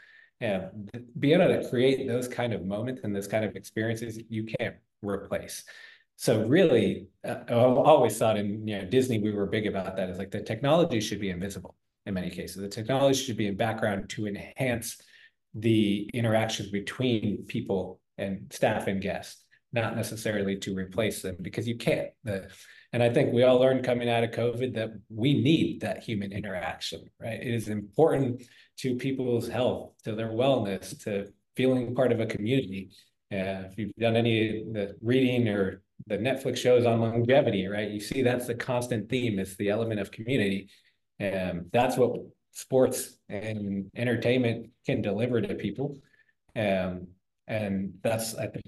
And 0.40 0.90
being 1.18 1.40
able 1.40 1.62
to 1.62 1.68
create 1.68 2.08
those 2.08 2.26
kind 2.26 2.52
of 2.52 2.64
moments 2.64 3.02
and 3.04 3.14
those 3.14 3.28
kind 3.28 3.44
of 3.44 3.54
experiences, 3.54 4.18
you 4.28 4.44
can't 4.44 4.76
replace. 5.02 5.64
So 6.16 6.46
really, 6.46 7.08
uh, 7.26 7.36
I've 7.48 7.54
always 7.54 8.16
thought 8.16 8.36
in 8.36 8.66
you 8.66 8.78
know 8.78 8.84
Disney 8.84 9.18
we 9.18 9.32
were 9.32 9.46
big 9.46 9.66
about 9.66 9.96
that. 9.96 10.10
Is 10.10 10.18
like 10.18 10.30
the 10.30 10.42
technology 10.42 11.00
should 11.00 11.20
be 11.20 11.30
invisible 11.30 11.76
in 12.06 12.14
many 12.14 12.30
cases. 12.30 12.62
The 12.62 12.68
technology 12.68 13.22
should 13.22 13.36
be 13.36 13.46
in 13.46 13.56
background 13.56 14.08
to 14.10 14.26
enhance 14.26 14.96
the 15.54 16.10
interactions 16.12 16.70
between 16.70 17.44
people 17.46 18.00
and 18.18 18.46
staff 18.52 18.86
and 18.86 19.00
guests, 19.00 19.44
not 19.72 19.96
necessarily 19.96 20.56
to 20.58 20.74
replace 20.74 21.22
them 21.22 21.36
because 21.40 21.66
you 21.66 21.76
can't. 21.76 22.08
The, 22.24 22.48
and 22.92 23.02
I 23.02 23.10
think 23.10 23.32
we 23.32 23.42
all 23.42 23.58
learned 23.58 23.84
coming 23.84 24.08
out 24.08 24.22
of 24.22 24.30
COVID 24.30 24.74
that 24.74 24.90
we 25.08 25.34
need 25.42 25.80
that 25.80 26.02
human 26.02 26.32
interaction, 26.32 27.04
right? 27.20 27.40
It 27.40 27.54
is 27.54 27.68
important 27.68 28.42
to 28.78 28.96
people's 28.96 29.48
health, 29.48 29.92
to 30.04 30.14
their 30.14 30.30
wellness, 30.30 31.02
to 31.04 31.32
feeling 31.56 31.94
part 31.94 32.12
of 32.12 32.20
a 32.20 32.26
community. 32.26 32.90
Uh, 33.32 33.66
if 33.66 33.78
you've 33.78 33.94
done 33.98 34.16
any 34.16 34.64
the 34.72 34.96
reading 35.00 35.48
or 35.48 35.82
the 36.06 36.18
Netflix 36.18 36.58
shows 36.58 36.86
on 36.86 37.00
longevity, 37.00 37.66
right? 37.66 37.90
You 37.90 38.00
see 38.00 38.22
that's 38.22 38.46
the 38.46 38.54
constant 38.54 39.08
theme. 39.08 39.38
It's 39.38 39.56
the 39.56 39.70
element 39.70 40.00
of 40.00 40.10
community. 40.10 40.68
And 41.18 41.66
that's 41.72 41.96
what 41.96 42.20
sports 42.52 43.18
and 43.28 43.90
entertainment 43.96 44.70
can 44.86 45.02
deliver 45.02 45.40
to 45.40 45.54
people. 45.54 45.98
Um, 46.56 47.08
and 47.46 47.94
that's 48.02 48.34
think 48.34 48.64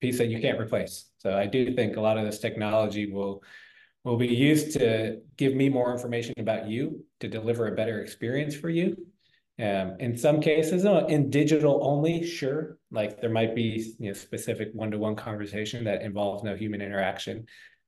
piece 0.00 0.18
that 0.18 0.28
you 0.28 0.40
can't 0.40 0.60
replace. 0.60 1.10
So 1.18 1.36
I 1.36 1.46
do 1.46 1.74
think 1.74 1.96
a 1.96 2.00
lot 2.00 2.18
of 2.18 2.24
this 2.24 2.38
technology 2.38 3.10
will 3.10 3.42
will 4.04 4.16
be 4.18 4.28
used 4.28 4.72
to 4.74 5.20
give 5.38 5.54
me 5.54 5.70
more 5.70 5.90
information 5.90 6.34
about 6.36 6.68
you 6.68 7.02
to 7.20 7.28
deliver 7.28 7.68
a 7.68 7.74
better 7.74 8.02
experience 8.02 8.54
for 8.54 8.68
you 8.68 8.96
um, 9.60 9.96
in 10.00 10.16
some 10.16 10.40
cases, 10.40 10.84
in 10.84 11.30
digital 11.30 11.78
only, 11.82 12.26
sure, 12.26 12.78
like 12.90 13.20
there 13.20 13.30
might 13.30 13.54
be 13.54 13.94
you 14.00 14.08
know 14.08 14.12
specific 14.12 14.70
one-to-one 14.72 15.14
conversation 15.14 15.84
that 15.84 16.02
involves 16.02 16.42
no 16.42 16.56
human 16.56 16.82
interaction, 16.82 17.46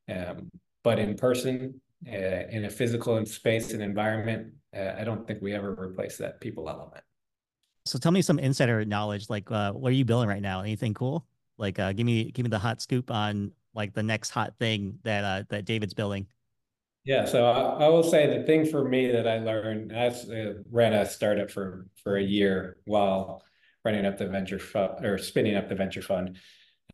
um, 0.09 0.49
but 0.85 1.01
in 1.01 1.17
person, 1.17 1.81
uh, 2.07 2.47
in 2.51 2.67
a 2.67 2.71
physical 2.71 3.25
space 3.27 3.73
and 3.73 3.83
environment, 3.83 4.53
uh, 4.77 4.93
I 4.97 5.03
don't 5.03 5.27
think 5.27 5.43
we 5.43 5.55
ever 5.55 5.73
replace 5.73 6.17
that 6.19 6.41
people 6.41 6.69
element. 6.69 7.03
So 7.85 7.99
tell 7.99 8.13
me 8.13 8.23
some 8.23 8.39
insider 8.39 8.85
knowledge. 8.85 9.29
Like, 9.29 9.51
uh, 9.51 9.73
what 9.73 9.91
are 9.91 9.97
you 9.97 10.05
building 10.05 10.29
right 10.29 10.43
now? 10.43 10.61
Anything 10.61 10.95
cool? 10.95 11.27
Like, 11.59 11.79
uh, 11.79 11.93
give 11.93 12.07
me 12.07 12.31
give 12.31 12.45
me 12.45 12.51
the 12.51 12.59
hot 12.59 12.81
scoop 12.81 13.11
on 13.11 13.51
like 13.75 13.93
the 13.93 14.03
next 14.03 14.31
hot 14.31 14.55
thing 14.59 14.99
that 15.03 15.25
uh, 15.25 15.45
that 15.49 15.65
David's 15.65 15.95
building. 15.95 16.27
Yeah, 17.07 17.25
so 17.25 17.47
I, 17.47 17.85
I, 17.85 17.89
will 17.89 18.03
say 18.03 18.27
the 18.27 18.45
thing 18.45 18.67
for 18.67 18.87
me 18.87 19.13
that 19.13 19.29
I 19.29 19.39
learned, 19.39 19.97
I 19.97 20.09
uh, 20.09 20.55
ran 20.73 20.93
a 20.93 21.07
startup 21.07 21.53
for 21.53 21.87
for 22.03 22.17
a 22.17 22.23
year 22.23 22.79
while 22.85 23.45
running 23.85 24.05
up 24.05 24.19
the 24.19 24.27
venture 24.27 24.59
fund 24.59 25.07
or 25.07 25.17
spinning 25.17 25.55
up 25.55 25.69
the 25.69 25.77
venture 25.77 26.03
fund. 26.03 26.39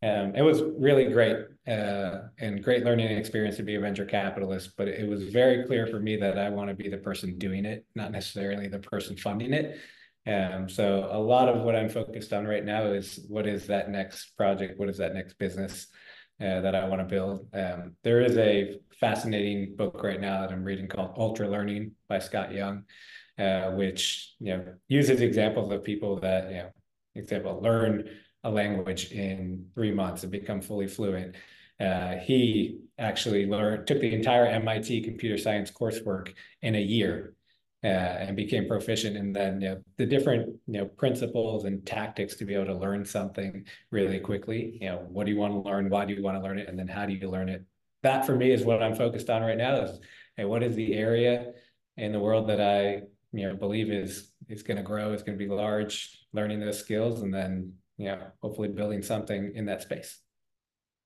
Um, 0.02 0.34
it 0.36 0.42
was 0.42 0.60
really 0.78 1.06
great 1.06 1.38
uh, 1.66 2.18
and 2.38 2.62
great 2.62 2.84
learning 2.84 3.08
experience 3.16 3.56
to 3.56 3.62
be 3.62 3.76
a 3.76 3.80
venture 3.80 4.04
capitalist, 4.04 4.72
but 4.76 4.86
it 4.86 5.08
was 5.08 5.30
very 5.30 5.64
clear 5.64 5.86
for 5.86 5.98
me 5.98 6.16
that 6.16 6.38
I 6.38 6.50
want 6.50 6.68
to 6.68 6.74
be 6.74 6.90
the 6.90 6.98
person 6.98 7.38
doing 7.38 7.64
it, 7.64 7.86
not 7.94 8.12
necessarily 8.12 8.68
the 8.68 8.80
person 8.80 9.16
funding 9.16 9.54
it. 9.54 9.78
Um, 10.26 10.68
so 10.68 11.08
a 11.10 11.18
lot 11.18 11.48
of 11.48 11.62
what 11.62 11.74
I'm 11.74 11.88
focused 11.88 12.34
on 12.34 12.46
right 12.46 12.64
now 12.64 12.84
is 12.84 13.24
what 13.28 13.46
is 13.46 13.66
that 13.68 13.88
next 13.88 14.36
project? 14.36 14.78
What 14.78 14.90
is 14.90 14.98
that 14.98 15.14
next 15.14 15.38
business? 15.38 15.86
uh, 16.42 16.60
that 16.60 16.74
I 16.74 16.88
want 16.88 17.00
to 17.00 17.04
build. 17.04 17.46
Um, 17.52 17.96
there 18.02 18.20
is 18.20 18.36
a 18.36 18.78
fascinating 19.03 19.74
book 19.74 20.00
right 20.05 20.20
now 20.20 20.42
that 20.42 20.53
I'm 20.53 20.62
reading 20.62 20.86
called 20.86 21.14
Ultra 21.16 21.48
Learning 21.48 21.90
by 22.09 22.20
Scott 22.20 22.53
Young, 22.53 22.84
uh, 23.36 23.72
which 23.72 24.36
you 24.38 24.57
know 24.57 24.64
uses 24.86 25.20
examples 25.20 25.72
of 25.72 25.82
people 25.82 26.20
that 26.20 26.48
you 26.48 26.57
know, 26.59 26.70
example, 27.16 27.61
learn 27.61 28.09
a 28.44 28.50
language 28.50 29.11
in 29.11 29.66
three 29.74 29.90
months 29.90 30.22
and 30.22 30.30
become 30.30 30.61
fully 30.61 30.86
fluent. 30.86 31.34
Uh, 31.80 32.14
he 32.18 32.78
actually 32.96 33.44
learned 33.44 33.88
took 33.88 34.00
the 34.00 34.14
entire 34.14 34.46
MIT 34.46 35.03
computer 35.03 35.36
science 35.36 35.72
coursework 35.72 36.32
in 36.62 36.76
a 36.76 36.80
year 36.80 37.34
uh, 37.82 37.88
and 38.22 38.36
became 38.36 38.68
proficient 38.68 39.16
and 39.16 39.34
then 39.34 39.61
you 39.61 39.68
know, 39.70 39.82
the 39.96 40.07
different 40.07 40.46
you 40.68 40.78
know 40.78 40.84
principles 40.84 41.64
and 41.64 41.84
tactics 41.84 42.36
to 42.36 42.44
be 42.44 42.55
able 42.55 42.66
to 42.66 42.76
learn 42.76 43.05
something 43.05 43.64
really 43.90 44.20
quickly. 44.20 44.78
You 44.80 44.90
know 44.90 45.07
what 45.09 45.26
do 45.26 45.32
you 45.32 45.38
want 45.38 45.55
to 45.55 45.68
learn? 45.68 45.90
Why 45.90 46.05
do 46.05 46.14
you 46.14 46.22
want 46.22 46.36
to 46.36 46.42
learn 46.42 46.61
it? 46.61 46.68
And 46.68 46.78
then 46.78 46.86
how 46.86 47.05
do 47.05 47.14
you 47.14 47.28
learn 47.28 47.48
it 47.48 47.64
that 48.03 48.26
for 48.26 48.36
me 48.36 48.50
is 48.50 48.64
what 48.64 48.82
i'm 48.82 48.94
focused 48.94 49.30
on 49.30 49.42
right 49.42 49.59
now 49.59 49.82
is 49.82 49.98
hey 50.36 50.44
what 50.44 50.62
is 50.62 50.74
the 50.74 50.94
area 50.94 51.53
in 51.96 52.12
the 52.12 52.20
world 52.20 52.48
that 52.48 52.61
i 52.61 53.03
you 53.32 53.48
know 53.48 53.55
believe 53.55 53.90
is 53.90 54.30
is 54.48 54.62
going 54.62 54.76
to 54.76 54.82
grow 54.82 55.12
is 55.12 55.22
going 55.22 55.38
to 55.38 55.44
be 55.44 55.50
large 55.50 56.26
learning 56.32 56.61
those 56.61 56.78
skills 56.78 57.22
and 57.22 57.32
then 57.32 57.72
you 57.96 58.07
know 58.07 58.18
hopefully 58.40 58.68
building 58.68 59.03
something 59.03 59.53
in 59.55 59.66
that 59.66 59.82
space. 59.82 60.18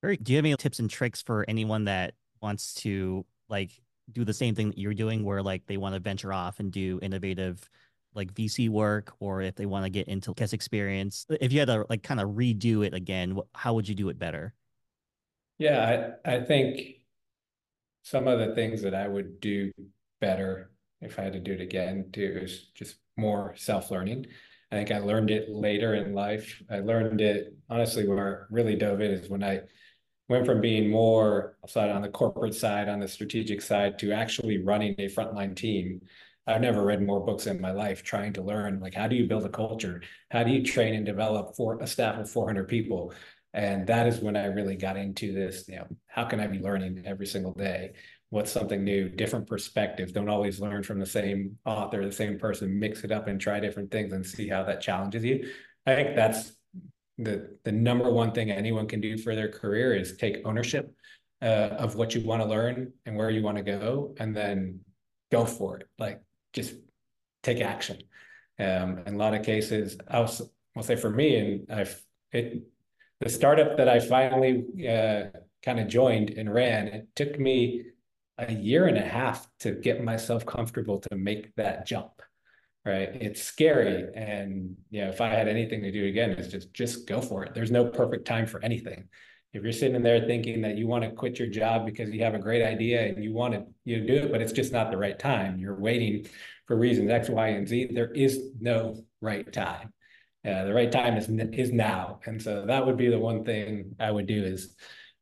Very. 0.03 0.17
do 0.17 0.33
you 0.33 0.37
have 0.37 0.45
any 0.45 0.57
tips 0.57 0.79
and 0.79 0.91
tricks 0.91 1.23
for 1.23 1.45
anyone 1.49 1.85
that 1.85 2.15
wants 2.43 2.75
to 2.75 3.25
like 3.49 3.71
do 4.13 4.25
the 4.25 4.35
same 4.35 4.55
thing 4.55 4.69
that 4.69 4.79
you're 4.79 4.95
doing 4.95 5.25
where 5.25 5.43
like 5.43 5.67
they 5.67 5.77
want 5.77 5.95
to 5.95 6.01
venture 6.01 6.33
off 6.33 6.61
and 6.61 6.71
do 6.71 6.99
innovative 7.03 7.69
like 8.15 8.33
VC 8.33 8.69
work 8.69 9.13
or 9.21 9.43
if 9.43 9.57
they 9.57 9.67
want 9.67 9.85
to 9.85 9.91
get 9.91 10.09
into 10.09 10.33
guest 10.35 10.55
experience? 10.55 11.27
If 11.29 11.53
you 11.53 11.59
had 11.59 11.69
to 11.69 11.85
like 11.89 12.03
kind 12.03 12.21
of 12.21 12.31
redo 12.31 12.87
it 12.87 12.95
again 12.95 13.39
how 13.55 13.75
would 13.75 13.89
you 13.89 13.95
do 13.95 14.09
it 14.09 14.19
better 14.19 14.55
yeah 15.59 16.17
I, 16.25 16.37
I 16.37 16.41
think 16.41 16.97
some 18.03 18.29
of 18.29 18.39
the 18.39 18.55
things 18.55 18.83
that 18.83 18.95
I 18.95 19.09
would 19.09 19.41
do 19.41 19.73
better 20.21 20.71
if 21.01 21.19
I 21.19 21.23
had 21.23 21.33
to 21.35 21.41
do 21.41 21.53
it 21.53 21.61
again 21.61 22.11
too 22.13 22.39
is 22.43 22.69
just 22.75 22.97
more 23.17 23.55
self-learning 23.57 24.27
I 24.71 24.77
think 24.77 24.91
I 24.91 24.99
learned 24.99 25.31
it 25.31 25.49
later 25.51 25.95
in 25.95 26.15
life 26.15 26.63
I 26.71 26.81
learned 26.81 27.21
it 27.21 27.55
honestly 27.69 28.07
where 28.07 28.47
I 28.51 28.55
really 28.55 28.77
dove 28.77 29.01
in 29.01 29.11
is 29.11 29.29
when 29.29 29.45
I 29.45 29.61
went 30.29 30.47
from 30.47 30.61
being 30.61 30.91
more 30.91 31.57
side 31.69 31.91
on 31.91 32.03
the 32.03 32.09
corporate 32.09 32.55
side, 32.55 32.89
on 32.89 32.99
the 32.99 33.09
strategic 33.09 33.63
side, 33.63 33.99
to 34.01 34.13
actually 34.13 34.59
running 34.59 34.95
a 34.99 35.09
frontline 35.09 35.55
team 35.57 36.01
I've 36.49 36.61
never 36.61 36.85
read 36.85 37.03
more 37.03 37.25
books 37.25 37.47
in 37.47 37.61
my 37.61 37.73
life 37.73 38.05
trying 38.05 38.33
to 38.35 38.43
learn 38.43 38.81
like 38.81 38.95
how 38.95 39.09
do 39.09 39.17
you 39.17 39.27
build 39.27 39.45
a 39.45 39.49
culture? 39.49 40.03
How 40.31 40.45
do 40.45 40.53
you 40.53 40.63
train 40.65 40.95
and 40.95 41.05
develop 41.05 41.57
for 41.57 41.81
a 41.81 41.87
staff 41.87 42.19
of 42.19 42.31
400 42.31 42.69
people? 42.69 43.13
And 43.57 43.87
that 43.87 44.07
is 44.07 44.21
when 44.21 44.37
I 44.37 44.45
really 44.47 44.77
got 44.77 44.99
into 44.99 45.33
this, 45.33 45.65
you 45.67 45.77
know, 45.77 45.87
how 46.09 46.25
can 46.25 46.41
I 46.41 46.47
be 46.47 46.59
learning 46.59 47.03
every 47.07 47.27
single 47.27 47.55
day? 47.55 47.93
What's 48.29 48.53
something 48.53 48.85
new, 48.85 49.09
different 49.09 49.47
perspectives. 49.47 50.13
Don't 50.13 50.29
always 50.29 50.61
learn 50.61 50.83
from 50.83 51.01
the 51.01 51.07
same 51.07 51.57
author, 51.65 52.05
the 52.05 52.13
same 52.13 52.39
person, 52.39 52.79
mix 52.79 53.03
it 53.03 53.11
up 53.11 53.29
and 53.29 53.41
try 53.41 53.59
different 53.59 53.91
things 53.91 54.13
and 54.13 54.27
see 54.27 54.47
how 54.47 54.63
that 54.65 54.83
challenges 54.83 55.25
you. 55.25 55.49
I 55.87 55.95
think 55.95 56.15
that's 56.15 56.53
the 57.17 57.57
the 57.65 57.73
number 57.73 58.13
one 58.13 58.33
thing 58.33 58.51
anyone 58.51 58.87
can 58.87 59.01
do 59.01 59.17
for 59.17 59.35
their 59.35 59.49
career 59.49 59.95
is 59.95 60.19
take 60.19 60.43
ownership 60.45 60.95
uh, 61.41 61.71
of 61.79 61.95
what 61.95 62.15
you 62.15 62.27
want 62.27 62.43
to 62.43 62.49
learn 62.49 62.93
and 63.07 63.17
where 63.17 63.31
you 63.31 63.43
want 63.43 63.57
to 63.57 63.63
go, 63.63 64.15
and 64.19 64.37
then 64.37 64.81
go 65.33 65.47
for 65.47 65.79
it. 65.79 65.89
Like 65.99 66.21
just 66.53 66.75
take 67.43 67.63
action. 67.63 68.03
Um, 68.59 68.99
in 69.07 69.15
a 69.15 69.19
lot 69.19 69.33
of 69.33 69.47
cases, 69.47 69.97
I'll, 70.09 70.31
I'll 70.77 70.83
say 70.83 70.97
for 70.97 71.11
me, 71.11 71.37
and 71.37 71.71
I've 71.71 72.03
it 72.33 72.63
the 73.21 73.29
startup 73.29 73.77
that 73.77 73.89
I 73.89 74.01
finally 74.01 74.65
uh, 74.89 75.39
kind 75.65 75.81
of 75.81 75.89
joined 75.89 76.31
and 76.31 76.53
ran. 76.53 76.89
It 76.89 77.09
took 77.17 77.39
me 77.39 77.83
a 78.39 78.53
year 78.53 78.87
and 78.87 78.99
a 78.99 79.07
half 79.07 79.49
to 79.61 79.73
get 79.73 80.05
myself 80.05 80.45
comfortable 80.45 81.01
to 81.01 81.17
make 81.17 81.55
that 81.57 81.87
jump 81.87 82.23
right? 82.87 83.11
It's 83.21 83.43
scary 83.43 84.07
and 84.15 84.77
you 84.91 85.03
know 85.03 85.11
if 85.11 85.21
i 85.21 85.29
had 85.29 85.49
anything 85.49 85.83
to 85.83 85.91
do 85.91 86.07
again 86.07 86.31
it's 86.31 86.49
just 86.49 86.73
just 86.73 87.07
go 87.07 87.21
for 87.21 87.45
it. 87.45 87.53
There's 87.53 87.73
no 87.73 87.85
perfect 87.85 88.27
time 88.27 88.47
for 88.47 88.63
anything. 88.63 89.09
If 89.53 89.63
you're 89.63 89.73
sitting 89.73 90.03
there 90.03 90.21
thinking 90.27 90.63
that 90.63 90.77
you 90.77 90.87
want 90.87 91.03
to 91.03 91.11
quit 91.11 91.39
your 91.39 91.49
job 91.49 91.85
because 91.85 92.11
you 92.11 92.23
have 92.23 92.35
a 92.35 92.39
great 92.39 92.63
idea 92.63 93.07
and 93.07 93.25
you 93.25 93.33
want 93.33 93.55
to 93.55 93.65
you 93.85 94.01
know, 94.01 94.07
do 94.07 94.15
it 94.15 94.33
but 94.33 94.41
it's 94.41 94.53
just 94.53 94.73
not 94.73 94.91
the 94.91 94.97
right 94.97 95.19
time. 95.19 95.59
You're 95.59 95.79
waiting 95.79 96.27
for 96.67 96.77
reasons 96.77 97.11
x 97.11 97.29
y 97.29 97.49
and 97.49 97.67
z. 97.67 97.91
There 97.93 98.13
is 98.13 98.51
no 98.61 99.03
right 99.21 99.53
time 99.53 99.93
uh, 100.47 100.65
the 100.65 100.73
right 100.73 100.93
time 100.93 101.17
is 101.17 101.29
is 101.53 101.73
now 101.73 102.21
and 102.27 102.41
so 102.41 102.65
that 102.67 102.85
would 102.85 102.97
be 102.97 103.09
the 103.09 103.19
one 103.19 103.45
thing 103.45 103.95
i 103.99 104.11
would 104.11 104.27
do 104.27 104.45
is 104.45 104.75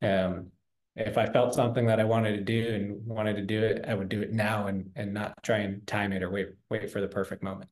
um, 0.03 0.49
if 0.97 1.19
i 1.19 1.27
felt 1.27 1.55
something 1.55 1.87
that 1.87 2.01
i 2.01 2.05
wanted 2.05 2.37
to 2.37 2.43
do 2.43 2.75
and 2.75 3.07
wanted 3.07 3.37
to 3.37 3.43
do 3.43 3.63
it 3.63 3.85
i 3.89 3.95
would 3.95 4.09
do 4.09 4.21
it 4.21 4.33
now 4.33 4.67
and 4.67 4.91
and 4.97 5.13
not 5.15 5.35
try 5.43 5.59
and 5.59 5.87
time 5.87 6.13
it 6.13 6.23
or 6.23 6.31
wait 6.31 6.49
wait 6.71 6.91
for 6.91 7.01
the 7.01 7.09
perfect 7.09 7.43
moment 7.43 7.69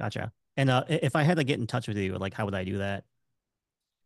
gotcha 0.00 0.32
and 0.56 0.70
uh, 0.70 0.84
if 0.88 1.16
i 1.16 1.22
had 1.22 1.36
to 1.36 1.44
get 1.44 1.58
in 1.58 1.66
touch 1.66 1.88
with 1.88 1.96
you 1.96 2.16
like 2.16 2.34
how 2.34 2.44
would 2.44 2.54
i 2.54 2.64
do 2.64 2.78
that 2.78 3.04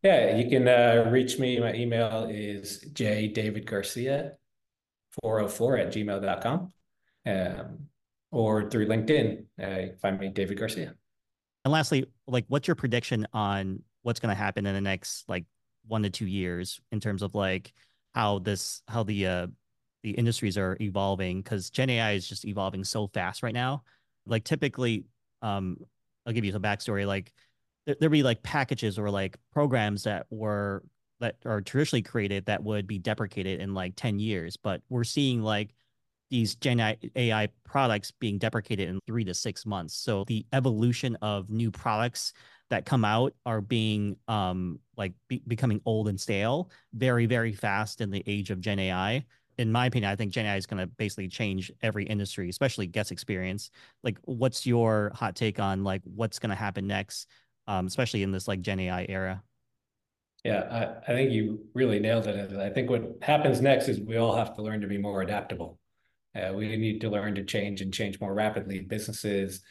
yeah, 0.05 0.35
you 0.35 0.47
can 0.51 0.67
uh, 0.67 1.09
reach 1.09 1.39
me. 1.39 1.59
My 1.59 1.73
email 1.73 2.27
is 2.29 2.85
jdavidgarcia 2.93 4.33
404 5.23 5.77
at 5.77 5.93
gmail.com 5.93 6.71
um, 7.25 7.79
or 8.31 8.69
through 8.69 8.85
LinkedIn. 8.85 9.45
Uh, 9.59 9.95
find 9.99 10.19
me 10.19 10.29
David 10.29 10.59
Garcia. 10.59 10.93
And 11.65 11.71
lastly, 11.71 12.05
like 12.27 12.45
what's 12.47 12.67
your 12.67 12.75
prediction 12.75 13.27
on 13.33 13.81
what's 14.03 14.19
going 14.19 14.29
to 14.29 14.41
happen 14.41 14.65
in 14.65 14.75
the 14.75 14.81
next 14.81 15.27
like 15.27 15.45
one 15.87 16.03
to 16.03 16.09
two 16.09 16.27
years 16.27 16.79
in 16.91 16.99
terms 16.99 17.21
of 17.21 17.35
like 17.35 17.73
how 18.13 18.39
this, 18.39 18.81
how 18.87 19.03
the, 19.03 19.27
uh, 19.27 19.47
the 20.03 20.11
industries 20.11 20.57
are 20.57 20.77
evolving 20.79 21.41
because 21.41 21.71
Gen 21.71 21.89
AI 21.89 22.11
is 22.13 22.29
just 22.29 22.45
evolving 22.45 22.83
so 22.83 23.07
fast 23.07 23.41
right 23.41 23.53
now. 23.53 23.83
Like 24.27 24.43
typically, 24.43 25.05
um, 25.41 25.77
I'll 26.25 26.33
give 26.33 26.45
you 26.45 26.51
some 26.51 26.61
backstory. 26.61 27.07
Like 27.07 27.33
there, 27.85 27.95
would 27.99 28.11
be 28.11 28.23
like 28.23 28.43
packages 28.43 28.97
or 28.97 29.09
like 29.09 29.37
programs 29.51 30.03
that 30.03 30.27
were 30.29 30.83
that 31.19 31.37
are 31.45 31.61
traditionally 31.61 32.01
created 32.01 32.45
that 32.45 32.63
would 32.63 32.87
be 32.87 32.99
deprecated 32.99 33.61
in 33.61 33.73
like 33.73 33.93
10 33.95 34.19
years 34.19 34.57
but 34.57 34.81
we're 34.89 35.03
seeing 35.03 35.41
like 35.41 35.73
these 36.35 36.55
gen 36.55 36.79
ai 37.15 37.47
products 37.63 38.11
being 38.11 38.37
deprecated 38.37 38.89
in 38.89 38.99
three 39.07 39.23
to 39.23 39.33
six 39.33 39.65
months 39.65 39.95
so 39.95 40.23
the 40.27 40.45
evolution 40.53 41.15
of 41.21 41.49
new 41.49 41.71
products 41.71 42.33
that 42.69 42.85
come 42.85 43.05
out 43.05 43.33
are 43.45 43.61
being 43.61 44.15
um 44.27 44.79
like 44.97 45.13
be- 45.27 45.43
becoming 45.47 45.81
old 45.85 46.07
and 46.07 46.19
stale 46.19 46.69
very 46.93 47.25
very 47.25 47.53
fast 47.53 48.01
in 48.01 48.09
the 48.09 48.23
age 48.27 48.49
of 48.49 48.59
gen 48.59 48.79
ai 48.79 49.23
in 49.57 49.71
my 49.71 49.85
opinion, 49.85 50.11
I 50.11 50.17
think 50.17 50.33
Gen 50.33 50.45
AI 50.45 50.57
is 50.57 50.65
going 50.65 50.81
to 50.81 50.87
basically 50.97 51.29
change 51.29 51.71
every 51.81 52.03
industry, 52.03 52.49
especially 52.49 52.87
guest 52.87 53.09
experience. 53.09 53.71
Like, 54.03 54.17
what's 54.23 54.65
your 54.65 55.13
hot 55.15 55.33
take 55.33 55.61
on 55.61 55.85
like 55.85 56.01
what's 56.03 56.39
going 56.39 56.49
to 56.49 56.57
happen 56.57 56.87
next? 56.87 57.29
um, 57.67 57.87
especially 57.87 58.23
in 58.23 58.31
this 58.31 58.47
like 58.47 58.61
Gen 58.61 58.79
AI 58.79 59.05
era. 59.09 59.43
Yeah, 60.43 61.01
I, 61.07 61.11
I 61.11 61.15
think 61.15 61.31
you 61.31 61.65
really 61.73 61.99
nailed 61.99 62.27
it. 62.27 62.53
I 62.53 62.69
think 62.69 62.89
what 62.89 63.17
happens 63.21 63.61
next 63.61 63.87
is 63.87 63.99
we 63.99 64.17
all 64.17 64.35
have 64.35 64.55
to 64.55 64.61
learn 64.61 64.81
to 64.81 64.87
be 64.87 64.97
more 64.97 65.21
adaptable. 65.21 65.79
Uh, 66.35 66.53
we 66.53 66.75
need 66.75 67.01
to 67.01 67.09
learn 67.09 67.35
to 67.35 67.43
change 67.43 67.81
and 67.81 67.93
change 67.93 68.19
more 68.19 68.33
rapidly. 68.33 68.79
Businesses 68.79 69.61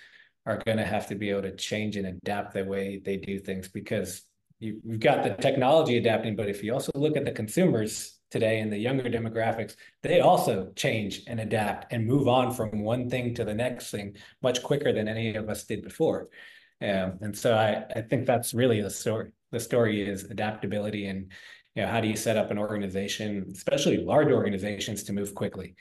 are 0.47 0.63
going 0.65 0.79
to 0.79 0.85
have 0.85 1.07
to 1.09 1.15
be 1.15 1.31
able 1.31 1.43
to 1.43 1.55
change 1.57 1.97
and 1.97 2.07
adapt 2.07 2.55
the 2.55 2.65
way 2.65 3.01
they 3.05 3.17
do 3.17 3.39
things 3.39 3.69
because 3.69 4.23
you, 4.61 4.81
have 4.89 5.01
got 5.01 5.23
the 5.23 5.31
technology 5.31 5.97
adapting, 5.97 6.37
but 6.37 6.49
if 6.49 6.63
you 6.63 6.73
also 6.73 6.93
look 6.95 7.17
at 7.17 7.25
the 7.25 7.33
consumers 7.33 8.19
today 8.31 8.61
and 8.61 8.73
the 8.73 8.79
younger 8.79 9.05
demographics, 9.05 9.77
they 10.03 10.21
also 10.21 10.71
change 10.77 11.23
and 11.27 11.41
adapt 11.41 11.93
and 11.93 12.07
move 12.07 12.29
on 12.29 12.53
from 12.53 12.83
one 12.83 13.11
thing 13.11 13.35
to 13.35 13.45
the 13.45 13.55
next 13.55 13.91
thing 13.91 14.17
much 14.43 14.63
quicker 14.63 14.93
than 14.93 15.09
any 15.09 15.35
of 15.35 15.49
us 15.49 15.65
did 15.65 15.83
before. 15.83 16.29
Um, 16.81 17.19
and 17.21 17.37
so 17.37 17.55
I, 17.55 17.85
I 17.97 18.03
think 18.03 18.27
that's 18.27 18.55
really 18.55 18.81
the 18.81 18.91
story. 18.91 19.31
The 19.53 19.61
story 19.61 20.03
is 20.03 20.25
adaptability 20.25 21.07
and 21.07 21.31
you 21.75 21.83
know 21.83 21.89
how 21.89 22.01
do 22.01 22.09
you 22.09 22.17
set 22.17 22.37
up 22.37 22.51
an 22.51 22.59
organization, 22.59 23.51
especially 23.53 23.99
large 23.99 24.31
organizations, 24.31 25.03
to 25.05 25.13
move 25.13 25.35
quickly. 25.35 25.75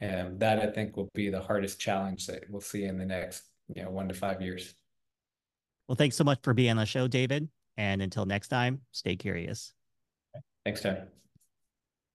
And 0.00 0.38
that 0.40 0.60
I 0.60 0.66
think 0.66 0.96
will 0.96 1.08
be 1.14 1.28
the 1.28 1.42
hardest 1.42 1.80
challenge 1.80 2.26
that 2.26 2.44
we'll 2.48 2.60
see 2.60 2.84
in 2.84 2.98
the 2.98 3.04
next 3.04 3.42
you 3.74 3.82
know 3.82 3.90
one 3.90 4.08
to 4.08 4.14
five 4.14 4.40
years. 4.40 4.74
Well, 5.88 5.96
thanks 5.96 6.16
so 6.16 6.24
much 6.24 6.38
for 6.42 6.54
being 6.54 6.70
on 6.70 6.76
the 6.76 6.86
show, 6.86 7.08
David. 7.08 7.48
And 7.76 8.02
until 8.02 8.26
next 8.26 8.48
time, 8.48 8.82
stay 8.92 9.16
curious. 9.16 9.72
Thanks, 10.64 10.82
Tony. 10.82 11.00